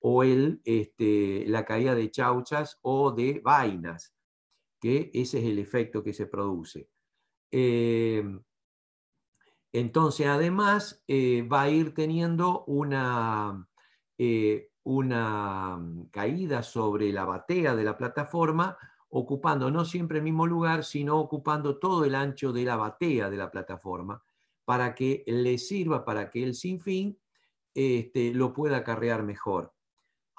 o 0.00 0.22
el, 0.22 0.60
este, 0.64 1.44
la 1.46 1.64
caída 1.64 1.94
de 1.94 2.10
chauchas 2.10 2.78
o 2.82 3.12
de 3.12 3.40
vainas, 3.44 4.14
que 4.80 5.10
ese 5.14 5.38
es 5.38 5.44
el 5.44 5.58
efecto 5.58 6.02
que 6.02 6.14
se 6.14 6.26
produce. 6.26 6.88
Em, 7.50 8.42
entonces, 9.72 10.26
además, 10.26 11.04
eh, 11.06 11.42
va 11.42 11.62
a 11.62 11.70
ir 11.70 11.94
teniendo 11.94 12.64
una, 12.64 13.68
una 14.82 15.76
mm, 15.76 16.06
caída 16.10 16.62
sobre 16.62 17.12
la 17.12 17.24
batea 17.24 17.76
de 17.76 17.84
la 17.84 17.96
plataforma, 17.96 18.76
ocupando 19.10 19.70
no 19.70 19.84
siempre 19.84 20.18
el 20.18 20.24
mismo 20.24 20.46
lugar, 20.46 20.84
sino 20.84 21.18
ocupando 21.18 21.78
todo 21.78 22.04
el 22.04 22.14
ancho 22.14 22.52
de 22.52 22.64
la 22.64 22.76
batea 22.76 23.28
de 23.28 23.36
la 23.36 23.50
plataforma, 23.50 24.22
para 24.64 24.94
que 24.94 25.24
le 25.26 25.58
sirva 25.58 26.04
para 26.04 26.30
que 26.30 26.42
el 26.44 26.54
sinfín 26.54 27.18
este, 27.74 28.32
lo 28.32 28.52
pueda 28.52 28.82
carrear 28.84 29.22
mejor. 29.22 29.72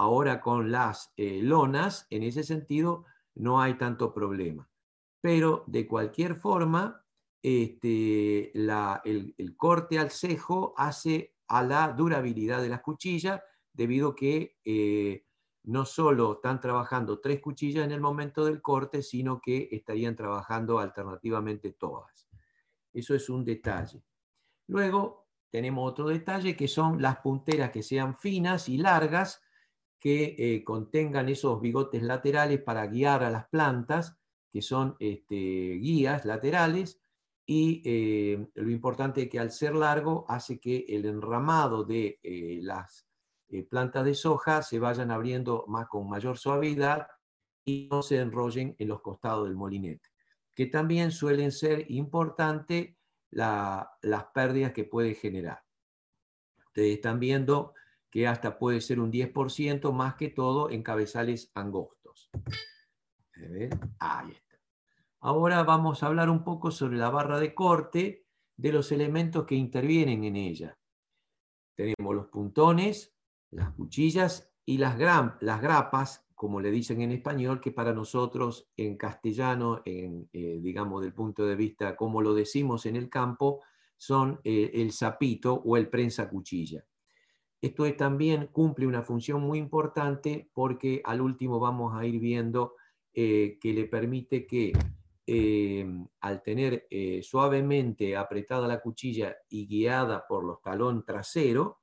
Ahora 0.01 0.41
con 0.41 0.71
las 0.71 1.13
eh, 1.15 1.41
lonas, 1.43 2.07
en 2.09 2.23
ese 2.23 2.43
sentido, 2.43 3.05
no 3.35 3.61
hay 3.61 3.75
tanto 3.75 4.11
problema. 4.11 4.67
Pero 5.21 5.63
de 5.67 5.85
cualquier 5.85 6.37
forma, 6.37 7.05
este, 7.39 8.51
el, 8.57 9.55
corte 9.55 9.99
al 9.99 10.09
cejo 10.09 10.73
hace 10.75 11.35
a 11.49 11.61
la 11.61 11.89
durabilidad 11.89 12.63
de 12.63 12.69
las 12.69 12.81
cuchillas 12.81 13.43
debido 13.71 14.15
que 14.15 14.57
eh, 14.65 15.27
no 15.65 15.85
solo 15.85 16.33
están 16.33 16.59
trabajando 16.59 17.19
tres 17.19 17.39
cuchillas 17.39 17.85
en 17.85 17.91
el 17.91 18.01
momento 18.01 18.43
del 18.43 18.59
corte, 18.59 19.03
sino 19.03 19.39
que 19.39 19.69
estarían 19.71 20.15
trabajando 20.15 20.79
alternativamente 20.79 21.73
todas. 21.73 22.27
Eso 22.91 23.13
es 23.13 23.29
un 23.29 23.45
detalle. 23.45 24.01
Luego 24.65 25.27
tenemos 25.51 25.87
otro 25.91 26.07
detalle 26.07 26.55
que 26.57 26.67
son 26.67 26.99
las 26.99 27.17
punteras 27.17 27.69
que 27.69 27.83
sean 27.83 28.17
finas 28.17 28.67
y 28.67 28.79
largas, 28.79 29.43
que 30.01 30.35
eh, 30.37 30.63
contengan 30.63 31.29
esos 31.29 31.61
bigotes 31.61 32.01
laterales 32.01 32.61
para 32.61 32.87
guiar 32.87 33.23
a 33.23 33.29
las 33.29 33.47
plantas, 33.47 34.17
que 34.51 34.61
son 34.61 34.97
este, 34.99 35.35
guías 35.35 36.25
laterales, 36.25 36.99
y 37.45 37.81
eh, 37.85 38.47
lo 38.55 38.71
importante 38.71 39.23
es 39.23 39.29
que 39.29 39.39
al 39.39 39.51
ser 39.51 39.75
largo 39.75 40.25
hace 40.27 40.59
que 40.59 40.85
el 40.89 41.05
enramado 41.05 41.83
de 41.83 42.19
las 42.63 43.05
eh, 43.49 43.63
plantas 43.63 44.05
de 44.05 44.15
soja 44.15 44.63
se 44.63 44.79
vayan 44.79 45.11
abriendo 45.11 45.65
más 45.67 45.87
con 45.87 46.09
mayor 46.09 46.37
suavidad 46.37 47.07
y 47.65 47.89
no 47.91 48.01
se 48.01 48.17
enrollen 48.17 48.75
en 48.79 48.87
los 48.87 49.01
costados 49.01 49.45
del 49.45 49.55
molinete, 49.55 50.09
que 50.55 50.65
también 50.65 51.11
suelen 51.11 51.51
ser 51.51 51.91
importantes 51.91 52.95
las 53.29 54.25
pérdidas 54.33 54.71
que 54.71 54.85
puede 54.85 55.13
generar. 55.13 55.61
Ustedes 56.65 56.95
están 56.95 57.19
viendo 57.19 57.73
que 58.11 58.27
hasta 58.27 58.59
puede 58.59 58.81
ser 58.81 58.99
un 58.99 59.11
10% 59.11 59.91
más 59.93 60.15
que 60.15 60.29
todo 60.29 60.69
en 60.69 60.83
cabezales 60.83 61.49
angostos. 61.55 62.29
Ahí 63.99 64.31
está. 64.31 64.59
Ahora 65.21 65.63
vamos 65.63 66.03
a 66.03 66.07
hablar 66.07 66.29
un 66.29 66.43
poco 66.43 66.71
sobre 66.71 66.97
la 66.97 67.09
barra 67.09 67.39
de 67.39 67.55
corte 67.55 68.25
de 68.57 68.71
los 68.71 68.91
elementos 68.91 69.45
que 69.45 69.55
intervienen 69.55 70.23
en 70.25 70.35
ella. 70.35 70.77
Tenemos 71.75 72.15
los 72.15 72.27
puntones, 72.27 73.15
las 73.51 73.71
cuchillas 73.71 74.51
y 74.65 74.77
las, 74.77 74.97
grapas, 74.97 76.27
como 76.35 76.59
le 76.59 76.69
dicen 76.69 77.01
en 77.01 77.11
español, 77.11 77.61
que 77.61 77.71
para 77.71 77.93
nosotros 77.93 78.69
en 78.75 78.97
castellano, 78.97 79.81
en, 79.85 80.29
eh, 80.33 80.59
digamos 80.61 81.01
del 81.01 81.13
punto 81.13 81.45
de 81.45 81.55
vista 81.55 81.95
como 81.95 82.21
lo 82.21 82.33
decimos 82.33 82.85
en 82.85 82.97
el 82.97 83.09
campo, 83.09 83.61
son 83.97 84.41
eh, 84.43 84.71
el 84.73 84.91
sapito 84.91 85.53
o 85.53 85.77
el 85.77 85.87
prensa 85.87 86.29
cuchilla. 86.29 86.83
Esto 87.61 87.93
también 87.95 88.47
cumple 88.47 88.87
una 88.87 89.03
función 89.03 89.41
muy 89.41 89.59
importante 89.59 90.49
porque 90.53 91.01
al 91.05 91.21
último 91.21 91.59
vamos 91.59 91.93
a 91.95 92.05
ir 92.05 92.19
viendo 92.19 92.75
eh, 93.13 93.59
que 93.61 93.73
le 93.73 93.85
permite 93.85 94.47
que 94.47 94.73
al 96.19 96.43
tener 96.43 96.87
suavemente 97.21 98.17
apretada 98.17 98.67
la 98.67 98.81
cuchilla 98.81 99.37
y 99.47 99.65
guiada 99.65 100.25
por 100.27 100.43
los 100.43 100.61
talón 100.61 101.05
trasero, 101.05 101.81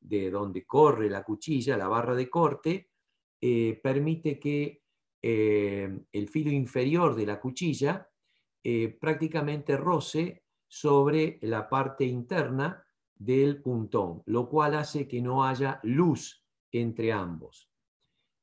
de 0.00 0.30
donde 0.30 0.64
corre 0.66 1.08
la 1.08 1.22
cuchilla, 1.22 1.76
la 1.76 1.88
barra 1.88 2.14
de 2.14 2.28
corte, 2.28 2.90
eh, 3.40 3.78
permite 3.82 4.38
que 4.38 4.82
eh, 5.22 6.00
el 6.12 6.28
filo 6.28 6.50
inferior 6.50 7.14
de 7.14 7.26
la 7.26 7.40
cuchilla 7.40 8.08
eh, 8.62 8.88
prácticamente 9.00 9.76
roce 9.76 10.44
sobre 10.66 11.38
la 11.42 11.68
parte 11.68 12.04
interna 12.04 12.84
del 13.20 13.62
puntón, 13.62 14.22
lo 14.26 14.48
cual 14.48 14.74
hace 14.74 15.06
que 15.06 15.20
no 15.20 15.44
haya 15.44 15.78
luz 15.84 16.44
entre 16.72 17.12
ambos. 17.12 17.70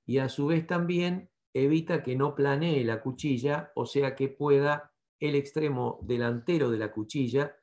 Y 0.05 0.19
a 0.19 0.30
su 0.30 0.47
vez 0.47 0.65
también 0.65 1.30
evita 1.53 2.03
que 2.03 2.15
no 2.15 2.36
planee 2.36 2.86
la 2.86 3.01
cuchilla, 3.01 3.71
o 3.75 3.86
sea 3.86 4.15
que 4.15 4.30
pueda 4.30 4.93
el 5.19 5.36
extremo 5.36 5.99
delantero 6.03 6.69
de 6.69 6.78
la 6.78 6.91
cuchilla 6.91 7.57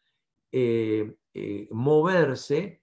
moverse 1.71 2.83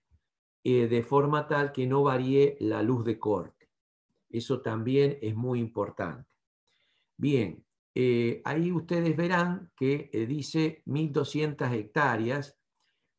eh, 0.63 0.87
de 0.87 1.03
forma 1.03 1.47
tal 1.47 1.71
que 1.71 1.87
no 1.87 2.03
varíe 2.03 2.55
la 2.59 2.83
luz 2.83 3.03
de 3.03 3.17
corte. 3.17 3.69
Eso 4.29 4.61
también 4.61 5.17
es 5.21 5.35
muy 5.35 5.59
importante. 5.59 6.29
Bien, 7.17 7.65
eh, 7.95 8.41
ahí 8.45 8.71
ustedes 8.71 9.15
verán 9.17 9.71
que 9.75 10.09
eh, 10.13 10.25
dice 10.25 10.83
1.200 10.85 11.71
hectáreas 11.73 12.60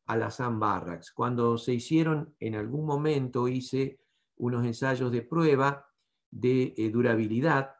a 0.05 0.17
la 0.17 0.31
San 0.31 0.59
Barracks. 0.59 1.11
Cuando 1.11 1.57
se 1.57 1.73
hicieron, 1.73 2.35
en 2.39 2.55
algún 2.55 2.85
momento 2.85 3.47
hice 3.47 3.99
unos 4.37 4.65
ensayos 4.65 5.11
de 5.11 5.21
prueba 5.21 5.87
de 6.31 6.73
eh, 6.77 6.89
durabilidad 6.89 7.75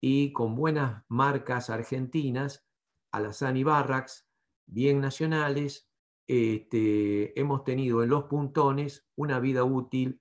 y 0.00 0.32
con 0.32 0.54
buenas 0.54 1.04
marcas 1.08 1.70
argentinas, 1.70 2.66
Alazán 3.10 3.56
y 3.56 3.64
Barracks, 3.64 4.28
bien 4.66 5.00
nacionales, 5.00 5.88
este, 6.26 7.38
hemos 7.38 7.64
tenido 7.64 8.02
en 8.02 8.10
los 8.10 8.24
puntones 8.24 9.06
una 9.14 9.38
vida 9.40 9.64
útil 9.64 10.20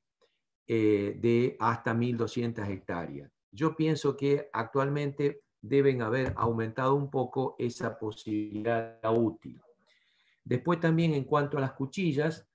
eh, 0.67 1.17
de 1.19 1.57
hasta 1.59 1.93
1.200 1.93 2.67
hectáreas. 2.69 3.31
Yo 3.51 3.75
pienso 3.75 4.15
que 4.15 4.49
actualmente 4.53 5.41
deben 5.61 6.01
haber 6.01 6.33
aumentado 6.37 6.95
un 6.95 7.09
poco 7.09 7.55
esa 7.57 7.97
posibilidad 7.97 8.99
útil. 9.11 9.59
Después 10.45 10.79
también 10.79 11.13
en 11.13 11.23
cuanto 11.23 11.57
a 11.57 11.61
las 11.61 11.73
cuchillas, 11.73 12.47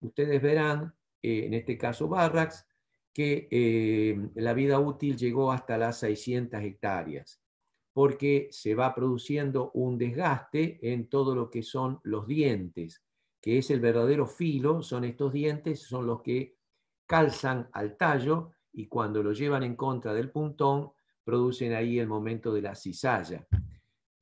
ustedes 0.00 0.40
verán, 0.40 0.94
eh, 1.20 1.46
en 1.46 1.54
este 1.54 1.76
caso 1.76 2.08
Barracks, 2.08 2.66
que 3.12 3.48
eh, 3.50 4.30
la 4.36 4.54
vida 4.54 4.78
útil 4.78 5.16
llegó 5.16 5.52
hasta 5.52 5.76
las 5.76 5.98
600 5.98 6.62
hectáreas, 6.62 7.42
porque 7.92 8.48
se 8.50 8.74
va 8.74 8.94
produciendo 8.94 9.72
un 9.74 9.98
desgaste 9.98 10.78
en 10.92 11.08
todo 11.08 11.34
lo 11.34 11.50
que 11.50 11.62
son 11.62 12.00
los 12.04 12.26
dientes, 12.26 13.04
que 13.40 13.58
es 13.58 13.70
el 13.70 13.80
verdadero 13.80 14.26
filo, 14.26 14.82
son 14.82 15.04
estos 15.04 15.32
dientes, 15.32 15.80
son 15.80 16.06
los 16.06 16.22
que 16.22 16.56
calzan 17.06 17.68
al 17.72 17.96
tallo 17.96 18.52
y 18.72 18.86
cuando 18.86 19.22
lo 19.22 19.32
llevan 19.32 19.64
en 19.64 19.76
contra 19.76 20.14
del 20.14 20.30
puntón, 20.30 20.92
producen 21.24 21.74
ahí 21.74 21.98
el 21.98 22.06
momento 22.06 22.54
de 22.54 22.62
la 22.62 22.74
cizalla. 22.74 23.46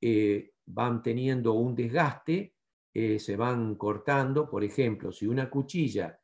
Eh, 0.01 0.53
van 0.65 1.01
teniendo 1.01 1.53
un 1.53 1.75
desgaste, 1.75 2.55
eh, 2.93 3.19
se 3.19 3.35
van 3.35 3.75
cortando, 3.75 4.49
por 4.49 4.63
ejemplo, 4.63 5.11
si 5.11 5.25
una 5.25 5.49
cuchilla 5.49 6.19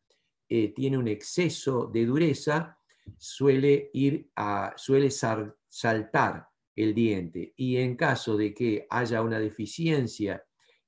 eh, 0.50 0.74
tiene 0.74 0.98
un 0.98 1.08
exceso 1.08 1.88
de 1.88 2.06
dureza, 2.06 2.78
suele, 3.18 3.90
ir 3.94 4.30
suele 4.76 5.10
saltar 5.10 6.48
el 6.76 6.94
diente. 6.94 7.54
Y 7.56 7.78
en 7.78 7.96
caso 7.96 8.38
de 8.38 8.54
que 8.54 8.86
haya 8.90 9.22
una 9.22 9.40
deficiencia 9.40 10.44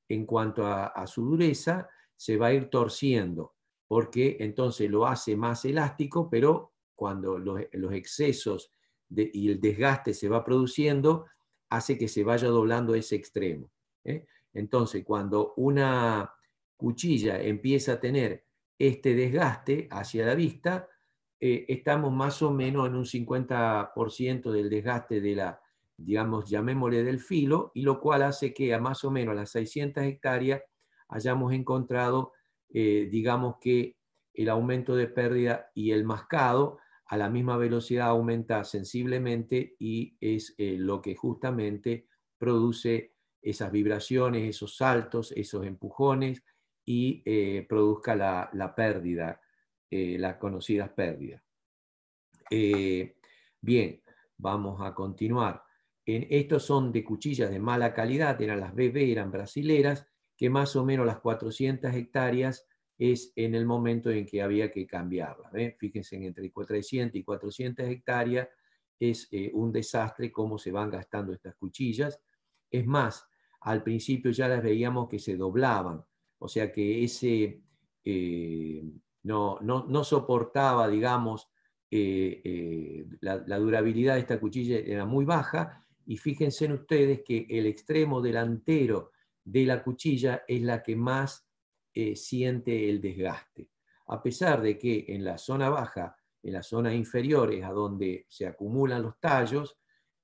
en 0.07 0.25
cuanto 0.25 0.65
a, 0.65 1.05
su 1.07 1.23
dureza, 1.23 1.87
se 2.15 2.35
va 2.35 2.47
a 2.47 2.53
ir 2.53 2.69
torciendo, 2.69 3.55
porque 3.87 4.37
entonces 4.39 4.89
lo 4.89 5.05
hace 5.05 5.35
más 5.35 5.65
elástico, 5.65 6.29
pero 6.29 6.73
cuando 6.95 7.37
los, 7.37 7.61
excesos 7.93 8.73
y 9.09 9.49
el 9.49 9.61
desgaste 9.61 10.13
se 10.13 10.27
va 10.27 10.43
produciendo, 10.43 11.25
hace 11.69 11.97
que 11.97 12.07
se 12.07 12.23
vaya 12.23 12.47
doblando 12.47 12.95
ese 12.95 13.15
extremo. 13.15 13.71
¿eh? 14.03 14.25
Entonces, 14.53 15.03
cuando 15.05 15.53
una 15.57 16.33
cuchilla 16.75 17.41
empieza 17.41 17.93
a 17.93 17.99
tener 17.99 18.45
este 18.77 19.13
desgaste 19.13 19.87
hacia 19.91 20.25
la 20.25 20.35
vista, 20.35 20.87
eh, 21.39 21.65
estamos 21.67 22.11
más 22.11 22.41
o 22.41 22.51
menos 22.51 22.87
en 22.87 22.95
un 22.95 23.05
50% 23.05 24.51
del 24.51 24.69
desgaste 24.69 25.21
de 25.21 25.35
la, 25.35 25.61
digamos, 25.97 26.49
llamémosle 26.49 27.03
del 27.03 27.19
filo, 27.19 27.71
y 27.73 27.81
lo 27.81 27.99
cual 27.99 28.23
hace 28.23 28.53
que 28.53 28.73
a 28.73 28.79
más 28.79 29.03
o 29.03 29.11
menos 29.11 29.35
las 29.35 29.51
600 29.51 30.03
hectáreas 30.03 30.61
hayamos 31.09 31.53
encontrado, 31.53 32.33
eh, 32.69 33.07
digamos 33.11 33.55
que 33.59 33.97
el 34.33 34.49
aumento 34.49 34.95
de 34.95 35.07
pérdida 35.07 35.71
y 35.73 35.91
el 35.91 36.05
mascado 36.05 36.79
a 37.05 37.17
la 37.17 37.29
misma 37.29 37.57
velocidad 37.57 38.07
aumenta 38.07 38.63
sensiblemente 38.63 39.75
y 39.79 40.15
es 40.21 40.53
eh, 40.57 40.77
lo 40.77 41.01
que 41.01 41.15
justamente 41.15 42.07
produce 42.37 43.15
esas 43.41 43.71
vibraciones, 43.71 44.49
esos 44.49 44.75
saltos, 44.75 45.31
esos 45.31 45.65
empujones 45.65 46.43
y 46.85 47.21
eh, 47.25 47.65
produzca 47.69 48.15
la, 48.15 48.73
pérdida, 48.75 49.39
eh, 49.89 50.17
las 50.17 50.37
conocidas 50.37 50.89
pérdidas. 50.89 51.43
Eh, 52.49 53.15
bien, 53.61 54.01
vamos 54.37 54.81
a 54.81 54.93
continuar. 54.93 55.63
En, 56.05 56.25
estos 56.29 56.63
son 56.63 56.91
de 56.91 57.03
cuchillas 57.03 57.51
de 57.51 57.59
mala 57.59 57.93
calidad, 57.93 58.41
eran 58.41 58.59
las 58.59 58.73
BB, 58.73 59.11
eran 59.11 59.31
brasileras, 59.31 60.07
que 60.35 60.49
más 60.49 60.75
o 60.75 60.83
menos 60.85 61.05
las 61.05 61.19
400 61.19 61.93
hectáreas 61.93 62.67
es 62.97 63.31
en 63.35 63.55
el 63.55 63.65
momento 63.65 64.09
en 64.09 64.25
que 64.25 64.41
había 64.41 64.71
que 64.71 64.87
cambiarlas. 64.87 65.51
Fíjense, 65.77 66.15
entre 66.15 66.49
300 66.49 67.15
y 67.15 67.23
400 67.23 67.87
hectáreas 67.87 68.49
es 68.99 69.29
un 69.53 69.71
desastre 69.71 70.31
cómo 70.31 70.57
se 70.57 70.71
van 70.71 70.89
gastando 70.89 71.31
estas 71.31 71.55
cuchillas. 71.55 72.19
Es 72.71 72.85
más, 72.85 73.28
al 73.61 73.83
principio 73.83 74.31
ya 74.31 74.47
las 74.47 74.63
veíamos 74.63 75.09
que 75.09 75.19
se 75.19 75.35
doblaban, 75.35 76.03
o 76.39 76.47
sea 76.47 76.71
que 76.71 77.03
ese 77.03 77.61
eh, 78.03 78.83
no, 79.23 79.59
no, 79.61 80.03
soportaba, 80.03 80.87
digamos, 80.87 81.47
eh, 81.91 82.41
eh, 82.43 83.05
la, 83.21 83.59
durabilidad 83.59 84.15
de 84.15 84.21
esta 84.21 84.39
cuchilla 84.39 84.77
era 84.77 85.05
muy 85.05 85.25
baja 85.25 85.85
y 86.05 86.17
fíjense 86.17 86.65
en 86.65 86.73
ustedes 86.73 87.21
que 87.25 87.45
el 87.49 87.65
extremo 87.65 88.21
delantero 88.21 89.11
de 89.43 89.65
la 89.65 89.83
cuchilla 89.83 90.43
es 90.47 90.61
la 90.61 90.81
que 90.81 90.95
más 90.95 91.45
siente 92.15 92.89
el 92.89 93.01
desgaste. 93.01 93.69
A 94.07 94.23
pesar 94.23 94.61
de 94.61 94.77
que 94.77 95.05
en 95.09 95.25
la 95.25 95.37
zona 95.37 95.69
baja, 95.69 96.15
en 96.41 96.53
la 96.53 96.63
zona 96.63 96.93
inferior 96.93 97.53
es 97.53 97.65
a 97.65 97.71
donde 97.71 98.25
se 98.29 98.47
acumulan 98.47 99.03
los 99.03 99.19
tallos, 99.19 99.77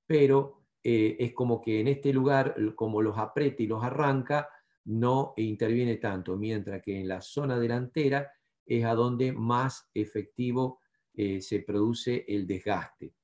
pero 0.06 0.65
es 0.88 1.32
como 1.32 1.60
que 1.60 1.80
en 1.80 1.88
este 1.88 2.12
lugar, 2.12 2.54
como 2.76 3.02
los 3.02 3.18
aprieta 3.18 3.62
y 3.62 3.66
los 3.66 3.82
arranca, 3.82 4.48
no 4.84 5.34
interviene 5.36 5.96
tanto, 5.96 6.36
mientras 6.36 6.80
que 6.80 7.00
en 7.00 7.08
la 7.08 7.20
zona 7.20 7.58
delantera 7.58 8.30
es 8.64 8.84
a 8.84 8.94
donde 8.94 9.32
más 9.32 9.90
efectivo 9.92 10.80
eh, 11.12 11.40
se 11.40 11.60
produce 11.60 12.24
el 12.28 12.46
desgaste. 12.46 13.14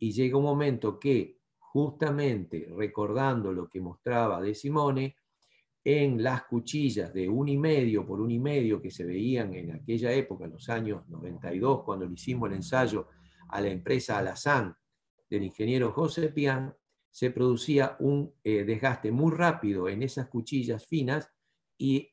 Y 0.00 0.10
llega 0.10 0.36
un 0.36 0.44
momento 0.44 0.98
que, 0.98 1.38
justamente 1.58 2.68
recordando 2.76 3.52
lo 3.52 3.68
que 3.68 3.80
mostraba 3.80 4.40
De 4.40 4.54
Simone, 4.54 5.16
en 5.84 6.22
las 6.22 6.44
cuchillas 6.44 7.12
de 7.12 7.28
un 7.28 7.48
y 7.48 7.56
medio 7.56 8.06
por 8.06 8.20
un 8.20 8.30
y 8.30 8.38
medio 8.38 8.80
que 8.80 8.90
se 8.90 9.04
veían 9.04 9.54
en 9.54 9.72
aquella 9.72 10.12
época, 10.12 10.44
en 10.44 10.52
los 10.52 10.68
años 10.68 11.08
92, 11.08 11.82
cuando 11.84 12.06
le 12.06 12.14
hicimos 12.14 12.48
el 12.48 12.56
ensayo 12.56 13.08
a 13.48 13.60
la 13.60 13.68
empresa 13.68 14.18
Alazán 14.18 14.76
del 15.28 15.44
ingeniero 15.44 15.92
José 15.92 16.28
Pian, 16.28 16.74
se 17.12 17.30
producía 17.30 17.96
un 18.00 18.34
eh, 18.42 18.64
desgaste 18.64 19.12
muy 19.12 19.32
rápido 19.32 19.86
en 19.86 20.02
esas 20.02 20.28
cuchillas 20.28 20.86
finas 20.86 21.30
y, 21.76 22.10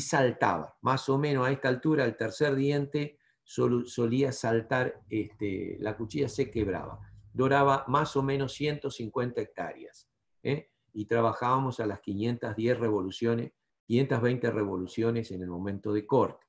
saltaba. 0.00 0.76
Más 0.80 1.08
o 1.08 1.18
menos 1.18 1.46
a 1.46 1.52
esta 1.52 1.68
altura, 1.68 2.04
el 2.04 2.16
tercer 2.16 2.54
diente 2.54 3.18
solía 3.44 4.32
saltar, 4.32 5.02
este, 5.08 5.76
la 5.78 5.96
cuchilla 5.96 6.28
se 6.28 6.50
quebraba. 6.50 6.98
Duraba 7.32 7.84
más 7.86 8.16
o 8.16 8.22
menos 8.22 8.52
150 8.54 9.40
hectáreas. 9.40 10.08
¿eh? 10.42 10.70
Y 10.94 11.04
trabajábamos 11.04 11.78
a 11.80 11.86
las 11.86 12.00
510 12.00 12.78
revoluciones, 12.78 13.52
520 13.86 14.50
revoluciones 14.50 15.30
en 15.30 15.42
el 15.42 15.48
momento 15.48 15.92
de 15.92 16.06
corte. 16.06 16.46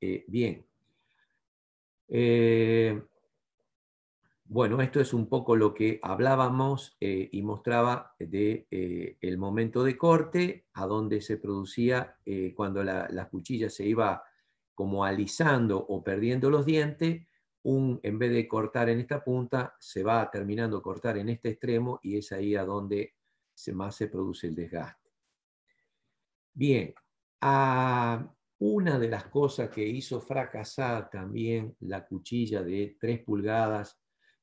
Eh, 0.00 0.24
bien. 0.28 0.66
Bueno, 4.52 4.82
esto 4.82 4.98
es 5.00 5.14
un 5.14 5.28
poco 5.28 5.54
lo 5.54 5.72
que 5.72 6.00
hablábamos 6.02 6.96
eh, 6.98 7.28
y 7.30 7.40
mostraba 7.40 8.16
de 8.18 8.66
eh, 8.72 9.36
momento 9.36 9.84
de 9.84 9.96
corte, 9.96 10.66
a 10.72 10.86
donde 10.86 11.20
se 11.20 11.36
producía 11.36 12.16
eh, 12.26 12.52
cuando 12.52 12.82
la, 12.82 13.28
cuchilla 13.30 13.70
se 13.70 13.86
iba 13.86 14.24
como 14.74 15.04
alisando 15.04 15.78
o 15.78 16.02
perdiendo 16.02 16.50
los 16.50 16.66
dientes, 16.66 17.28
un, 17.62 18.00
en 18.02 18.18
vez 18.18 18.32
de 18.32 18.48
cortar 18.48 18.88
en 18.88 18.98
esta 18.98 19.22
punta, 19.22 19.76
se 19.78 20.02
va 20.02 20.28
terminando 20.32 20.82
cortar 20.82 21.16
en 21.18 21.28
este 21.28 21.50
extremo 21.50 22.00
y 22.02 22.16
es 22.16 22.32
ahí 22.32 22.56
a 22.56 22.64
donde 22.64 23.14
se, 23.54 23.72
más 23.72 23.94
se 23.94 24.08
produce 24.08 24.48
el 24.48 24.56
desgaste. 24.56 25.12
Bien, 26.52 26.92
una 28.58 28.98
de 28.98 29.08
las 29.08 29.28
cosas 29.28 29.70
que 29.70 29.86
hizo 29.86 30.20
fracasar 30.20 31.08
también 31.08 31.76
la 31.78 32.04
cuchilla 32.04 32.64
de 32.64 32.96
3 32.98 33.20
pulgadas 33.20 34.00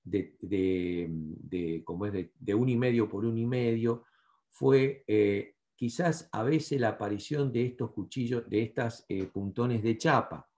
de, 0.09 1.81
como 1.83 2.05
es 2.05 2.29
de, 2.39 2.55
un 2.55 2.69
y 2.69 2.75
medio 2.75 3.09
por 3.09 3.25
un 3.25 3.37
y 3.37 3.45
medio, 3.45 4.05
fue 4.49 5.03
eh, 5.07 5.55
quizás 5.75 6.29
a 6.31 6.43
veces 6.43 6.79
la 6.79 6.89
aparición 6.89 7.51
de 7.51 7.65
estos 7.65 7.91
cuchillos, 7.91 8.49
de 8.49 8.63
estos 8.63 9.05
eh, 9.09 9.25
puntones 9.25 9.83
de 9.83 9.97
chapa. 9.97 10.49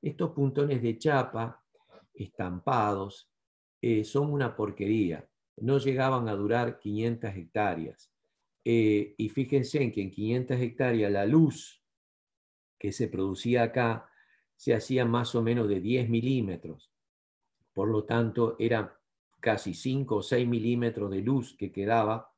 Estos 0.00 0.30
puntones 0.30 0.82
de 0.82 0.96
chapa 0.98 1.62
estampados 2.14 3.30
eh, 3.80 4.04
son 4.04 4.32
una 4.32 4.56
porquería, 4.56 5.28
no 5.58 5.78
llegaban 5.78 6.28
a 6.28 6.34
durar 6.34 6.78
500 6.78 7.36
hectáreas. 7.36 8.12
y 8.64 9.28
fíjense 9.30 9.82
en 9.82 9.92
que 9.92 10.02
en 10.02 10.10
500 10.10 10.60
hectáreas 10.60 11.10
la 11.10 11.24
luz 11.24 11.82
que 12.78 12.92
se 12.92 13.08
producía 13.08 13.62
acá 13.62 14.10
se 14.56 14.74
hacía 14.74 15.04
más 15.06 15.34
o 15.34 15.42
menos 15.42 15.68
de 15.68 15.80
10 15.80 16.10
milímetros 16.10 16.90
por 17.78 17.90
lo 17.90 18.02
tanto 18.02 18.56
era 18.58 19.00
casi 19.38 19.72
5 19.72 20.16
o 20.16 20.20
6 20.20 20.48
milímetros 20.48 21.12
de 21.12 21.22
luz 21.22 21.56
que 21.56 21.70
quedaba 21.70 22.34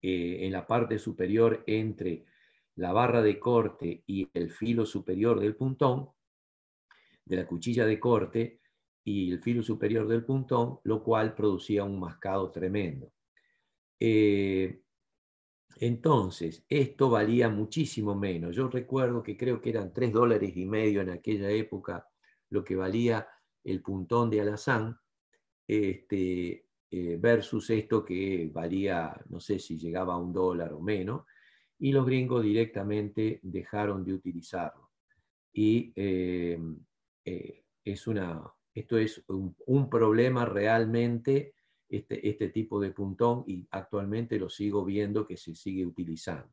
eh, 0.00 0.38
en 0.40 0.52
la 0.52 0.66
parte 0.66 0.98
superior 0.98 1.64
entre 1.66 2.24
la 2.76 2.94
barra 2.94 3.20
de 3.20 3.38
corte 3.38 4.04
y 4.06 4.26
el 4.32 4.50
filo 4.50 4.86
superior 4.86 5.38
del 5.38 5.54
puntón, 5.54 6.08
de 7.26 7.36
la 7.36 7.46
cuchilla 7.46 7.84
de 7.84 8.00
corte 8.00 8.62
y 9.04 9.30
el 9.32 9.42
filo 9.42 9.62
superior 9.62 10.08
del 10.08 10.24
puntón, 10.24 10.80
lo 10.84 11.04
cual 11.04 11.34
producía 11.34 11.84
un 11.84 12.00
mascado 12.00 12.50
tremendo. 12.50 13.12
Eh, 14.00 14.80
entonces, 15.76 16.64
esto 16.70 17.10
valía 17.10 17.50
muchísimo 17.50 18.14
menos. 18.14 18.56
Yo 18.56 18.68
recuerdo 18.68 19.22
que 19.22 19.36
creo 19.36 19.60
que 19.60 19.68
eran 19.68 19.92
3 19.92 20.10
dólares 20.10 20.56
y 20.56 20.64
medio 20.64 21.02
en 21.02 21.10
aquella 21.10 21.50
época 21.50 22.08
lo 22.48 22.64
que 22.64 22.76
valía 22.76 23.28
el 23.70 23.82
puntón 23.82 24.30
de 24.30 24.40
alazán, 24.40 24.98
este, 25.66 26.66
eh, 26.90 27.16
versus 27.20 27.70
esto 27.70 28.04
que 28.04 28.50
valía, 28.52 29.14
no 29.28 29.40
sé 29.40 29.58
si 29.58 29.78
llegaba 29.78 30.14
a 30.14 30.18
un 30.18 30.32
dólar 30.32 30.72
o 30.72 30.80
menos, 30.80 31.24
y 31.78 31.92
los 31.92 32.06
gringos 32.06 32.42
directamente 32.42 33.40
dejaron 33.42 34.04
de 34.04 34.14
utilizarlo. 34.14 34.90
Y 35.52 35.92
eh, 35.94 36.58
eh, 37.24 37.64
es 37.84 38.06
una, 38.06 38.42
esto 38.74 38.98
es 38.98 39.24
un 39.28 39.90
problema 39.90 40.44
realmente 40.44 41.54
este, 41.88 42.28
este, 42.28 42.50
tipo 42.50 42.78
de 42.80 42.90
puntón 42.90 43.44
y 43.46 43.66
actualmente 43.70 44.38
lo 44.38 44.50
sigo 44.50 44.84
viendo 44.84 45.26
que 45.26 45.38
se 45.38 45.54
sigue 45.54 45.86
utilizando. 45.86 46.52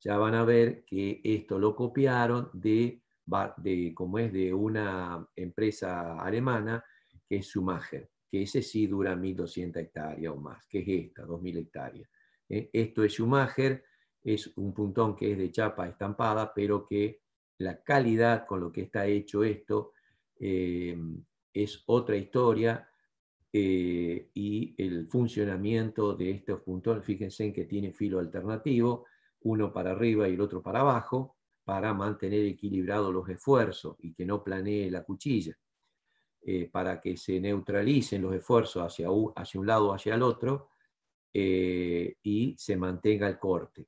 Ya 0.00 0.16
van 0.16 0.34
a 0.34 0.44
ver 0.44 0.84
que 0.84 1.20
esto 1.22 1.58
lo 1.60 1.76
copiaron 1.76 2.50
de, 2.52 3.00
de 3.56 3.92
como 3.94 4.18
es 4.18 4.32
de 4.32 4.52
una 4.52 5.26
empresa 5.36 6.20
alemana 6.20 6.84
que 7.28 7.36
es 7.36 7.46
Schumacher, 7.46 8.10
que 8.30 8.42
ese 8.42 8.62
sí 8.62 8.86
dura 8.86 9.14
1.200 9.14 9.76
hectáreas 9.76 10.32
o 10.32 10.36
más, 10.36 10.66
que 10.66 10.80
es 10.80 11.06
esta, 11.06 11.24
2.000 11.24 11.58
hectáreas. 11.58 12.08
¿eh? 12.48 12.70
Esto 12.72 13.04
es 13.04 13.12
Schumacher, 13.12 13.84
es 14.22 14.56
un 14.56 14.72
puntón 14.72 15.16
que 15.16 15.32
es 15.32 15.38
de 15.38 15.50
chapa 15.50 15.88
estampada, 15.88 16.52
pero 16.54 16.86
que 16.86 17.20
la 17.58 17.82
calidad 17.82 18.46
con 18.46 18.60
lo 18.60 18.72
que 18.72 18.82
está 18.82 19.06
hecho 19.06 19.44
esto 19.44 19.92
eh, 20.38 20.96
es 21.52 21.82
otra 21.86 22.16
historia 22.16 22.88
eh, 23.52 24.30
y 24.34 24.74
el 24.78 25.06
funcionamiento 25.08 26.14
de 26.14 26.30
estos 26.30 26.60
puntones, 26.62 27.04
fíjense 27.04 27.44
en 27.44 27.52
que 27.52 27.66
tiene 27.66 27.92
filo 27.92 28.18
alternativo, 28.18 29.06
uno 29.42 29.72
para 29.72 29.90
arriba 29.90 30.28
y 30.28 30.34
el 30.34 30.40
otro 30.40 30.62
para 30.62 30.80
abajo, 30.80 31.36
para 31.64 31.94
mantener 31.94 32.44
equilibrados 32.46 33.12
los 33.12 33.28
esfuerzos 33.28 33.96
y 34.00 34.12
que 34.12 34.26
no 34.26 34.42
planee 34.42 34.90
la 34.90 35.02
cuchilla, 35.02 35.56
eh, 36.42 36.68
para 36.70 37.00
que 37.00 37.16
se 37.16 37.40
neutralicen 37.40 38.22
los 38.22 38.34
esfuerzos 38.34 38.82
hacia 38.82 39.10
un, 39.10 39.66
lado 39.66 39.90
o 39.90 39.94
hacia 39.94 40.14
el 40.14 40.22
otro 40.22 40.70
eh, 41.32 42.16
y 42.22 42.54
se 42.58 42.76
mantenga 42.76 43.28
el 43.28 43.38
corte. 43.38 43.86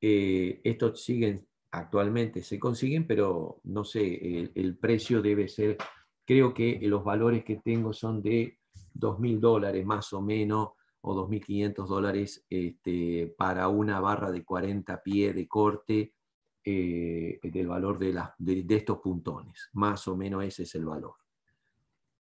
estos 0.00 1.02
siguen, 1.02 1.46
actualmente 1.72 2.42
se 2.42 2.58
consiguen, 2.58 3.06
pero 3.06 3.60
no 3.64 3.84
sé, 3.84 4.50
el 4.54 4.76
precio 4.78 5.22
debe 5.22 5.48
ser, 5.48 5.76
creo 6.24 6.52
que 6.52 6.78
los 6.82 7.04
valores 7.04 7.44
que 7.44 7.56
tengo 7.56 7.92
son 7.92 8.22
de 8.22 8.58
2.000 8.94 9.38
dólares 9.38 9.84
más 9.84 10.12
o 10.12 10.20
menos, 10.20 10.70
o 11.02 11.14
2.500 11.14 11.86
dólares 11.86 12.44
este, 12.50 13.34
para 13.36 13.68
una 13.68 14.00
barra 14.00 14.30
de 14.30 14.44
40 14.44 15.02
pies 15.02 15.34
de 15.34 15.48
corte 15.48 16.14
eh, 16.62 17.40
del 17.42 17.68
valor 17.68 17.98
de, 17.98 18.12
de, 18.38 18.76
estos 18.76 18.98
puntones. 18.98 19.70
Más 19.72 20.06
o 20.08 20.16
menos 20.16 20.44
ese 20.44 20.64
es 20.64 20.74
el 20.74 20.84
valor. 20.84 21.14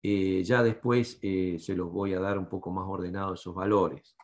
Eh, 0.01 0.43
ya 0.43 0.63
después 0.63 1.19
eh, 1.21 1.57
se 1.59 1.75
los 1.75 1.91
voy 1.91 2.13
a 2.13 2.19
dar 2.19 2.39
un 2.39 2.49
poco 2.49 2.71
más 2.71 2.85
ordenados 2.87 3.39
esos 3.39 3.53
valores. 3.53 4.15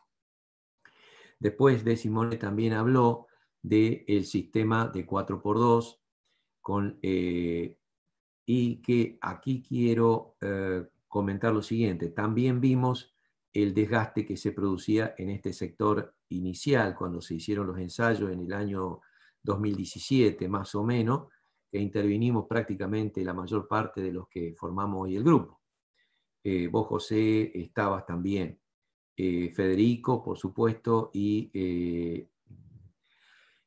Después 1.38 1.84
de 1.84 1.96
Simone 1.96 2.36
también 2.36 2.72
habló 2.72 3.28
del 3.62 4.24
sistema 4.24 4.88
de 4.88 5.06
4x2 5.06 5.98
con, 6.60 6.98
y 7.02 8.82
que 8.82 9.18
aquí 9.20 9.62
quiero 9.62 10.36
comentar 11.08 11.54
lo 11.54 11.62
siguiente. 11.62 12.08
También 12.08 12.60
vimos 12.60 13.14
el 13.52 13.74
desgaste 13.74 14.26
que 14.26 14.36
se 14.36 14.52
producía 14.52 15.14
en 15.16 15.30
este 15.30 15.52
sector 15.52 16.14
inicial 16.28 16.94
cuando 16.94 17.20
se 17.20 17.34
hicieron 17.34 17.66
los 17.66 17.78
ensayos 17.78 18.30
en 18.30 18.40
el 18.40 18.52
año 18.52 19.00
2017 19.42 20.48
más 20.48 20.74
o 20.74 20.84
menos, 20.84 21.28
que 21.70 21.78
intervinimos 21.78 22.46
prácticamente 22.48 23.24
la 23.24 23.32
mayor 23.32 23.68
parte 23.68 24.00
de 24.02 24.12
los 24.12 24.28
que 24.28 24.54
formamos 24.56 25.04
hoy 25.04 25.16
el 25.16 25.24
grupo. 25.24 25.60
Eh, 26.42 26.68
vos, 26.68 26.86
José, 26.88 27.52
estabas 27.54 28.06
también. 28.06 28.58
Eh, 29.16 29.52
Federico, 29.54 30.22
por 30.22 30.38
supuesto, 30.38 31.10
y 31.12 31.50
eh, 31.52 32.28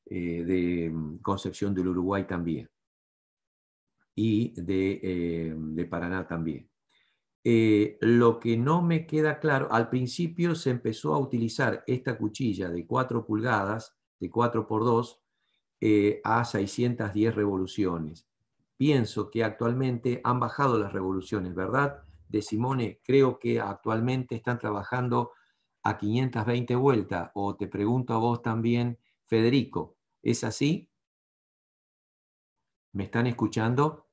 de 0.05 0.93
Concepción 1.21 1.73
del 1.73 1.87
Uruguay 1.87 2.25
también. 2.27 2.69
Y 4.15 4.53
de, 4.61 5.55
de 5.55 5.85
Paraná 5.85 6.27
también. 6.27 6.69
Lo 7.43 8.39
que 8.39 8.57
no 8.57 8.83
me 8.83 9.07
queda 9.07 9.39
claro, 9.39 9.71
al 9.71 9.89
principio 9.89 10.53
se 10.53 10.69
empezó 10.69 11.15
a 11.15 11.19
utilizar 11.19 11.83
esta 11.87 12.17
cuchilla 12.17 12.69
de 12.69 12.85
4 12.85 13.25
pulgadas, 13.25 13.97
de 14.19 14.29
4 14.29 14.67
por 14.67 14.83
2, 14.83 15.22
eh, 15.85 16.21
a 16.23 16.45
610 16.45 17.35
revoluciones. 17.35 18.25
Pienso 18.77 19.29
que 19.29 19.43
actualmente 19.43 20.21
han 20.23 20.39
bajado 20.39 20.79
las 20.79 20.93
revoluciones, 20.93 21.53
¿verdad? 21.53 22.03
De 22.29 22.41
Simone, 22.41 23.01
creo 23.03 23.37
que 23.37 23.59
actualmente 23.59 24.33
están 24.33 24.59
trabajando 24.59 25.33
a 25.83 25.97
520 25.97 26.77
vueltas, 26.77 27.31
o 27.33 27.57
te 27.57 27.67
pregunto 27.67 28.13
a 28.13 28.17
vos 28.17 28.41
también, 28.41 28.97
Federico, 29.25 29.97
¿es 30.21 30.45
así? 30.45 30.89
¿Me 32.93 33.03
están 33.03 33.27
escuchando? 33.27 34.07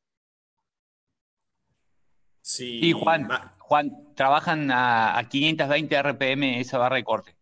Sí, 2.40 2.90
Juan, 2.90 3.28
Juan, 3.58 4.12
trabajan 4.16 4.70
a, 4.72 5.24
520 5.30 5.94
RPM 5.94 6.58
esa 6.58 6.78
barra 6.78 6.96
de 6.96 7.04
corte. 7.04 7.36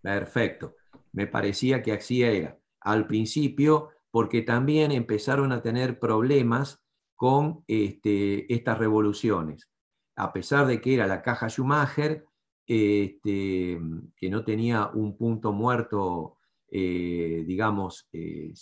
Perfecto. 0.00 0.74
Me 1.12 1.26
parecía 1.26 1.82
que 1.82 1.92
así 1.92 2.22
era. 2.22 2.57
Al 2.80 3.06
principio, 3.06 3.90
porque 4.10 4.42
también 4.42 4.92
empezaron 4.92 5.52
a 5.52 5.62
tener 5.62 5.98
problemas 5.98 6.80
con 7.14 7.64
este, 7.66 8.52
estas 8.52 8.78
revoluciones. 8.78 9.68
A 10.16 10.32
pesar 10.32 10.66
de 10.66 10.80
que 10.80 10.94
era 10.94 11.06
la 11.06 11.22
caja 11.22 11.48
Schumacher, 11.48 12.24
este, 12.66 13.80
que 14.16 14.30
no 14.30 14.44
tenía 14.44 14.90
un 14.94 15.16
punto 15.16 15.52
muerto, 15.52 16.36
eh, 16.70 17.44
digamos, 17.46 18.08
eh, 18.12 18.52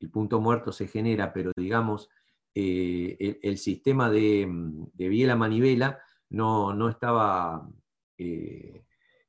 el 0.00 0.10
punto 0.10 0.40
muerto 0.40 0.70
se 0.70 0.86
genera, 0.86 1.32
pero 1.32 1.50
digamos, 1.56 2.08
eh, 2.54 3.40
el, 3.42 3.58
sistema 3.58 4.10
de, 4.10 4.46
de, 4.92 5.08
biela 5.08 5.34
manivela 5.34 5.98
no, 6.28 6.72
no 6.72 6.88
estaba, 6.88 7.68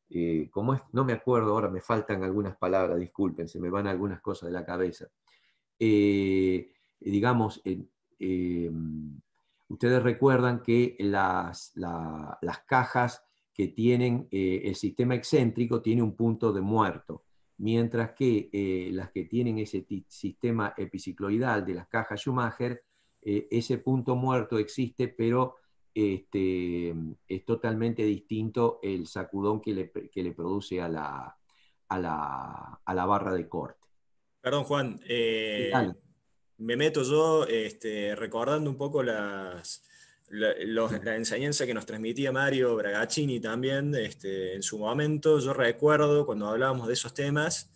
eh, 0.09 0.43
eh, 0.43 0.49
como 0.51 0.79
no 0.91 1.03
me 1.03 1.13
acuerdo 1.13 1.51
ahora, 1.51 1.69
me 1.69 1.81
faltan 1.81 2.23
algunas 2.23 2.55
palabras, 2.57 2.99
disculpen, 2.99 3.47
se 3.47 3.59
me 3.59 3.69
van 3.69 3.87
algunas 3.87 4.21
cosas 4.21 4.49
de 4.49 4.53
la 4.53 4.65
cabeza. 4.65 5.07
digamos, 6.99 7.61
ustedes 9.67 10.03
recuerdan 10.03 10.61
que 10.61 10.95
las, 10.99 11.73
las 11.75 12.59
cajas 12.67 13.23
que 13.53 13.67
tienen 13.69 14.27
el 14.31 14.75
sistema 14.75 15.15
excéntrico 15.15 15.81
tiene 15.81 16.01
un 16.01 16.15
punto 16.15 16.53
de 16.53 16.61
muerto, 16.61 17.23
mientras 17.57 18.13
que 18.13 18.89
las 18.93 19.11
que 19.11 19.25
tienen 19.25 19.59
ese 19.59 19.85
sistema 20.07 20.73
epicicloidal 20.77 21.65
de 21.65 21.73
las 21.73 21.87
cajas 21.87 22.21
Schumacher 22.21 22.83
eh, 23.25 23.47
ese 23.49 23.79
punto 23.79 24.15
muerto 24.15 24.59
existe, 24.59 25.07
pero 25.07 25.55
este, 25.95 26.93
es 27.27 27.45
totalmente 27.45 28.03
distinto 28.03 28.79
el 28.83 29.07
sacudón 29.07 29.61
que 29.61 29.73
le, 29.73 30.31
produce 30.33 30.81
a 30.81 30.89
la, 30.89 31.37
a, 31.87 31.99
la, 31.99 33.05
barra 33.05 33.33
de 33.33 33.47
corte. 33.47 33.87
Perdón, 34.41 34.65
Juan. 34.65 34.99
Eh, 35.07 35.71
me 36.57 36.75
meto 36.75 37.01
yo 37.03 37.45
este, 37.47 38.13
recordando 38.15 38.69
un 38.69 38.77
poco 38.77 39.03
las, 39.03 39.83
la, 40.29 41.15
enseñanza 41.15 41.65
que 41.65 41.73
nos 41.73 41.85
transmitía 41.85 42.31
Mario 42.31 42.75
Bragaccini 42.75 43.39
también 43.39 43.95
este, 43.95 44.55
en 44.55 44.63
su 44.63 44.77
momento. 44.77 45.39
Yo 45.39 45.53
recuerdo 45.53 46.25
cuando 46.25 46.49
hablábamos 46.49 46.87
de 46.87 46.93
esos 46.93 47.13
temas 47.13 47.71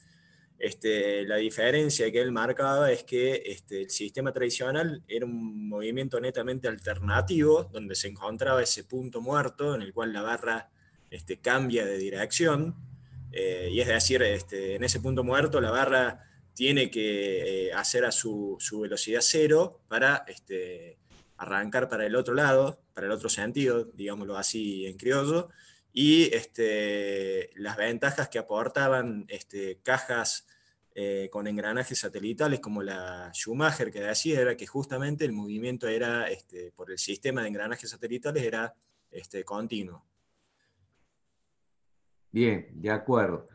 este, 0.59 1.25
la 1.25 1.37
diferencia 1.37 2.11
que 2.11 2.19
él 2.19 2.33
marcaba 2.33 2.91
es 2.91 3.05
que 3.05 3.41
este, 3.45 3.83
el 3.83 3.89
sistema 3.89 4.33
tradicional 4.33 5.01
era 5.07 5.25
un 5.25 5.69
movimiento 5.69 6.19
netamente 6.19 6.67
alternativo, 6.67 7.69
donde 7.71 7.95
se 7.95 8.09
encontraba 8.09 8.61
ese 8.61 8.83
punto 8.83 9.21
muerto 9.21 9.73
en 9.73 9.81
el 9.81 9.93
cual 9.93 10.11
la 10.11 10.21
barra 10.21 10.69
este, 11.09 11.39
cambia 11.39 11.85
de 11.85 11.97
dirección, 11.97 12.75
eh, 13.31 13.69
y 13.71 13.79
es 13.79 13.87
decir, 13.87 14.21
en 14.21 14.83
ese 14.83 14.99
punto 14.99 15.23
muerto 15.23 15.61
la 15.61 15.71
barra 15.71 16.25
tiene 16.53 16.91
que 16.91 17.67
eh, 17.67 17.73
hacer 17.73 18.03
a 18.03 18.11
su, 18.11 18.57
velocidad 18.81 19.21
cero 19.21 19.79
para 19.87 20.25
arrancar 21.37 21.87
para 21.87 22.05
el 22.05 22.17
otro 22.17 22.33
lado, 22.33 22.81
para 22.93 23.07
el 23.07 23.13
otro 23.13 23.29
sentido, 23.29 23.85
digámoslo 23.93 24.35
así 24.35 24.85
en 24.85 24.97
criollo, 24.97 25.49
y 25.93 26.33
este, 26.33 27.49
las 27.55 27.77
ventajas 27.77 28.29
que 28.29 28.39
aportaban 28.39 29.25
este, 29.27 29.79
cajas 29.81 30.47
eh, 30.93 31.29
con 31.31 31.47
engranajes 31.47 31.99
satelitales 31.99 32.59
como 32.59 32.83
la 32.83 33.31
Schumacher 33.33 33.91
que 33.91 34.01
decía 34.01 34.41
era 34.41 34.57
que 34.57 34.67
justamente 34.67 35.25
el 35.25 35.31
movimiento 35.31 35.87
era, 35.87 36.29
este, 36.29 36.71
por 36.71 36.91
el 36.91 36.97
sistema 36.97 37.41
de 37.41 37.47
engranajes 37.47 37.89
satelitales, 37.89 38.43
era 38.43 38.73
este, 39.11 39.43
continuo. 39.43 40.05
Bien, 42.31 42.67
de 42.73 42.91
acuerdo. 42.91 43.47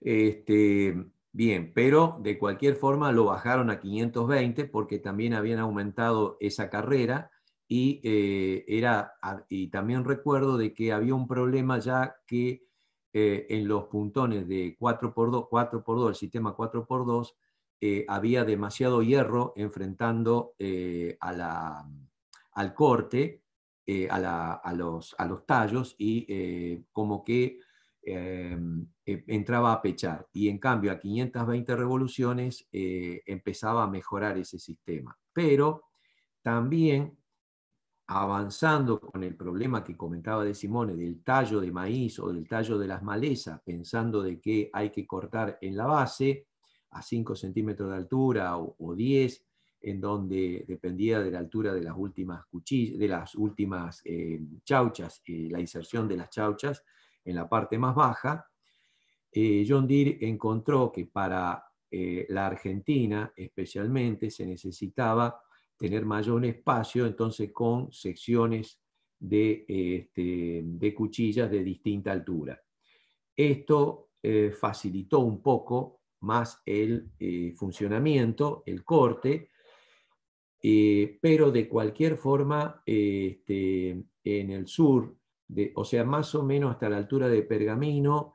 Este, 0.00 0.94
bien, 1.32 1.72
pero 1.74 2.18
de 2.20 2.38
cualquier 2.38 2.76
forma 2.76 3.12
lo 3.12 3.24
bajaron 3.24 3.70
a 3.70 3.80
520 3.80 4.64
porque 4.66 4.98
también 4.98 5.34
habían 5.34 5.58
aumentado 5.58 6.36
esa 6.40 6.70
carrera 6.70 7.29
y, 7.72 8.00
eh, 8.02 8.64
era, 8.66 9.14
y 9.48 9.68
también 9.68 10.04
recuerdo 10.04 10.58
de 10.58 10.74
que 10.74 10.92
había 10.92 11.14
un 11.14 11.28
problema 11.28 11.78
ya 11.78 12.16
que 12.26 12.66
eh, 13.12 13.46
en 13.48 13.68
los 13.68 13.84
puntones 13.84 14.48
de 14.48 14.76
4x2, 14.76 15.48
4x2 15.48 16.08
el 16.08 16.14
sistema 16.16 16.56
4x2, 16.56 17.32
eh, 17.80 18.04
había 18.08 18.44
demasiado 18.44 19.04
hierro 19.04 19.52
enfrentando 19.54 20.54
a 21.20 21.32
la, 21.32 21.88
al 22.54 22.74
corte, 22.74 23.44
a, 24.10 24.54
a, 24.54 24.72
los, 24.74 25.14
a, 25.16 25.24
los, 25.26 25.46
tallos 25.46 25.94
y 25.96 26.82
como 26.90 27.22
que 27.22 27.60
entraba 29.04 29.74
a 29.74 29.80
pechar. 29.80 30.26
Y 30.32 30.48
en 30.48 30.58
cambio 30.58 30.90
a 30.90 30.98
520 30.98 31.76
revoluciones 31.76 32.68
empezaba 32.72 33.84
a 33.84 33.90
mejorar 33.90 34.38
ese 34.38 34.58
sistema. 34.58 35.16
Pero 35.32 35.84
también 36.42 37.19
avanzando 38.12 38.98
con 38.98 39.22
el 39.22 39.36
problema 39.36 39.84
que 39.84 39.96
comentaba 39.96 40.44
de 40.44 40.52
Simone 40.52 40.96
del 40.96 41.22
tallo 41.22 41.60
de 41.60 41.70
maíz 41.70 42.18
o 42.18 42.32
del 42.32 42.48
tallo 42.48 42.76
de 42.76 42.88
las 42.88 43.04
malezas, 43.04 43.60
pensando 43.64 44.20
de 44.20 44.40
que 44.40 44.68
hay 44.72 44.90
que 44.90 45.06
cortar 45.06 45.58
en 45.60 45.76
la 45.76 45.86
base 45.86 46.48
a 46.90 47.02
5 47.02 47.36
centímetros 47.36 47.88
de 47.88 47.94
altura 47.94 48.58
o, 48.58 48.94
10, 48.96 49.46
en 49.82 50.00
donde 50.00 50.64
dependía 50.66 51.20
de 51.20 51.30
la 51.30 51.38
altura 51.38 51.72
de 51.72 51.82
las 51.82 51.94
últimas 51.96 52.44
cuchillas, 52.46 52.98
de 52.98 53.06
las 53.06 53.36
últimas 53.36 54.02
eh, 54.04 54.40
chauchas, 54.64 55.22
eh, 55.26 55.46
la 55.48 55.60
inserción 55.60 56.08
de 56.08 56.16
las 56.16 56.30
chauchas 56.30 56.82
en 57.24 57.36
la 57.36 57.48
parte 57.48 57.78
más 57.78 57.94
baja, 57.94 58.44
eh, 59.30 59.64
John 59.68 59.86
Deere 59.86 60.18
encontró 60.22 60.90
que 60.90 61.06
para 61.06 61.64
la 61.92 62.46
Argentina 62.46 63.32
especialmente 63.36 64.30
se 64.30 64.46
necesitaba 64.46 65.42
tener 65.80 66.04
mayor 66.04 66.44
espacio, 66.44 67.06
entonces 67.06 67.50
con 67.52 67.90
secciones 67.90 68.78
de, 69.18 69.64
este, 69.66 70.94
cuchillas 70.94 71.50
de 71.50 71.64
distinta 71.64 72.12
altura. 72.12 72.62
Esto 73.34 74.10
eh, 74.22 74.50
facilitó 74.50 75.20
un 75.20 75.42
poco 75.42 76.02
más 76.20 76.60
el 76.66 77.10
eh, 77.18 77.54
funcionamiento, 77.56 78.62
el 78.66 78.84
corte, 78.84 79.48
eh, 80.62 81.18
pero 81.18 81.50
de 81.50 81.66
cualquier 81.66 82.18
forma, 82.18 82.82
este, 82.84 84.04
en 84.22 84.50
el 84.50 84.66
sur, 84.66 85.16
o 85.76 85.84
sea, 85.86 86.04
más 86.04 86.34
o 86.34 86.42
menos 86.42 86.72
hasta 86.72 86.90
la 86.90 86.98
altura 86.98 87.26
de 87.26 87.42
Pergamino, 87.42 88.34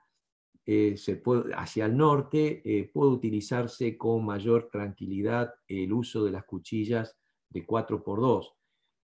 se 0.65 1.17
puede, 1.23 1.53
hacia 1.53 1.85
el 1.85 1.95
norte, 1.95 2.89
puede 2.91 3.11
utilizarse 3.11 3.95
con 3.95 4.25
mayor 4.25 4.67
tranquilidad 4.71 5.53
el 5.67 5.93
uso 5.93 6.25
de 6.25 6.31
las 6.31 6.43
cuchillas 6.43 7.15
de 7.55 7.65
4x2, 7.65 8.53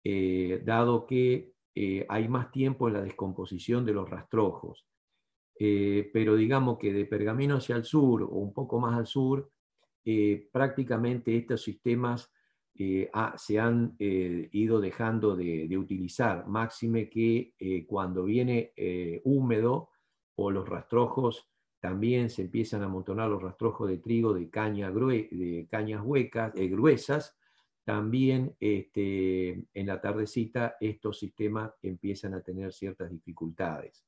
eh, 0.04 0.62
dado 0.64 1.04
que 1.04 1.52
eh, 1.74 2.06
hay 2.08 2.28
más 2.28 2.52
tiempo 2.52 2.86
en 2.86 2.94
la 2.94 3.02
descomposición 3.02 3.84
de 3.84 3.92
los 3.92 4.08
rastrojos. 4.08 4.86
Eh, 5.58 6.10
pero 6.12 6.36
digamos 6.36 6.78
que 6.78 6.92
de 6.92 7.06
Pergamino 7.06 7.56
hacia 7.56 7.74
el 7.74 7.84
sur 7.84 8.22
o 8.22 8.36
un 8.36 8.54
poco 8.54 8.78
más 8.78 8.96
al 8.96 9.06
sur, 9.06 9.50
prácticamente 10.52 11.36
estos 11.36 11.64
sistemas 11.64 12.32
se 12.72 13.58
han 13.58 13.96
ido 13.98 14.80
dejando 14.80 15.34
de, 15.34 15.76
utilizar, 15.76 16.46
máxime 16.46 17.10
que 17.10 17.54
cuando 17.88 18.22
viene 18.22 18.72
húmedo 19.24 19.88
o 20.36 20.52
los 20.52 20.68
rastrojos 20.68 21.50
también 21.80 22.30
se 22.30 22.42
empiezan 22.42 22.82
a 22.82 22.84
amontonar 22.84 23.28
los 23.28 23.42
rastrojos 23.42 23.88
de 23.88 23.98
trigo 23.98 24.32
de, 24.32 24.48
caña 24.48 24.92
de 24.92 25.66
cañas 25.68 26.02
huecas, 26.04 26.52
gruesas, 26.54 27.36
también 27.86 28.56
este, 28.58 29.50
en 29.72 29.86
la 29.86 30.00
tardecita 30.00 30.76
estos 30.80 31.20
sistemas 31.20 31.72
empiezan 31.82 32.34
a 32.34 32.42
tener 32.42 32.72
ciertas 32.72 33.08
dificultades. 33.08 34.04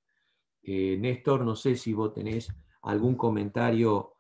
Eh, 0.65 0.97
Néstor, 0.99 1.45
no 1.45 1.55
sé 1.55 1.77
si 1.77 1.93
vos 1.93 2.13
tenés 2.13 2.53
algún 2.83 3.15
comentario 3.15 4.15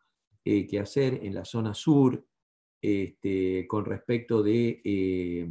eh, 0.45 0.65
que 0.65 0.79
hacer 0.79 1.15
en 1.25 1.35
la 1.35 1.45
zona 1.45 1.75
sur 1.75 2.25
este, 2.81 3.67
con 3.67 3.85
respecto 3.85 4.45
de 4.45 4.81
eh, 4.85 5.51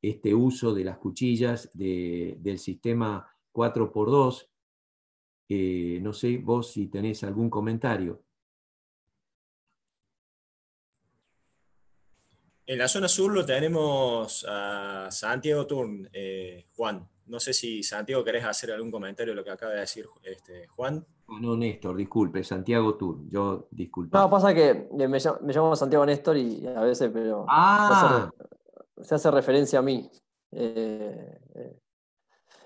este 0.00 0.32
uso 0.32 0.72
de 0.72 0.84
las 0.84 0.98
cuchillas 0.98 1.70
del 1.74 2.58
sistema 2.60 3.28
4x2. 3.52 4.48
no 6.00 6.12
sé 6.12 6.38
vos 6.38 6.70
si 6.70 6.86
tenés 6.86 7.24
algún 7.24 7.50
comentario. 7.50 8.22
En 12.70 12.78
la 12.78 12.86
zona 12.86 13.08
sur 13.08 13.32
lo 13.32 13.44
tenemos 13.44 14.46
a 14.48 15.08
Santiago 15.10 15.66
Turn, 15.66 16.08
eh, 16.12 16.68
Juan. 16.76 17.04
No 17.26 17.40
sé 17.40 17.52
si 17.52 17.82
Santiago 17.82 18.22
querés 18.22 18.44
hacer 18.44 18.70
algún 18.70 18.92
comentario 18.92 19.32
de 19.32 19.36
lo 19.36 19.42
que 19.42 19.50
acaba 19.50 19.72
de 19.72 19.80
decir 19.80 20.06
este, 20.22 20.68
Juan. 20.68 21.04
No, 21.40 21.56
Néstor, 21.56 21.96
disculpe, 21.96 22.44
Santiago 22.44 22.94
Turn. 22.94 23.28
Yo 23.28 23.66
disculpe. 23.72 24.16
No, 24.16 24.30
pasa 24.30 24.54
que 24.54 24.88
me, 24.92 25.18
llamo, 25.18 25.74
Santiago 25.74 26.06
Néstor 26.06 26.36
y 26.36 26.64
a 26.64 26.82
veces, 26.82 27.10
pero 27.12 27.44
ah. 27.48 28.30
se, 29.02 29.16
hace, 29.16 29.32
referencia 29.32 29.80
a 29.80 29.82
mí. 29.82 30.08
Eh, 30.52 31.40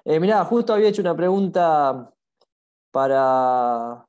eh, 0.05 0.21
mirá, 0.21 0.45
justo 0.45 0.75
había 0.75 0.91
hecho 0.91 1.01
una 1.01 1.17
pregunta 1.17 2.13
para, 2.91 4.05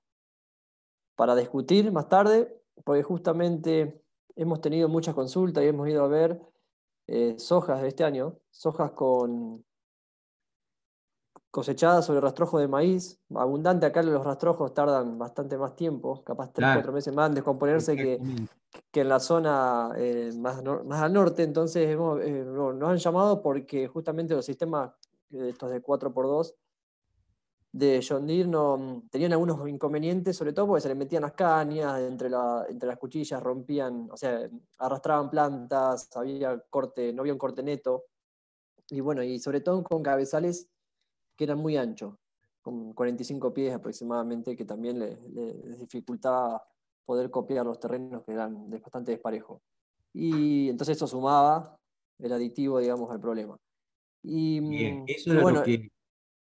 para 1.16 1.36
discutir 1.38 1.90
más 1.90 2.10
tarde, 2.10 2.54
porque 2.84 3.02
justamente 3.02 4.05
hemos 4.36 4.62
tenido 4.62 4.90
muchas 4.90 5.16
consultas 5.16 5.64
y 5.64 5.68
hemos 5.68 5.88
ido 5.88 6.04
a 6.04 6.08
ver 6.08 6.42
eh, 7.08 7.36
sojas 7.38 7.82
de 7.82 7.90
este 7.90 8.04
año, 8.04 8.38
sojas 8.50 8.92
con 8.92 9.64
cosechadas 11.52 12.06
sobre 12.06 12.20
rastrojo 12.20 12.60
de 12.60 12.68
maíz, 12.68 13.18
abundante 13.34 13.86
acá 13.86 14.04
los 14.04 14.26
rastrojos 14.26 14.74
tardan 14.74 15.18
bastante 15.18 15.58
más 15.58 15.76
tiempo, 15.76 16.22
capaz 16.24 16.52
3, 16.52 16.70
4 16.74 16.92
meses 16.92 17.14
más 17.14 17.30
en 17.30 17.36
descomponerse 17.36 17.96
que, 17.96 18.20
que, 18.92 19.02
en 19.02 19.08
la 19.08 19.22
zona 19.22 19.92
eh, 19.96 20.34
más, 20.38 20.62
más, 20.84 21.02
al 21.02 21.14
norte, 21.14 21.44
entonces 21.44 21.88
eh, 21.88 22.46
nos 22.46 22.90
han 22.90 22.98
llamado 22.98 23.42
porque 23.42 23.88
justamente 23.88 24.34
los 24.34 24.46
sistemas 24.46 24.92
estos 25.32 25.72
de 25.72 25.82
4x2 25.82 26.54
de 27.76 28.02
John 28.08 28.26
Deere 28.26 28.48
no, 28.48 29.04
tenían 29.12 29.34
algunos 29.34 29.68
inconvenientes, 29.68 30.38
sobre 30.38 30.54
todo 30.54 30.68
porque 30.68 30.82
se 30.82 30.88
le 30.88 30.96
metían 30.96 31.24
las 31.24 31.34
cañas 31.34 32.00
entre, 32.00 32.30
entre 32.70 32.88
las 32.88 32.98
cuchillas, 32.98 33.44
rompían, 33.44 34.08
o 34.10 34.16
sea, 34.16 34.50
arrastraban 34.78 35.30
plantas, 35.30 36.10
había 36.16 36.58
corte, 36.70 37.12
no 37.12 37.22
había 37.22 37.34
un 37.34 37.40
corte 37.40 37.62
neto. 37.62 38.06
Y 38.90 39.02
bueno, 39.02 39.24
y 39.24 39.40
sobre 39.40 39.60
todo 39.60 39.84
con 39.84 40.02
cabezales 40.02 40.70
que 41.36 41.44
eran 41.44 41.58
muy 41.58 41.76
anchos, 41.76 42.16
con 42.62 42.94
45 42.94 43.54
pies 43.54 43.74
aproximadamente, 43.74 44.56
que 44.56 44.64
también 44.64 44.98
les, 44.98 45.78
dificultaba 45.78 46.66
poder 47.04 47.30
copiar 47.30 47.66
los 47.66 47.78
terrenos 47.78 48.24
que 48.24 48.32
eran 48.32 48.70
bastante 48.70 49.12
desparejos. 49.12 49.62
Y 50.14 50.70
entonces 50.70 50.96
eso 50.96 51.08
sumaba 51.08 51.78
el 52.20 52.32
aditivo, 52.32 52.80
digamos, 52.80 53.12
al 53.12 53.20
problema. 53.20 53.58
Y, 54.24 54.62
Bien, 54.62 55.04
eso 55.08 55.34
era 55.34 55.42
bueno, 55.42 55.60
lo 55.60 55.66
que 55.66 55.92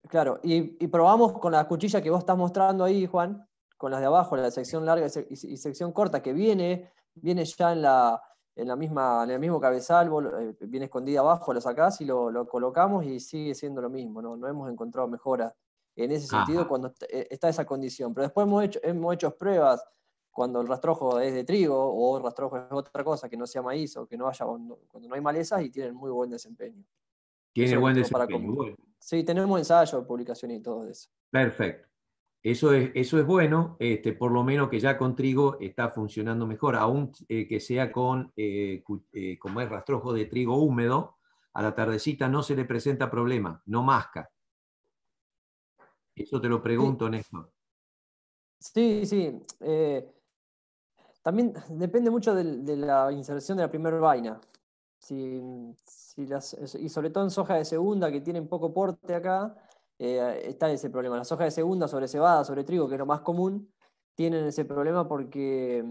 Claro, 0.07 0.39
y, 0.43 0.87
probamos 0.87 1.33
con 1.33 1.53
la 1.53 1.67
cuchilla 1.67 2.01
que 2.01 2.09
vos 2.09 2.19
estás 2.19 2.37
mostrando 2.37 2.83
ahí, 2.83 3.05
Juan, 3.05 3.47
con 3.77 3.91
las 3.91 3.99
de 3.99 4.05
abajo, 4.05 4.35
la 4.35 4.51
sección 4.51 4.85
larga 4.85 5.07
y, 5.29 5.57
sección 5.57 5.91
corta, 5.91 6.21
que 6.21 6.33
viene, 6.33 6.91
viene 7.13 7.43
ya 7.45 7.71
en, 7.73 7.81
la, 7.81 8.21
en, 8.55 8.67
la 8.67 8.75
misma, 8.75 9.23
en 9.23 9.31
el 9.31 9.39
mismo 9.39 9.59
cabezal, 9.59 10.11
eh, 10.39 10.55
viene 10.67 10.85
escondida 10.85 11.21
abajo, 11.21 11.53
lo 11.53 11.61
sacás 11.61 12.01
y 12.01 12.05
lo, 12.05 12.47
colocamos 12.47 13.05
y 13.05 13.19
sigue 13.19 13.55
siendo 13.55 13.81
lo 13.81 13.89
mismo, 13.89 14.21
no, 14.21 14.37
no 14.37 14.47
hemos 14.47 14.71
encontrado 14.71 15.07
mejoras 15.07 15.53
en 15.95 16.11
ese 16.11 16.27
sentido 16.27 16.67
cuando 16.67 16.93
eh, 17.09 17.27
está 17.29 17.49
esa 17.49 17.65
condición. 17.65 18.13
Pero 18.13 18.23
después 18.23 18.45
hemos 18.45 18.63
hecho, 18.63 18.79
hemos 18.83 19.13
hecho 19.13 19.35
pruebas 19.35 19.83
cuando 20.29 20.59
el 20.59 20.67
rastrojo 20.67 21.19
es 21.19 21.33
de 21.33 21.45
trigo 21.45 21.77
o 21.77 22.17
el 22.17 22.23
rastrojo 22.23 22.57
es 22.57 22.63
otra 22.69 23.03
cosa, 23.03 23.29
que 23.29 23.37
no 23.37 23.47
sea 23.47 23.61
maíz 23.61 23.95
o 23.95 24.05
que 24.05 24.17
no 24.17 24.27
haya, 24.27 24.45
cuando 24.45 25.09
no 25.09 25.15
hay 25.15 25.21
malezas 25.21 25.63
y 25.63 25.69
tienen 25.69 25.95
muy 25.95 26.11
buen 26.11 26.29
desempeño. 26.29 26.83
Tiene 27.53 27.77
buen 27.77 27.95
desempeño. 27.95 28.75
Sí, 29.05 29.23
tenemos 29.23 29.59
ensayo, 29.59 30.03
publicación 30.03 30.49
y 30.49 30.63
todo 30.63 30.87
eso. 30.87 31.11
Perfecto. 31.29 31.87
Eso 32.41 32.73
es, 32.73 32.89
eso 32.95 33.19
es 33.19 33.25
bueno, 33.27 33.77
este, 33.77 34.13
por 34.13 34.31
lo 34.31 34.43
menos 34.43 34.67
que 34.67 34.79
ya 34.79 34.97
con 34.97 35.15
trigo 35.15 35.59
está 35.59 35.91
funcionando 35.91 36.47
mejor, 36.47 36.75
aún 36.75 37.11
eh, 37.29 37.47
que 37.47 37.59
sea 37.59 37.91
con, 37.91 38.33
eh, 38.35 38.83
eh, 39.13 39.37
como 39.37 39.61
es 39.61 39.69
rastrojo 39.69 40.11
de 40.11 40.25
trigo 40.25 40.57
húmedo, 40.57 41.17
a 41.53 41.61
la 41.61 41.75
tardecita 41.75 42.27
no 42.27 42.41
se 42.41 42.55
le 42.55 42.65
presenta 42.65 43.11
problema, 43.11 43.61
no 43.67 43.83
masca. 43.83 44.27
Eso 46.15 46.41
te 46.41 46.49
lo 46.49 46.63
pregunto, 46.63 47.07
Néstor. 47.07 47.51
Sí, 48.57 49.05
sí. 49.05 49.39
También 51.21 51.53
depende 51.69 52.09
mucho 52.09 52.33
de, 52.33 52.75
la 52.75 53.11
inserción 53.11 53.59
de 53.59 53.65
la 53.65 53.69
primera 53.69 53.99
vaina. 53.99 54.41
Y 55.11 56.89
sobre 56.89 57.09
todo 57.09 57.23
en 57.23 57.31
soja 57.31 57.55
de 57.55 57.65
segunda, 57.65 58.11
que 58.11 58.21
tienen 58.21 58.47
poco 58.47 58.73
porte 58.73 59.13
acá, 59.13 59.55
eh, 59.97 60.41
está 60.45 60.69
ese 60.71 60.89
problema. 60.89 61.17
Las 61.17 61.27
sojas 61.27 61.45
de 61.45 61.51
segunda 61.51 61.87
sobre 61.87 62.07
cebada, 62.07 62.43
sobre 62.43 62.63
trigo, 62.63 62.87
que 62.87 62.95
es 62.95 62.99
lo 62.99 63.05
más 63.05 63.21
común, 63.21 63.71
tienen 64.15 64.45
ese 64.45 64.65
problema 64.65 65.07
porque, 65.07 65.83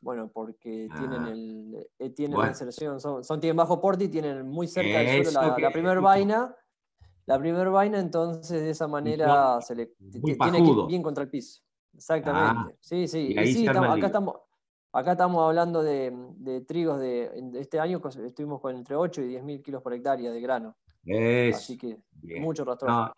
bueno, 0.00 0.30
porque 0.32 0.88
tienen, 0.96 1.22
ah. 1.22 1.30
el, 1.30 1.88
eh, 1.98 2.10
tienen 2.10 2.38
la 2.38 2.48
inserción, 2.48 3.00
son, 3.00 3.40
tienen 3.40 3.56
bajo 3.56 3.80
porte 3.80 4.04
y 4.04 4.08
tienen 4.08 4.46
muy 4.46 4.66
cerca 4.66 4.98
del 4.98 5.26
suelo 5.26 5.56
la, 5.58 5.70
primera 5.70 6.00
vaina. 6.00 6.54
La 7.26 7.38
primera 7.40 7.70
vaina, 7.70 7.98
entonces 7.98 8.62
de 8.62 8.70
esa 8.70 8.86
manera 8.86 9.60
se 9.60 9.74
le 9.74 9.86
tiene 9.86 10.62
que 10.62 10.70
ir 10.70 10.86
bien 10.86 11.02
contra 11.02 11.24
el 11.24 11.30
piso. 11.30 11.60
Exactamente. 11.92 12.72
Ah. 12.72 12.78
sí, 12.80 13.08
sí. 13.08 13.34
Y, 13.36 13.52
sí, 13.52 13.66
acá 13.66 14.06
estamos, 14.06 14.36
Acá 14.96 15.12
estamos 15.12 15.46
hablando 15.46 15.82
de, 15.82 16.64
trigos 16.66 16.98
de, 16.98 17.30
este 17.60 17.78
año, 17.78 18.00
estuvimos 18.24 18.62
con 18.62 18.74
entre 18.74 18.96
8 18.96 19.20
y 19.20 19.28
10 19.28 19.44
mil 19.44 19.62
kilos 19.62 19.82
por 19.82 19.92
hectárea 19.92 20.30
de 20.30 20.40
grano. 20.40 20.74
Así 21.52 21.76
que 21.76 21.98
mucho 22.40 22.64
rastro. 22.64 23.12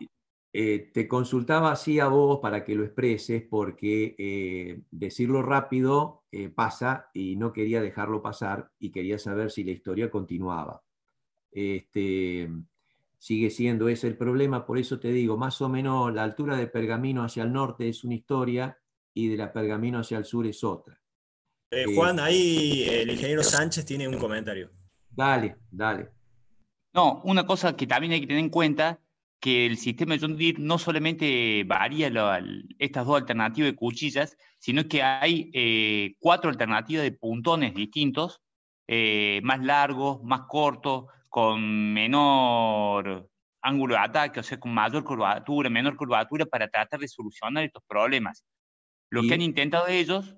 Eh, 0.53 0.91
te 0.93 1.07
consultaba 1.07 1.70
así 1.70 2.01
a 2.01 2.09
vos 2.09 2.41
para 2.41 2.64
que 2.64 2.74
lo 2.74 2.83
expreses, 2.83 3.45
porque 3.49 4.16
eh, 4.18 4.81
decirlo 4.91 5.41
rápido 5.41 6.24
eh, 6.33 6.49
pasa 6.49 7.11
y 7.14 7.37
no 7.37 7.53
quería 7.53 7.81
dejarlo 7.81 8.22
pasar 8.22 8.72
y 8.81 8.91
quería 8.91 9.16
saber 9.16 9.53
si 9.53 9.62
la 9.62 9.70
historia 9.70 10.11
continuaba. 10.11 10.83
Este, 11.53 12.51
sigue 13.18 13.51
siendo 13.51 13.89
ese 13.89 14.09
el 14.09 14.16
problema, 14.16 14.66
por 14.66 14.79
eso 14.79 14.99
te 14.99 15.12
digo, 15.12 15.37
más 15.37 15.61
o 15.61 15.68
menos 15.68 16.12
la 16.12 16.24
altura 16.24 16.57
de 16.57 16.66
Pergamino 16.66 17.22
hacia 17.22 17.45
el 17.45 17.53
norte 17.53 17.89
es 17.89 18.03
una 18.03 18.16
historia 18.16 18.76
y 19.14 19.29
de 19.29 19.37
la 19.37 19.53
Pergamino 19.53 20.01
hacia 20.01 20.18
el 20.18 20.24
sur 20.24 20.45
es 20.45 20.64
otra. 20.64 20.98
Juan, 21.95 22.19
ahí 22.19 22.85
el 22.89 23.11
ingeniero 23.11 23.43
Sánchez 23.43 23.85
tiene 23.85 24.09
un 24.09 24.19
comentario. 24.19 24.71
Dale, 25.11 25.57
dale. 25.71 26.09
No, 26.95 27.21
una 27.25 27.47
cosa 27.47 27.77
que 27.77 27.87
también 27.87 28.12
hay 28.12 28.21
que 28.21 28.27
tener 28.27 28.43
en 28.43 28.51
cuenta 28.51 29.01
que 29.41 29.66
el 29.66 29.77
sistema 29.77 30.14
de 30.14 30.21
John 30.21 30.37
Deere 30.37 30.59
no 30.59 30.79
solamente 30.79 31.62
varía 31.64 32.11
estas 32.79 33.07
dos 33.07 33.16
alternativas 33.21 33.71
de 33.71 33.77
cuchillas, 33.77 34.37
sino 34.59 34.89
que 34.89 35.03
hay 35.03 35.51
eh, 35.55 36.16
cuatro 36.19 36.51
alternativas 36.51 37.05
de 37.05 37.12
puntones 37.12 37.75
distintos, 37.75 38.41
eh, 38.89 39.41
más 39.45 39.61
largos, 39.62 40.23
más 40.25 40.43
cortos, 40.49 41.05
con 41.29 41.93
menor 41.93 43.29
ángulo 43.61 43.95
de 43.95 44.01
ataque, 44.01 44.41
o 44.41 44.43
sea, 44.43 44.59
con 44.59 44.73
mayor 44.73 45.05
curvatura, 45.05 45.69
menor 45.69 45.97
curvatura, 45.97 46.47
para 46.47 46.69
tratar 46.69 46.99
de 46.99 47.09
solucionar 47.09 47.64
estos 47.64 47.83
problemas. 47.87 48.45
Lo 49.11 49.23
que 49.23 49.35
han 49.35 49.43
intentado 49.43 49.87
ellos, 49.87 50.37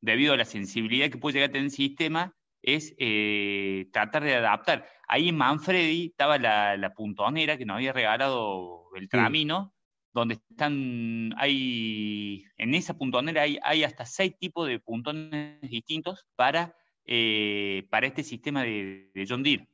debido 0.00 0.34
a 0.34 0.36
la 0.36 0.44
sensibilidad 0.44 1.10
que 1.10 1.18
puede 1.18 1.34
llegar 1.34 1.50
a 1.50 1.52
tener 1.52 1.66
el 1.66 1.70
sistema, 1.70 2.34
es 2.62 2.94
eh, 2.98 3.88
tratar 3.92 4.24
de 4.24 4.34
adaptar. 4.34 4.86
Ahí 5.06 5.28
en 5.28 5.36
Manfredi 5.36 6.06
estaba 6.06 6.38
la, 6.38 6.92
puntonera 6.94 7.56
que 7.56 7.64
nos 7.64 7.76
había 7.76 7.92
regalado 7.92 8.90
el 8.96 9.08
tramino, 9.08 9.72
donde 10.12 10.34
están, 10.34 11.34
hay, 11.36 12.44
en 12.56 12.74
esa 12.74 12.94
puntonera 12.94 13.42
hay, 13.42 13.58
hay 13.62 13.84
hasta 13.84 14.04
seis 14.04 14.36
tipos 14.38 14.66
de 14.66 14.80
puntones 14.80 15.60
distintos 15.62 16.26
para, 16.34 16.74
eh, 17.04 17.86
para 17.90 18.06
este 18.06 18.22
sistema 18.22 18.62
de, 18.62 19.10
John 19.28 19.42
Deere. 19.42 19.68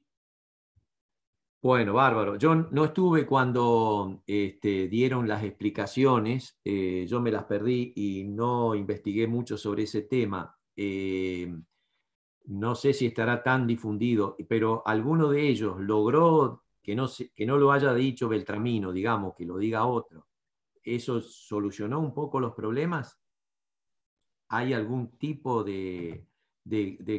Bueno, 1.64 1.94
bárbaro. 1.94 2.36
Yo 2.36 2.54
no 2.54 2.84
estuve 2.84 3.26
cuando 3.26 4.22
este, 4.26 4.86
dieron 4.86 5.26
las 5.26 5.42
explicaciones, 5.42 6.60
eh, 6.62 7.06
yo 7.08 7.20
me 7.20 7.32
las 7.32 7.44
perdí 7.44 7.92
y 7.96 8.24
no 8.24 8.74
investigué 8.74 9.26
mucho 9.26 9.56
sobre 9.56 9.84
ese 9.84 10.02
tema 10.02 10.56
no 12.46 12.74
sé 12.74 12.92
si 12.92 13.06
estará 13.06 13.42
tan 13.42 13.66
difundido, 13.66 14.36
pero 14.48 14.82
alguno 14.86 15.30
de 15.30 15.48
ellos 15.48 15.80
logró 15.80 16.64
que 16.82 16.94
no, 16.94 17.08
que 17.34 17.46
no 17.46 17.56
lo 17.56 17.72
haya 17.72 17.94
dicho 17.94 18.28
Beltramino, 18.28 18.92
digamos, 18.92 19.34
que 19.34 19.46
lo 19.46 19.56
diga 19.56 19.86
otro. 19.86 20.26
¿Eso 20.82 21.20
solucionó 21.22 22.00
un 22.00 22.12
poco 22.12 22.40
los 22.40 22.52
problemas? 22.52 23.18
¿Hay 24.48 24.74
algún 24.74 25.16
tipo 25.16 25.64
de, 25.64 26.26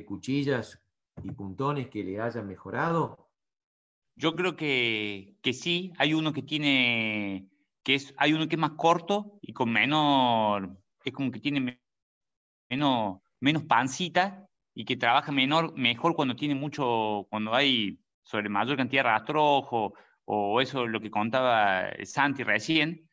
cuchillas 0.06 0.80
y 1.24 1.32
puntones 1.32 1.90
que 1.90 2.04
le 2.04 2.22
hayan 2.22 2.48
mejorado? 2.48 3.25
Yo 4.16 4.36
creo 4.36 4.56
que, 4.56 5.36
sí, 5.54 5.92
hay 5.98 6.14
uno 6.14 6.32
que 6.32 6.42
tiene, 6.42 7.50
que 7.84 7.96
es, 7.96 8.14
hay 8.18 8.34
uno 8.34 8.48
que 8.48 8.56
es 8.56 8.60
más 8.60 8.72
corto 8.72 9.40
y 9.42 9.54
con 9.54 9.72
menor, 9.72 10.78
es 11.04 11.14
como 11.14 11.32
que 11.32 11.40
tiene 11.40 11.80
menos, 12.70 13.20
menos 13.42 13.64
pancita 13.64 14.48
y 14.74 14.86
que 14.86 14.96
trabaja 14.96 15.32
menor, 15.32 15.78
mejor 15.78 16.16
cuando 16.16 16.36
tiene 16.36 16.56
mucho, 16.56 17.28
cuando 17.30 17.54
hay 17.54 18.00
sobre 18.24 18.50
mayor 18.50 18.78
cantidad 18.78 19.04
de 19.04 19.10
rastrojo, 19.10 19.94
o 20.26 20.62
eso 20.62 20.88
lo 20.88 21.00
que 21.02 21.12
contaba 21.12 21.90
Santi 22.04 22.44
recién. 22.44 23.10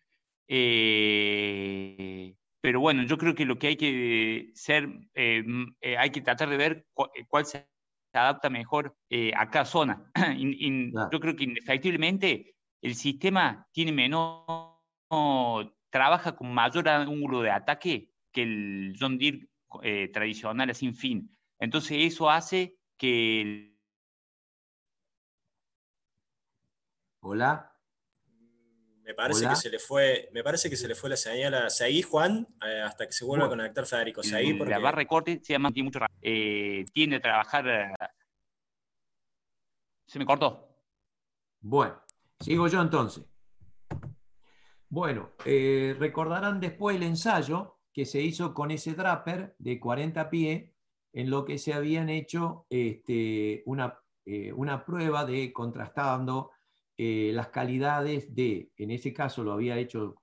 Eh, 0.49 2.35
pero 2.61 2.81
bueno, 2.81 3.05
yo 3.05 3.19
creo 3.19 3.35
que 3.35 3.45
lo 3.45 3.59
que 3.59 3.69
hay 3.69 3.77
que 3.77 4.51
ser, 4.55 4.89
eh, 5.15 5.45
eh, 5.81 5.97
hay 5.97 6.11
que 6.11 6.21
tratar 6.21 6.49
de 6.49 6.57
ver 6.57 6.87
cuál 7.29 7.45
se 8.13 8.19
adapta 8.19 8.51
mejor 8.51 8.95
a 9.35 9.51
cada 9.51 9.65
zona. 9.65 10.13
Yo 11.11 11.19
creo 11.21 11.35
que 11.35 11.45
indefectiblemente 11.45 12.55
el 12.83 12.95
sistema 12.95 13.67
tiene 13.73 13.93
menor, 13.93 14.85
trabaja 15.91 16.37
con 16.37 16.53
mayor 16.53 16.89
ángulo 16.89 17.41
de 17.41 17.51
ataque 17.51 18.11
que 18.31 18.43
el 18.43 18.95
John 19.01 19.19
Deere 19.19 19.49
tradicional 20.13 20.75
sin 20.75 20.95
fin. 20.95 21.37
Entonces 21.59 22.13
eso 22.13 22.29
hace 22.29 22.77
que... 22.99 23.75
Hola. 27.21 27.72
Me 29.03 29.15
parece 29.15 29.49
que 29.49 29.57
se 29.57 29.71
le 29.71 29.79
fue, 29.79 30.29
me 30.33 30.45
parece 30.45 30.71
que 30.71 30.77
se 30.77 30.87
le 30.87 30.95
fue 30.95 31.11
la 31.11 31.17
señal 31.17 31.55
a 31.55 31.71
Seguí, 31.71 32.03
Juan, 32.03 32.47
eh, 32.65 32.81
hasta 32.81 33.07
que 33.07 33.13
se 33.13 33.25
vuelva 33.25 33.47
a 33.47 33.49
conectar 33.49 33.85
Federico. 33.85 34.23
Seguí 34.23 34.55
porque... 34.55 34.71
La 34.71 34.79
barra 34.79 35.01
de 35.01 35.07
corte 35.07 35.41
se 35.43 35.53
llama 35.53 35.71
mucho 35.75 36.01
eh, 36.21 36.85
tiende 36.93 37.17
a 37.17 37.21
trabajar. 37.21 37.69
Eh, 37.69 37.93
se 40.07 40.19
me 40.19 40.27
cortó. 40.27 40.69
Bueno, 41.61 42.01
sigo 42.41 42.69
yo 42.69 42.81
entonces. 42.81 43.25
Bueno, 44.89 45.33
recordarán 45.45 46.61
después 46.61 46.97
el 46.97 47.03
ensayo 47.03 47.79
que 47.93 48.05
se 48.07 48.21
hizo 48.21 48.55
con 48.55 48.71
ese 48.71 48.95
draper 48.95 49.55
de 49.59 49.79
40 49.79 50.31
pies 50.31 50.71
en 51.13 51.31
lo 51.31 51.45
que 51.45 51.59
se 51.59 51.75
habían 51.75 52.09
hecho 52.09 52.67
este, 52.71 53.63
una, 53.67 53.99
eh, 54.25 54.53
una, 54.53 54.85
prueba 54.85 55.25
de 55.25 55.53
contrastando 55.53 56.51
eh, 56.97 57.31
las 57.35 57.49
calidades 57.49 58.35
de, 58.35 58.71
en 58.77 58.91
ese 58.91 59.13
caso 59.13 59.43
lo 59.43 59.53
había 59.53 59.79
hecho 59.79 60.17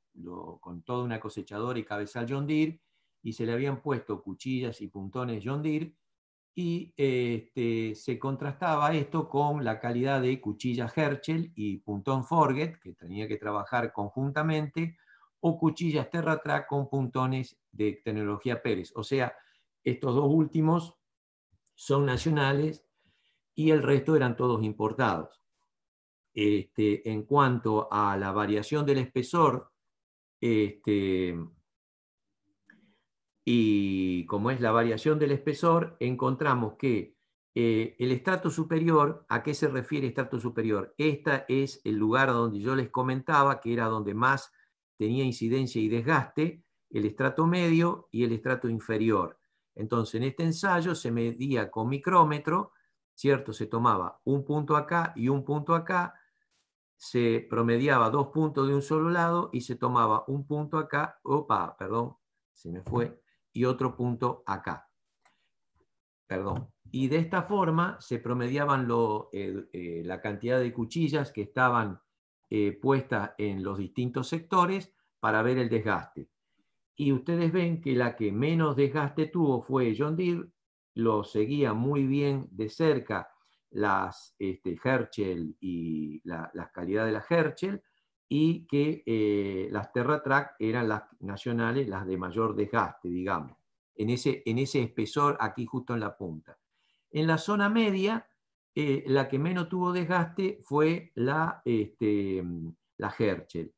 con 0.60 0.84
toda 0.84 1.04
una 1.04 1.20
cosechadora 1.20 1.80
y 1.80 1.84
cabezal 1.84 2.28
John 2.30 2.46
Deere, 2.46 2.82
y 3.22 3.34
se 3.34 3.46
le 3.46 3.54
habían 3.54 3.82
puesto 3.82 4.22
cuchillas 4.22 4.82
y 4.82 4.88
puntones 4.88 5.44
John 5.46 5.62
Deere, 5.62 5.96
y 6.56 6.94
este, 6.98 7.96
se 7.96 8.20
contrastaba 8.20 8.94
esto 8.94 9.30
con 9.30 9.64
la 9.64 9.80
calidad 9.80 10.22
de 10.22 10.42
cuchilla 10.42 10.92
Herschel 10.94 11.52
y 11.56 11.78
puntón 11.78 12.26
Forget, 12.26 12.80
que 12.80 12.94
tenía 12.94 13.28
que 13.28 13.38
trabajar 13.38 13.94
conjuntamente, 13.94 14.98
o 15.42 15.58
cuchillas 15.58 16.10
TerraTrack 16.10 16.68
con 16.68 16.90
puntones 16.90 17.58
de 17.72 18.02
tecnología 18.04 18.62
Pérez. 18.62 18.92
O 18.96 19.04
sea, 19.04 19.34
estos 19.84 20.14
dos 20.16 20.28
últimos 20.30 20.96
son 21.76 22.06
nacionales 22.06 22.86
y 23.56 23.72
el 23.72 23.82
resto 23.82 24.18
eran 24.18 24.36
todos 24.36 24.64
importados. 24.64 25.39
Este, 26.34 27.10
en 27.10 27.24
cuanto 27.24 27.92
a 27.92 28.16
la 28.18 28.32
variación 28.32 28.86
del 28.86 29.00
espesor, 29.00 29.72
este, 30.40 31.38
y 33.46 34.26
como 34.26 34.52
es 34.52 34.62
la 34.62 34.72
variación 34.72 35.18
del 35.18 35.32
espesor, 35.32 35.98
encontramos 36.00 36.76
que 36.76 37.16
eh, 37.56 37.96
el 37.98 38.12
estrato 38.12 38.50
superior, 38.50 39.26
¿a 39.28 39.42
qué 39.42 39.54
se 39.54 39.68
refiere 39.68 40.08
estrato 40.08 40.40
superior? 40.40 40.94
Este 40.98 41.46
es 41.48 41.82
el 41.84 41.96
lugar 41.96 42.30
donde 42.30 42.60
yo 42.60 42.76
les 42.76 42.90
comentaba 42.90 43.60
que 43.60 43.74
era 43.74 43.86
donde 43.86 44.14
más 44.14 44.52
tenía 44.98 45.24
incidencia 45.24 45.82
y 45.82 45.90
desgaste, 45.90 46.64
el 46.92 47.06
estrato 47.06 47.48
medio 47.48 48.08
y 48.12 48.24
el 48.24 48.34
estrato 48.34 48.70
inferior. 48.70 49.40
Entonces, 49.76 50.16
en 50.16 50.24
este 50.24 50.44
ensayo 50.44 50.94
se 50.94 51.12
medía 51.12 51.72
con 51.72 51.88
micrómetro, 51.90 52.74
¿cierto? 53.16 53.54
Se 53.54 53.68
tomaba 53.68 54.20
un 54.26 54.44
punto 54.44 54.76
acá 54.76 55.14
y 55.16 55.30
un 55.30 55.44
punto 55.44 55.74
acá, 55.74 56.14
se 57.00 57.48
promediaba 57.50 58.10
dos 58.10 58.28
puntos 58.28 58.68
de 58.68 58.76
un 58.76 58.82
solo 58.82 59.10
lado 59.10 59.50
y 59.54 59.62
se 59.62 59.78
tomaba 59.78 60.26
un 60.28 60.46
punto 60.46 60.78
acá, 60.78 61.18
opa, 61.24 61.78
perdón, 61.78 62.18
se 62.52 62.70
me 62.70 62.82
fue, 62.84 63.22
y 63.54 63.64
otro 63.64 63.96
punto 63.96 64.44
acá. 64.46 64.90
perdón. 66.28 66.68
Y 66.92 67.08
de 67.08 67.20
esta 67.20 67.44
forma 67.44 67.96
se 68.02 68.20
promediaban 68.20 68.86
lo, 68.86 69.30
eh, 69.32 70.02
la 70.04 70.20
cantidad 70.22 70.60
de 70.60 70.74
cuchillas 70.74 71.32
que 71.32 71.44
estaban 71.44 72.02
puestas 72.82 73.32
en 73.38 73.64
los 73.64 73.78
distintos 73.78 74.28
sectores 74.28 74.92
para 75.20 75.42
ver 75.44 75.60
el 75.60 75.70
desgaste. 75.70 76.30
Y 76.96 77.14
ustedes 77.14 77.54
ven 77.54 77.80
que 77.80 77.94
la 77.94 78.18
que 78.18 78.32
menos 78.32 78.76
desgaste 78.76 79.28
tuvo 79.28 79.62
fue 79.62 79.96
John 79.98 80.18
Deere, 80.18 80.50
lo 80.96 81.24
seguía 81.24 81.74
muy 81.74 82.06
bien 82.06 82.50
de 82.52 82.70
cerca 82.70 83.30
las 83.72 84.36
este, 84.40 84.78
Herschel 84.84 85.56
y 85.60 86.22
la, 86.24 86.50
las 86.54 86.72
calidades 86.72 87.14
de 87.14 87.20
las 87.20 87.32
Herschel, 87.32 87.84
y 88.28 88.68
que 88.68 89.04
eh, 89.06 89.70
las 89.72 89.92
TerraTrack 89.92 90.56
eran 90.60 90.88
las 90.88 91.04
nacionales, 91.20 91.90
las 91.90 92.06
de 92.06 92.18
mayor 92.18 92.56
desgaste, 92.56 93.10
digamos, 93.10 93.58
en 93.96 94.12
ese, 94.12 94.44
en 94.46 94.60
ese 94.60 94.84
espesor 94.84 95.36
aquí 95.40 95.66
justo 95.66 95.96
en 95.96 96.00
la 96.00 96.16
punta. 96.16 96.58
En 97.12 97.26
la 97.26 97.40
zona 97.40 97.70
media, 97.70 98.28
eh, 98.76 99.04
la 99.08 99.28
que 99.28 99.40
menos 99.40 99.68
tuvo 99.68 99.92
desgaste 99.92 100.62
fue 100.64 101.12
la, 101.16 101.62
este, 101.66 102.44
la 102.98 103.14
Herschel. 103.18 103.74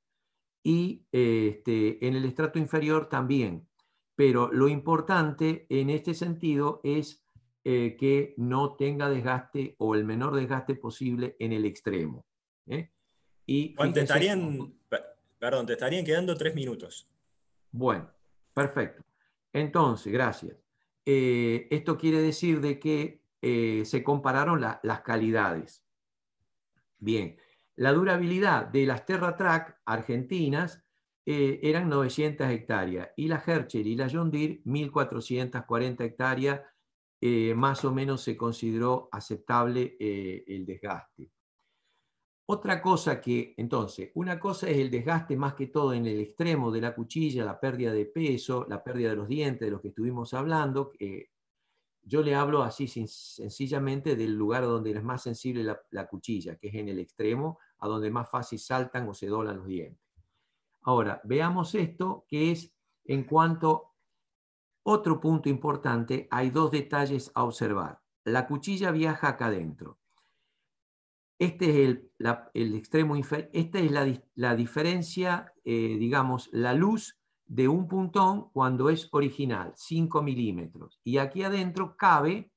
Y 0.64 1.08
este, 1.12 2.06
en 2.06 2.16
el 2.16 2.26
estrato 2.26 2.60
inferior 2.60 3.08
también. 3.08 3.68
Pero 4.16 4.52
lo 4.52 4.68
importante 4.68 5.66
en 5.70 5.90
este 5.90 6.14
sentido 6.14 6.82
es 6.84 7.26
eh, 7.64 7.96
que 8.00 8.34
no 8.38 8.76
tenga 8.76 9.10
desgaste 9.10 9.76
o 9.78 9.96
el 9.96 10.04
menor 10.04 10.36
desgaste 10.36 10.76
posible 10.76 11.36
en 11.40 11.54
el 11.54 11.66
extremo. 11.66 12.26
Y 13.46 13.76
te 13.76 14.02
estarían, 14.02 14.74
perdón, 15.38 15.66
te 15.66 15.74
estarían 15.74 16.06
quedando 16.06 16.38
tres 16.38 16.56
minutos. 16.56 17.08
Bueno, 17.72 18.10
perfecto. 18.54 19.04
Entonces, 19.52 20.12
gracias. 20.14 20.56
Eh, 21.06 21.68
esto 21.72 21.98
quiere 21.98 22.22
decir 22.22 22.62
de 22.62 22.80
que 22.80 23.22
eh, 23.42 23.84
se 23.86 24.04
compararon 24.04 24.62
las 24.62 25.02
calidades. 25.02 25.84
Bien, 27.00 27.36
la 27.76 27.94
durabilidad 27.94 28.68
de 28.68 28.86
las 28.86 29.06
TerraTrack 29.06 29.82
argentinas 29.86 30.84
eh, 31.26 31.60
eran 31.64 31.90
900 31.90 32.48
hectáreas 32.50 33.10
y 33.16 33.28
la 33.28 33.44
Herschel 33.46 33.88
y 33.88 33.96
la 33.96 34.08
John 34.10 34.30
Deere 34.30 34.62
1440 34.66 36.04
hectáreas, 36.04 36.62
más 37.56 37.86
o 37.86 37.92
menos 37.92 38.22
se 38.22 38.36
consideró 38.36 39.10
aceptable 39.12 39.96
el 40.00 40.66
desgaste. 40.66 41.32
Otra 42.54 42.82
cosa 42.82 43.22
que, 43.22 43.54
entonces, 43.56 44.12
una 44.16 44.38
cosa 44.38 44.68
es 44.68 44.76
el 44.76 44.92
desgaste 44.92 45.38
más 45.38 45.54
que 45.54 45.68
todo 45.68 45.94
en 45.94 46.06
el 46.06 46.20
extremo 46.20 46.70
de 46.70 46.82
la 46.82 46.94
cuchilla, 46.94 47.46
la 47.46 47.58
pérdida 47.58 47.94
de 47.94 48.06
peso, 48.08 48.66
la 48.68 48.84
pérdida 48.84 49.12
de 49.12 49.16
los 49.16 49.30
dientes, 49.30 49.66
de 49.66 49.72
los 49.72 49.80
que 49.80 49.88
estuvimos 49.88 50.34
hablando. 50.34 50.92
yo 52.04 52.22
le 52.22 52.36
hablo 52.36 52.62
así 52.62 52.90
sencillamente 52.90 54.18
del 54.18 54.36
lugar 54.36 54.64
donde 54.64 54.92
es 54.92 55.02
más 55.02 55.22
sensible 55.24 55.64
la, 55.92 56.08
cuchilla, 56.08 56.58
que 56.58 56.68
es 56.68 56.76
en 56.76 56.90
el 56.90 57.00
extremo, 57.00 57.58
a 57.78 57.88
donde 57.88 58.12
más 58.12 58.30
fácil 58.30 58.60
saltan 58.60 59.08
o 59.08 59.14
se 59.14 59.28
doblan 59.28 59.56
los 59.56 59.68
dientes. 59.68 60.04
Ahora, 60.82 61.22
veamos 61.24 61.74
esto, 61.74 62.26
que 62.28 62.52
es 62.52 62.74
en 63.06 63.24
cuanto 63.24 63.91
otro 64.84 65.20
punto 65.20 65.50
importante, 65.50 66.28
hay 66.32 66.50
dos 66.50 66.72
detalles 66.72 67.32
a 67.36 67.44
observar. 67.44 68.00
La 68.24 68.48
cuchilla 68.48 68.92
viaja 68.92 69.30
acá 69.30 69.48
adentro. 69.48 70.00
Este 71.40 71.84
es 71.84 72.00
el, 72.54 72.76
extremo 72.76 73.16
inferior. 73.16 73.50
Esta 73.54 73.80
es 73.80 73.92
la, 74.36 74.56
diferencia, 74.56 75.52
eh, 75.64 75.98
digamos, 75.98 76.50
la 76.52 76.74
luz 76.74 77.20
de 77.46 77.68
un 77.68 77.88
puntón 77.88 78.50
cuando 78.52 78.90
es 78.90 79.10
original, 79.12 79.74
5 79.76 80.22
milímetros. 80.22 81.00
Y 81.04 81.18
aquí 81.18 81.44
adentro 81.44 81.98
cabe 81.98 82.52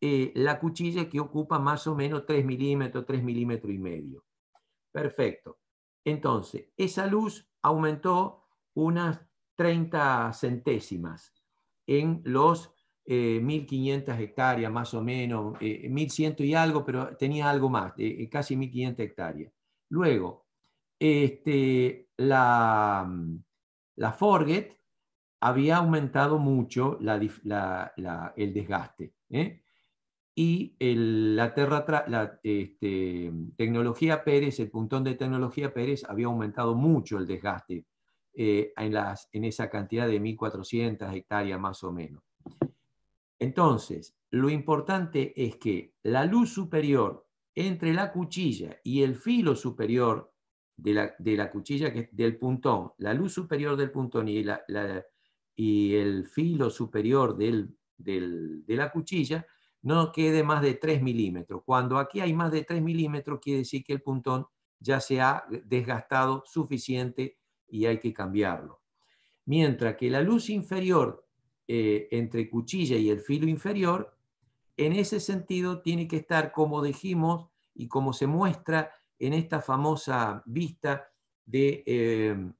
eh, 0.00 0.32
la 0.36 0.60
cuchilla 0.60 1.08
que 1.08 1.20
ocupa 1.20 1.58
más 1.58 1.86
o 1.86 1.94
menos 1.94 2.24
3 2.24 2.44
milímetros, 2.44 3.04
3 3.04 3.22
milímetros 3.22 3.72
y 3.72 3.78
medio. 3.78 4.24
Perfecto. 4.92 5.58
Entonces, 6.04 6.68
esa 6.76 7.06
luz 7.06 7.48
aumentó 7.62 8.44
unas 8.74 9.20
30 9.56 10.32
centésimas 10.32 11.34
en 11.90 12.22
los 12.24 12.72
1.500 13.04 14.08
eh, 14.16 14.22
hectáreas 14.22 14.70
más 14.70 14.94
o 14.94 15.02
menos, 15.02 15.54
1.100 15.58 16.40
eh, 16.40 16.46
y 16.46 16.54
algo, 16.54 16.84
pero 16.84 17.16
tenía 17.16 17.50
algo 17.50 17.68
más, 17.68 17.94
eh, 17.98 18.28
casi 18.30 18.54
1.500 18.54 19.00
hectáreas. 19.00 19.52
Luego, 19.88 20.46
este, 21.00 22.10
la, 22.16 23.12
la 23.96 24.12
Forget 24.12 24.78
había 25.40 25.78
aumentado 25.78 26.38
mucho 26.38 26.96
el 27.00 28.54
desgaste. 28.54 29.14
Y 30.36 30.76
la, 30.78 31.52
terra, 31.54 32.04
la 32.06 32.38
este, 32.44 33.32
tecnología 33.56 34.22
Pérez, 34.22 34.60
el 34.60 34.70
puntón 34.70 35.02
de 35.02 35.16
tecnología 35.16 35.74
Pérez, 35.74 36.04
había 36.04 36.26
aumentado 36.26 36.76
mucho 36.76 37.18
el 37.18 37.26
desgaste 37.26 37.84
en, 38.34 38.92
las, 38.92 39.28
en 39.32 39.44
esa 39.44 39.68
cantidad 39.68 40.06
de 40.06 40.20
1.400 40.20 41.14
hectáreas 41.14 41.60
más 41.60 41.82
o 41.84 41.92
menos. 41.92 42.22
Entonces, 43.38 44.16
lo 44.30 44.50
importante 44.50 45.32
es 45.36 45.56
que 45.56 45.94
la 46.02 46.24
luz 46.24 46.52
superior 46.52 47.26
entre 47.54 47.92
la 47.92 48.12
cuchilla 48.12 48.78
y 48.84 49.02
el 49.02 49.16
filo 49.16 49.56
superior 49.56 50.32
de 50.76 50.94
la, 50.94 51.50
cuchilla, 51.50 51.92
que, 51.92 52.08
del 52.12 52.38
puntón, 52.38 52.92
la 52.98 53.12
luz 53.12 53.34
superior 53.34 53.76
del 53.76 53.90
puntón 53.90 54.28
y, 54.28 54.44
el 55.94 56.26
filo 56.26 56.70
superior 56.70 57.36
de 57.36 58.66
la 58.66 58.90
cuchilla, 58.92 59.46
no 59.82 60.12
quede 60.12 60.42
más 60.42 60.62
de 60.62 60.74
3 60.74 61.02
milímetros. 61.02 61.62
Cuando 61.64 61.98
aquí 61.98 62.20
hay 62.20 62.32
más 62.32 62.52
de 62.52 62.64
3 62.64 62.82
milímetros, 62.82 63.40
quiere 63.40 63.60
decir 63.60 63.82
que 63.84 63.94
el 63.94 64.02
puntón 64.02 64.46
ya 64.78 65.00
se 65.00 65.20
ha 65.20 65.44
desgastado 65.64 66.42
suficiente 66.46 67.38
y 67.70 67.86
hay 67.86 67.98
que 67.98 68.12
cambiarlo. 68.12 68.80
Mientras 69.46 69.96
que 69.96 70.10
la 70.10 70.20
luz 70.20 70.50
inferior 70.50 71.26
eh, 71.66 72.08
entre 72.10 72.50
cuchilla 72.50 72.96
y 72.96 73.10
el 73.10 73.20
filo 73.20 73.48
inferior, 73.48 74.16
en 74.76 74.92
ese 74.92 75.20
sentido 75.20 75.82
tiene 75.82 76.08
que 76.08 76.16
estar 76.16 76.52
como 76.52 76.82
dijimos 76.82 77.48
y 77.74 77.88
como 77.88 78.12
se 78.12 78.26
muestra 78.26 78.92
en 79.18 79.34
esta 79.34 79.60
famosa 79.60 80.42
vista 80.46 81.10
de, 81.44 81.82
eh, 81.86 82.52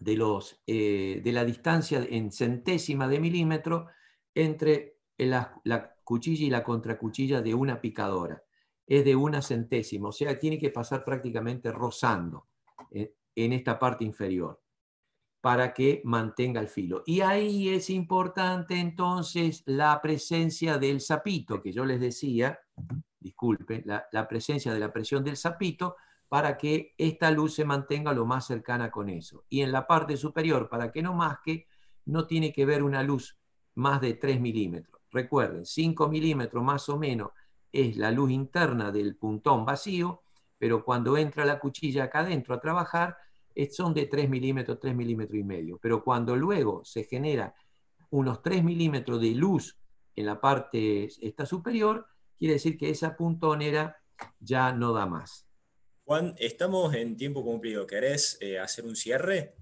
de, 0.00 0.16
los, 0.16 0.62
eh, 0.66 1.20
de 1.22 1.32
la 1.32 1.44
distancia 1.44 2.04
en 2.08 2.32
centésima 2.32 3.06
de 3.08 3.20
milímetro 3.20 3.86
entre 4.34 4.96
la, 5.18 5.60
la, 5.64 5.94
cuchilla 6.04 6.46
y 6.46 6.50
la 6.50 6.62
contracuchilla 6.62 7.42
de 7.42 7.54
una 7.54 7.80
picadora. 7.80 8.42
Es 8.86 9.04
de 9.04 9.16
una 9.16 9.42
centésima, 9.42 10.08
o 10.08 10.12
sea, 10.12 10.38
tiene 10.38 10.58
que 10.58 10.70
pasar 10.70 11.04
prácticamente 11.04 11.72
rozando 11.72 12.46
en 13.36 13.52
esta 13.52 13.78
parte 13.78 14.04
inferior 14.04 14.60
para 15.46 15.72
que 15.72 16.02
mantenga 16.04 16.60
el 16.60 16.66
filo. 16.66 17.04
Y 17.06 17.20
ahí 17.20 17.68
es 17.68 17.88
importante 17.88 18.80
entonces 18.80 19.62
la 19.66 20.02
presencia 20.02 20.76
del 20.76 21.00
sapito, 21.00 21.62
que 21.62 21.72
yo 21.72 21.84
les 21.84 22.00
decía, 22.00 22.58
disculpe, 23.20 23.84
la, 23.84 24.28
presencia 24.28 24.74
de 24.74 24.80
la 24.80 24.92
presión 24.92 25.22
del 25.22 25.36
sapito 25.36 25.94
para 26.28 26.56
que 26.56 26.94
esta 26.98 27.30
luz 27.30 27.54
se 27.54 27.64
mantenga 27.64 28.12
lo 28.12 28.26
más 28.26 28.44
cercana 28.44 28.90
con 28.90 29.08
eso. 29.08 29.44
Y 29.48 29.60
en 29.60 29.70
la 29.70 29.86
parte 29.86 30.16
superior, 30.16 30.68
para 30.68 30.90
que 30.90 31.00
no 31.00 31.14
masque, 31.14 31.68
no 32.06 32.26
tiene 32.26 32.52
que 32.52 32.66
ver 32.66 32.82
una 32.82 33.04
luz 33.04 33.38
más 33.76 34.00
de 34.00 34.14
3 34.14 34.40
milímetros. 34.40 35.00
Recuerden, 35.12 35.64
5 35.64 36.08
milímetros 36.08 36.64
más 36.64 36.88
o 36.88 36.98
menos 36.98 37.30
es 37.70 37.96
la 37.96 38.10
luz 38.10 38.32
interna 38.32 38.90
del 38.90 39.16
puntón 39.16 39.64
vacío, 39.64 40.22
pero 40.58 40.84
cuando 40.84 41.16
entra 41.16 41.44
la 41.44 41.60
cuchilla 41.60 42.04
acá 42.04 42.20
adentro 42.20 42.54
a 42.54 42.60
trabajar, 42.60 43.16
son 43.70 43.94
de 43.94 44.06
3 44.06 44.28
milímetros, 44.28 44.78
3 44.80 44.94
milímetros 44.94 45.38
y 45.38 45.44
medio. 45.44 45.78
Pero 45.80 46.04
cuando 46.04 46.36
luego 46.36 46.84
se 46.84 47.04
genera 47.04 47.54
unos 48.10 48.42
3 48.42 48.62
milímetros 48.62 49.20
de 49.20 49.30
luz 49.34 49.76
en 50.14 50.26
la 50.26 50.40
parte 50.40 51.08
esta 51.20 51.46
superior, 51.46 52.06
quiere 52.38 52.54
decir 52.54 52.76
que 52.76 52.90
esa 52.90 53.16
puntonera 53.16 53.96
ya 54.38 54.72
no 54.72 54.92
da 54.92 55.06
más. 55.06 55.46
Juan, 56.04 56.34
estamos 56.38 56.94
en 56.94 57.16
tiempo 57.16 57.42
cumplido. 57.42 57.86
¿Querés 57.86 58.38
eh, 58.40 58.58
hacer 58.58 58.84
un 58.84 58.94
cierre? 58.94 59.54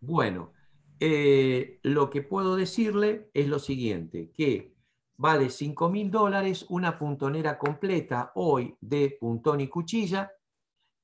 Bueno, 0.00 0.52
eh, 0.98 1.78
lo 1.82 2.10
que 2.10 2.22
puedo 2.22 2.56
decirle 2.56 3.30
es 3.32 3.48
lo 3.48 3.58
siguiente, 3.58 4.30
que 4.34 4.74
vale 5.16 5.48
5 5.48 5.88
mil 5.88 6.10
dólares 6.10 6.66
una 6.68 6.98
puntonera 6.98 7.58
completa 7.58 8.32
hoy 8.34 8.76
de 8.80 9.16
puntón 9.18 9.60
y 9.60 9.68
cuchilla, 9.68 10.30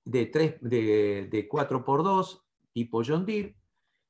de, 0.06 0.26
3, 0.26 0.60
de, 0.60 1.48
4x2 1.50 2.40
tipo 2.72 3.02
John 3.04 3.26
Deere, 3.26 3.56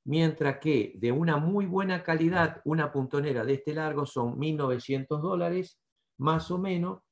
mientras 0.05 0.59
que 0.59 0.93
de 0.97 1.11
una 1.11 1.39
muy 1.39 1.67
buena 1.67 2.05
calidad, 2.05 2.61
una 2.65 2.93
puntonera 2.93 3.45
de 3.45 3.55
este 3.55 3.75
largo 3.75 4.07
son 4.07 4.39
1.900 4.39 5.21
dólares, 5.21 5.81
más 6.19 6.51
o 6.51 6.59
menos, 6.59 7.03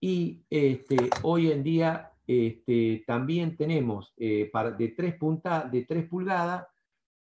y 0.00 0.44
este, 0.50 0.96
hoy 1.22 1.50
en 1.50 1.62
día 1.62 2.12
este, 2.26 3.04
también 3.06 3.56
tenemos 3.56 4.12
eh, 4.16 4.50
para, 4.52 4.72
de, 4.72 4.88
3 4.88 5.14
de 5.70 5.84
3 5.84 6.08
pulgadas 6.08 6.66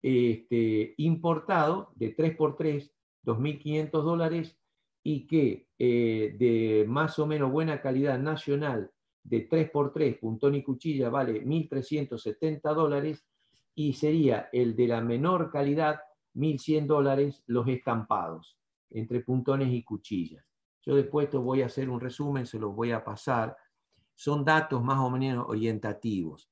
este, 0.01 0.93
importado 0.97 1.91
de 1.95 2.15
3x3, 2.15 2.91
2.500 3.23 3.91
dólares, 3.91 4.57
y 5.03 5.25
que 5.25 5.67
eh, 5.79 6.35
de 6.37 6.85
más 6.87 7.17
o 7.17 7.25
menos 7.25 7.51
buena 7.51 7.81
calidad 7.81 8.19
nacional 8.19 8.91
de 9.23 9.47
3x3, 9.47 10.19
puntón 10.19 10.55
y 10.55 10.63
cuchilla, 10.63 11.09
vale 11.09 11.45
1.370 11.45 12.73
dólares 12.73 13.25
y 13.75 13.93
sería 13.93 14.49
el 14.51 14.75
de 14.75 14.87
la 14.87 15.01
menor 15.01 15.51
calidad 15.51 15.99
1.100 16.35 16.85
dólares 16.87 17.43
los 17.47 17.67
estampados 17.67 18.57
entre 18.89 19.21
puntones 19.21 19.71
y 19.71 19.83
cuchillas. 19.83 20.45
Yo 20.83 20.95
después 20.95 21.29
te 21.29 21.37
voy 21.37 21.61
a 21.61 21.67
hacer 21.67 21.89
un 21.89 21.99
resumen, 21.99 22.45
se 22.45 22.59
los 22.59 22.75
voy 22.75 22.91
a 22.91 23.03
pasar. 23.03 23.55
Son 24.15 24.43
datos 24.43 24.83
más 24.83 24.99
o 24.99 25.09
menos 25.09 25.45
orientativos. 25.47 26.49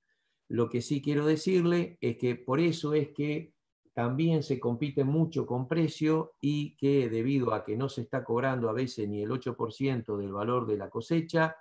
Lo 0.47 0.69
que 0.69 0.81
sí 0.81 1.01
quiero 1.01 1.25
decirle 1.25 1.97
es 2.01 2.17
que 2.17 2.35
por 2.35 2.59
eso 2.59 2.93
es 2.93 3.09
que 3.09 3.53
también 3.93 4.43
se 4.43 4.59
compite 4.59 5.03
mucho 5.03 5.45
con 5.45 5.67
precio 5.67 6.35
y 6.39 6.75
que 6.77 7.09
debido 7.09 7.53
a 7.53 7.63
que 7.63 7.75
no 7.75 7.89
se 7.89 8.01
está 8.01 8.23
cobrando 8.23 8.69
a 8.69 8.73
veces 8.73 9.09
ni 9.09 9.21
el 9.21 9.29
8% 9.29 10.17
del 10.17 10.31
valor 10.31 10.65
de 10.67 10.77
la 10.77 10.89
cosecha 10.89 11.55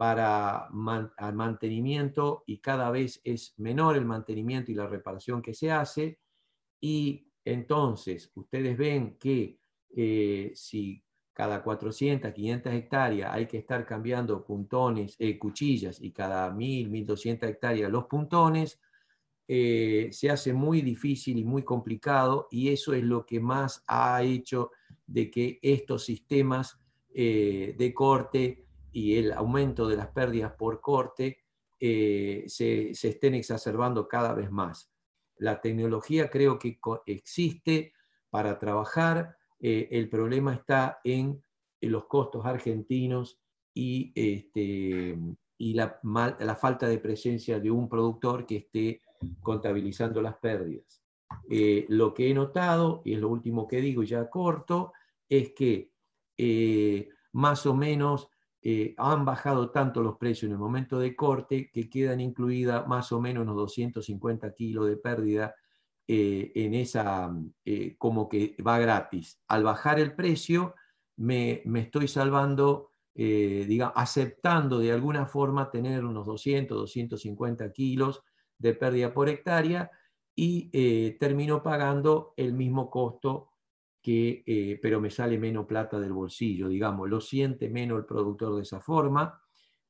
para 0.00 0.66
mantenimiento 0.70 2.42
y 2.46 2.56
cada 2.60 2.90
vez 2.90 3.20
es 3.22 3.52
menor 3.58 3.98
el 3.98 4.06
mantenimiento 4.06 4.72
y 4.72 4.74
la 4.74 4.86
reparación 4.86 5.42
que 5.42 5.52
se 5.52 5.70
hace. 5.70 6.18
Y 6.80 7.28
entonces 7.44 8.32
ustedes 8.34 8.78
ven 8.78 9.18
que 9.18 9.58
eh, 9.94 10.52
si 10.54 11.04
cada 11.34 11.62
400, 11.62 12.32
500 12.32 12.72
hectáreas 12.72 13.30
hay 13.30 13.44
que 13.44 13.58
estar 13.58 13.84
cambiando 13.84 14.42
puntones, 14.42 15.16
eh, 15.18 15.38
cuchillas 15.38 16.00
y 16.00 16.12
cada 16.12 16.50
1000, 16.50 16.88
1200 16.88 17.50
hectáreas 17.50 17.90
los 17.90 18.06
puntones, 18.06 18.80
eh, 19.46 20.08
se 20.12 20.30
hace 20.30 20.54
muy 20.54 20.80
difícil 20.80 21.36
y 21.36 21.44
muy 21.44 21.62
complicado 21.62 22.48
y 22.50 22.70
eso 22.70 22.94
es 22.94 23.04
lo 23.04 23.26
que 23.26 23.38
más 23.38 23.84
ha 23.86 24.22
hecho 24.22 24.70
de 25.06 25.30
que 25.30 25.58
estos 25.60 26.06
sistemas 26.06 26.78
de 27.12 27.92
corte 27.92 28.69
y 28.92 29.16
el 29.16 29.32
aumento 29.32 29.88
de 29.88 29.96
las 29.96 30.08
pérdidas 30.08 30.52
por 30.52 30.80
corte 30.80 31.44
eh, 31.78 32.44
se, 32.46 32.90
estén 32.90 33.34
exacerbando 33.34 34.08
cada 34.08 34.34
vez 34.34 34.50
más. 34.50 34.90
La 35.36 35.60
tecnología 35.60 36.28
creo 36.28 36.58
que 36.58 36.78
existe 37.06 37.92
para 38.28 38.58
trabajar, 38.58 39.36
el 39.58 40.08
problema 40.08 40.54
está 40.54 41.00
en, 41.04 41.42
los 41.82 42.06
costos 42.06 42.44
argentinos 42.44 43.40
y, 43.74 44.12
este, 44.14 45.18
y 45.58 45.74
la, 45.74 45.98
la 46.38 46.56
falta 46.56 46.86
de 46.88 46.98
presencia 46.98 47.58
de 47.58 47.70
un 47.70 47.88
productor 47.88 48.46
que 48.46 48.56
esté 48.56 49.00
contabilizando 49.42 50.20
las 50.22 50.36
pérdidas. 50.36 51.02
Eh, 51.48 51.86
lo 51.88 52.14
que 52.14 52.30
he 52.30 52.34
notado, 52.34 53.02
y 53.04 53.14
es 53.14 53.20
lo 53.20 53.28
último 53.28 53.66
que 53.66 53.80
digo 53.80 54.02
ya 54.02 54.28
corto, 54.28 54.92
es 55.28 55.52
que 55.52 55.92
eh, 56.36 57.08
más 57.32 57.66
o 57.66 57.74
menos 57.74 58.28
eh, 58.62 58.94
han 58.98 59.24
bajado 59.24 59.70
tanto 59.70 60.02
los 60.02 60.16
precios 60.16 60.48
en 60.48 60.52
el 60.52 60.58
momento 60.58 60.98
de 60.98 61.16
corte 61.16 61.70
que 61.72 61.88
quedan 61.88 62.20
incluidas 62.20 62.86
más 62.86 63.12
o 63.12 63.20
menos 63.20 63.42
unos 63.42 63.56
250 63.56 64.52
kilos 64.54 64.86
de 64.86 64.96
pérdida 64.96 65.54
en 66.12 66.74
esa, 66.74 67.32
como 67.96 68.28
que 68.28 68.56
va 68.66 68.80
gratis. 68.80 69.40
Al 69.46 69.62
bajar 69.62 70.00
el 70.00 70.16
precio, 70.16 70.74
me, 71.18 71.62
me 71.66 71.82
estoy 71.82 72.08
salvando, 72.08 72.90
digamos, 73.14 73.94
aceptando 73.96 74.80
de 74.80 74.90
alguna 74.90 75.26
forma 75.26 75.70
tener 75.70 76.04
unos 76.04 76.26
200, 76.26 76.76
250 76.76 77.70
kilos 77.70 78.24
de 78.58 78.74
pérdida 78.74 79.14
por 79.14 79.28
hectárea 79.28 79.88
y 80.40 80.70
eh, 80.72 81.18
termino 81.18 81.62
pagando 81.62 82.32
el 82.36 82.54
mismo 82.54 82.90
costo 82.90 83.49
que, 84.02 84.42
eh, 84.46 84.78
pero 84.80 85.00
me 85.00 85.10
sale 85.10 85.38
menos 85.38 85.66
plata 85.66 85.98
del 85.98 86.12
bolsillo, 86.12 86.68
digamos, 86.68 87.08
lo 87.08 87.20
siente 87.20 87.68
menos 87.68 87.98
el 87.98 88.06
productor 88.06 88.56
de 88.56 88.62
esa 88.62 88.80
forma 88.80 89.40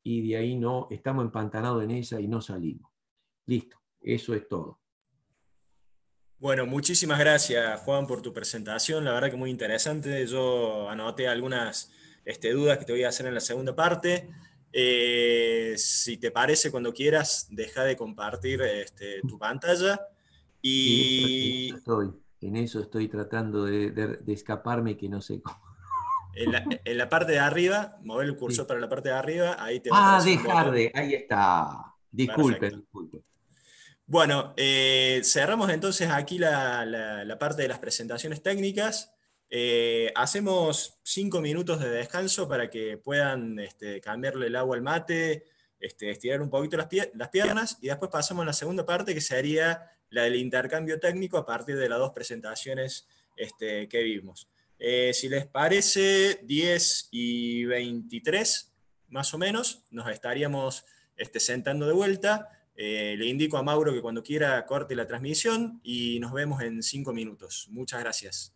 y 0.02 0.28
de 0.28 0.36
ahí 0.36 0.56
no, 0.56 0.88
estamos 0.90 1.24
empantanados 1.24 1.82
en 1.84 1.92
esa 1.92 2.20
y 2.20 2.26
no 2.26 2.40
salimos. 2.40 2.90
Listo, 3.46 3.80
eso 4.00 4.34
es 4.34 4.48
todo. 4.48 4.80
Bueno, 6.38 6.64
muchísimas 6.64 7.18
gracias 7.18 7.80
Juan 7.82 8.06
por 8.06 8.22
tu 8.22 8.32
presentación, 8.32 9.04
la 9.04 9.12
verdad 9.12 9.30
que 9.30 9.36
muy 9.36 9.50
interesante. 9.50 10.26
Yo 10.26 10.88
anoté 10.88 11.28
algunas 11.28 11.92
este, 12.24 12.52
dudas 12.52 12.78
que 12.78 12.84
te 12.84 12.92
voy 12.92 13.04
a 13.04 13.08
hacer 13.08 13.26
en 13.26 13.34
la 13.34 13.40
segunda 13.40 13.76
parte. 13.76 14.30
Eh, 14.72 15.74
si 15.76 16.16
te 16.16 16.30
parece, 16.30 16.70
cuando 16.70 16.92
quieras, 16.92 17.48
deja 17.50 17.84
de 17.84 17.96
compartir 17.96 18.62
este, 18.62 19.20
tu 19.28 19.38
pantalla. 19.38 20.00
Y... 20.62 21.72
en 22.40 22.56
eso 22.56 22.80
estoy 22.80 23.08
tratando 23.08 23.64
de, 23.64 24.18
escaparme 24.28 24.96
que 24.96 25.08
no 25.08 25.20
sé 25.20 25.40
cómo. 25.40 25.58
En 26.34 26.96
la, 26.96 27.08
parte 27.08 27.32
de 27.32 27.40
arriba, 27.40 27.98
mover 28.02 28.26
el 28.26 28.36
cursor 28.36 28.66
para 28.66 28.78
la 28.78 28.88
parte 28.88 29.08
de 29.08 29.14
arriba, 29.16 29.56
ahí 29.58 29.80
te 29.80 29.90
Ah, 29.92 30.22
dejar 30.24 30.70
de, 30.70 30.90
ahí 30.94 31.14
está. 31.14 31.94
Disculpen, 32.10 32.86
Bueno, 34.06 34.54
eh, 34.56 35.20
cerramos 35.24 35.70
entonces 35.70 36.08
aquí 36.10 36.38
la 36.38 37.36
parte 37.38 37.62
de 37.62 37.68
las 37.68 37.78
presentaciones 37.78 38.42
técnicas. 38.42 39.12
Eh, 39.52 40.12
hacemos 40.14 41.00
cinco 41.02 41.40
minutos 41.40 41.80
de 41.80 41.90
descanso 41.90 42.48
para 42.48 42.70
que 42.70 42.96
puedan 42.98 43.58
este, 43.58 44.00
cambiarle 44.00 44.46
el 44.46 44.54
agua 44.54 44.76
al 44.76 44.82
mate, 44.82 45.44
este, 45.80 46.10
estirar 46.10 46.40
un 46.40 46.50
poquito 46.50 46.76
las, 46.76 46.86
piernas 46.86 47.76
y 47.80 47.88
después 47.88 48.12
pasamos 48.12 48.42
a 48.42 48.46
la 48.46 48.52
segunda 48.52 48.86
parte 48.86 49.12
que 49.12 49.20
sería 49.20 49.90
la 50.10 50.24
del 50.24 50.36
intercambio 50.36 51.00
técnico 51.00 51.38
a 51.38 51.46
partir 51.46 51.76
de 51.76 51.88
las 51.88 51.98
dos 51.98 52.12
presentaciones 52.12 53.06
este, 53.36 53.88
que 53.88 54.02
vimos. 54.02 54.48
Eh, 54.78 55.12
si 55.12 55.28
les 55.28 55.46
parece, 55.46 56.40
10 56.42 57.08
y 57.10 57.64
23 57.64 58.72
más 59.08 59.34
o 59.34 59.38
menos, 59.38 59.84
nos 59.90 60.08
estaríamos 60.10 60.84
este, 61.16 61.40
sentando 61.40 61.86
de 61.86 61.92
vuelta. 61.92 62.48
Eh, 62.76 63.14
le 63.18 63.26
indico 63.26 63.58
a 63.58 63.62
Mauro 63.62 63.92
que 63.92 64.00
cuando 64.00 64.22
quiera 64.22 64.64
corte 64.64 64.94
la 64.94 65.06
transmisión 65.06 65.80
y 65.82 66.18
nos 66.20 66.32
vemos 66.32 66.62
en 66.62 66.82
cinco 66.82 67.12
minutos. 67.12 67.68
Muchas 67.70 68.00
gracias. 68.00 68.54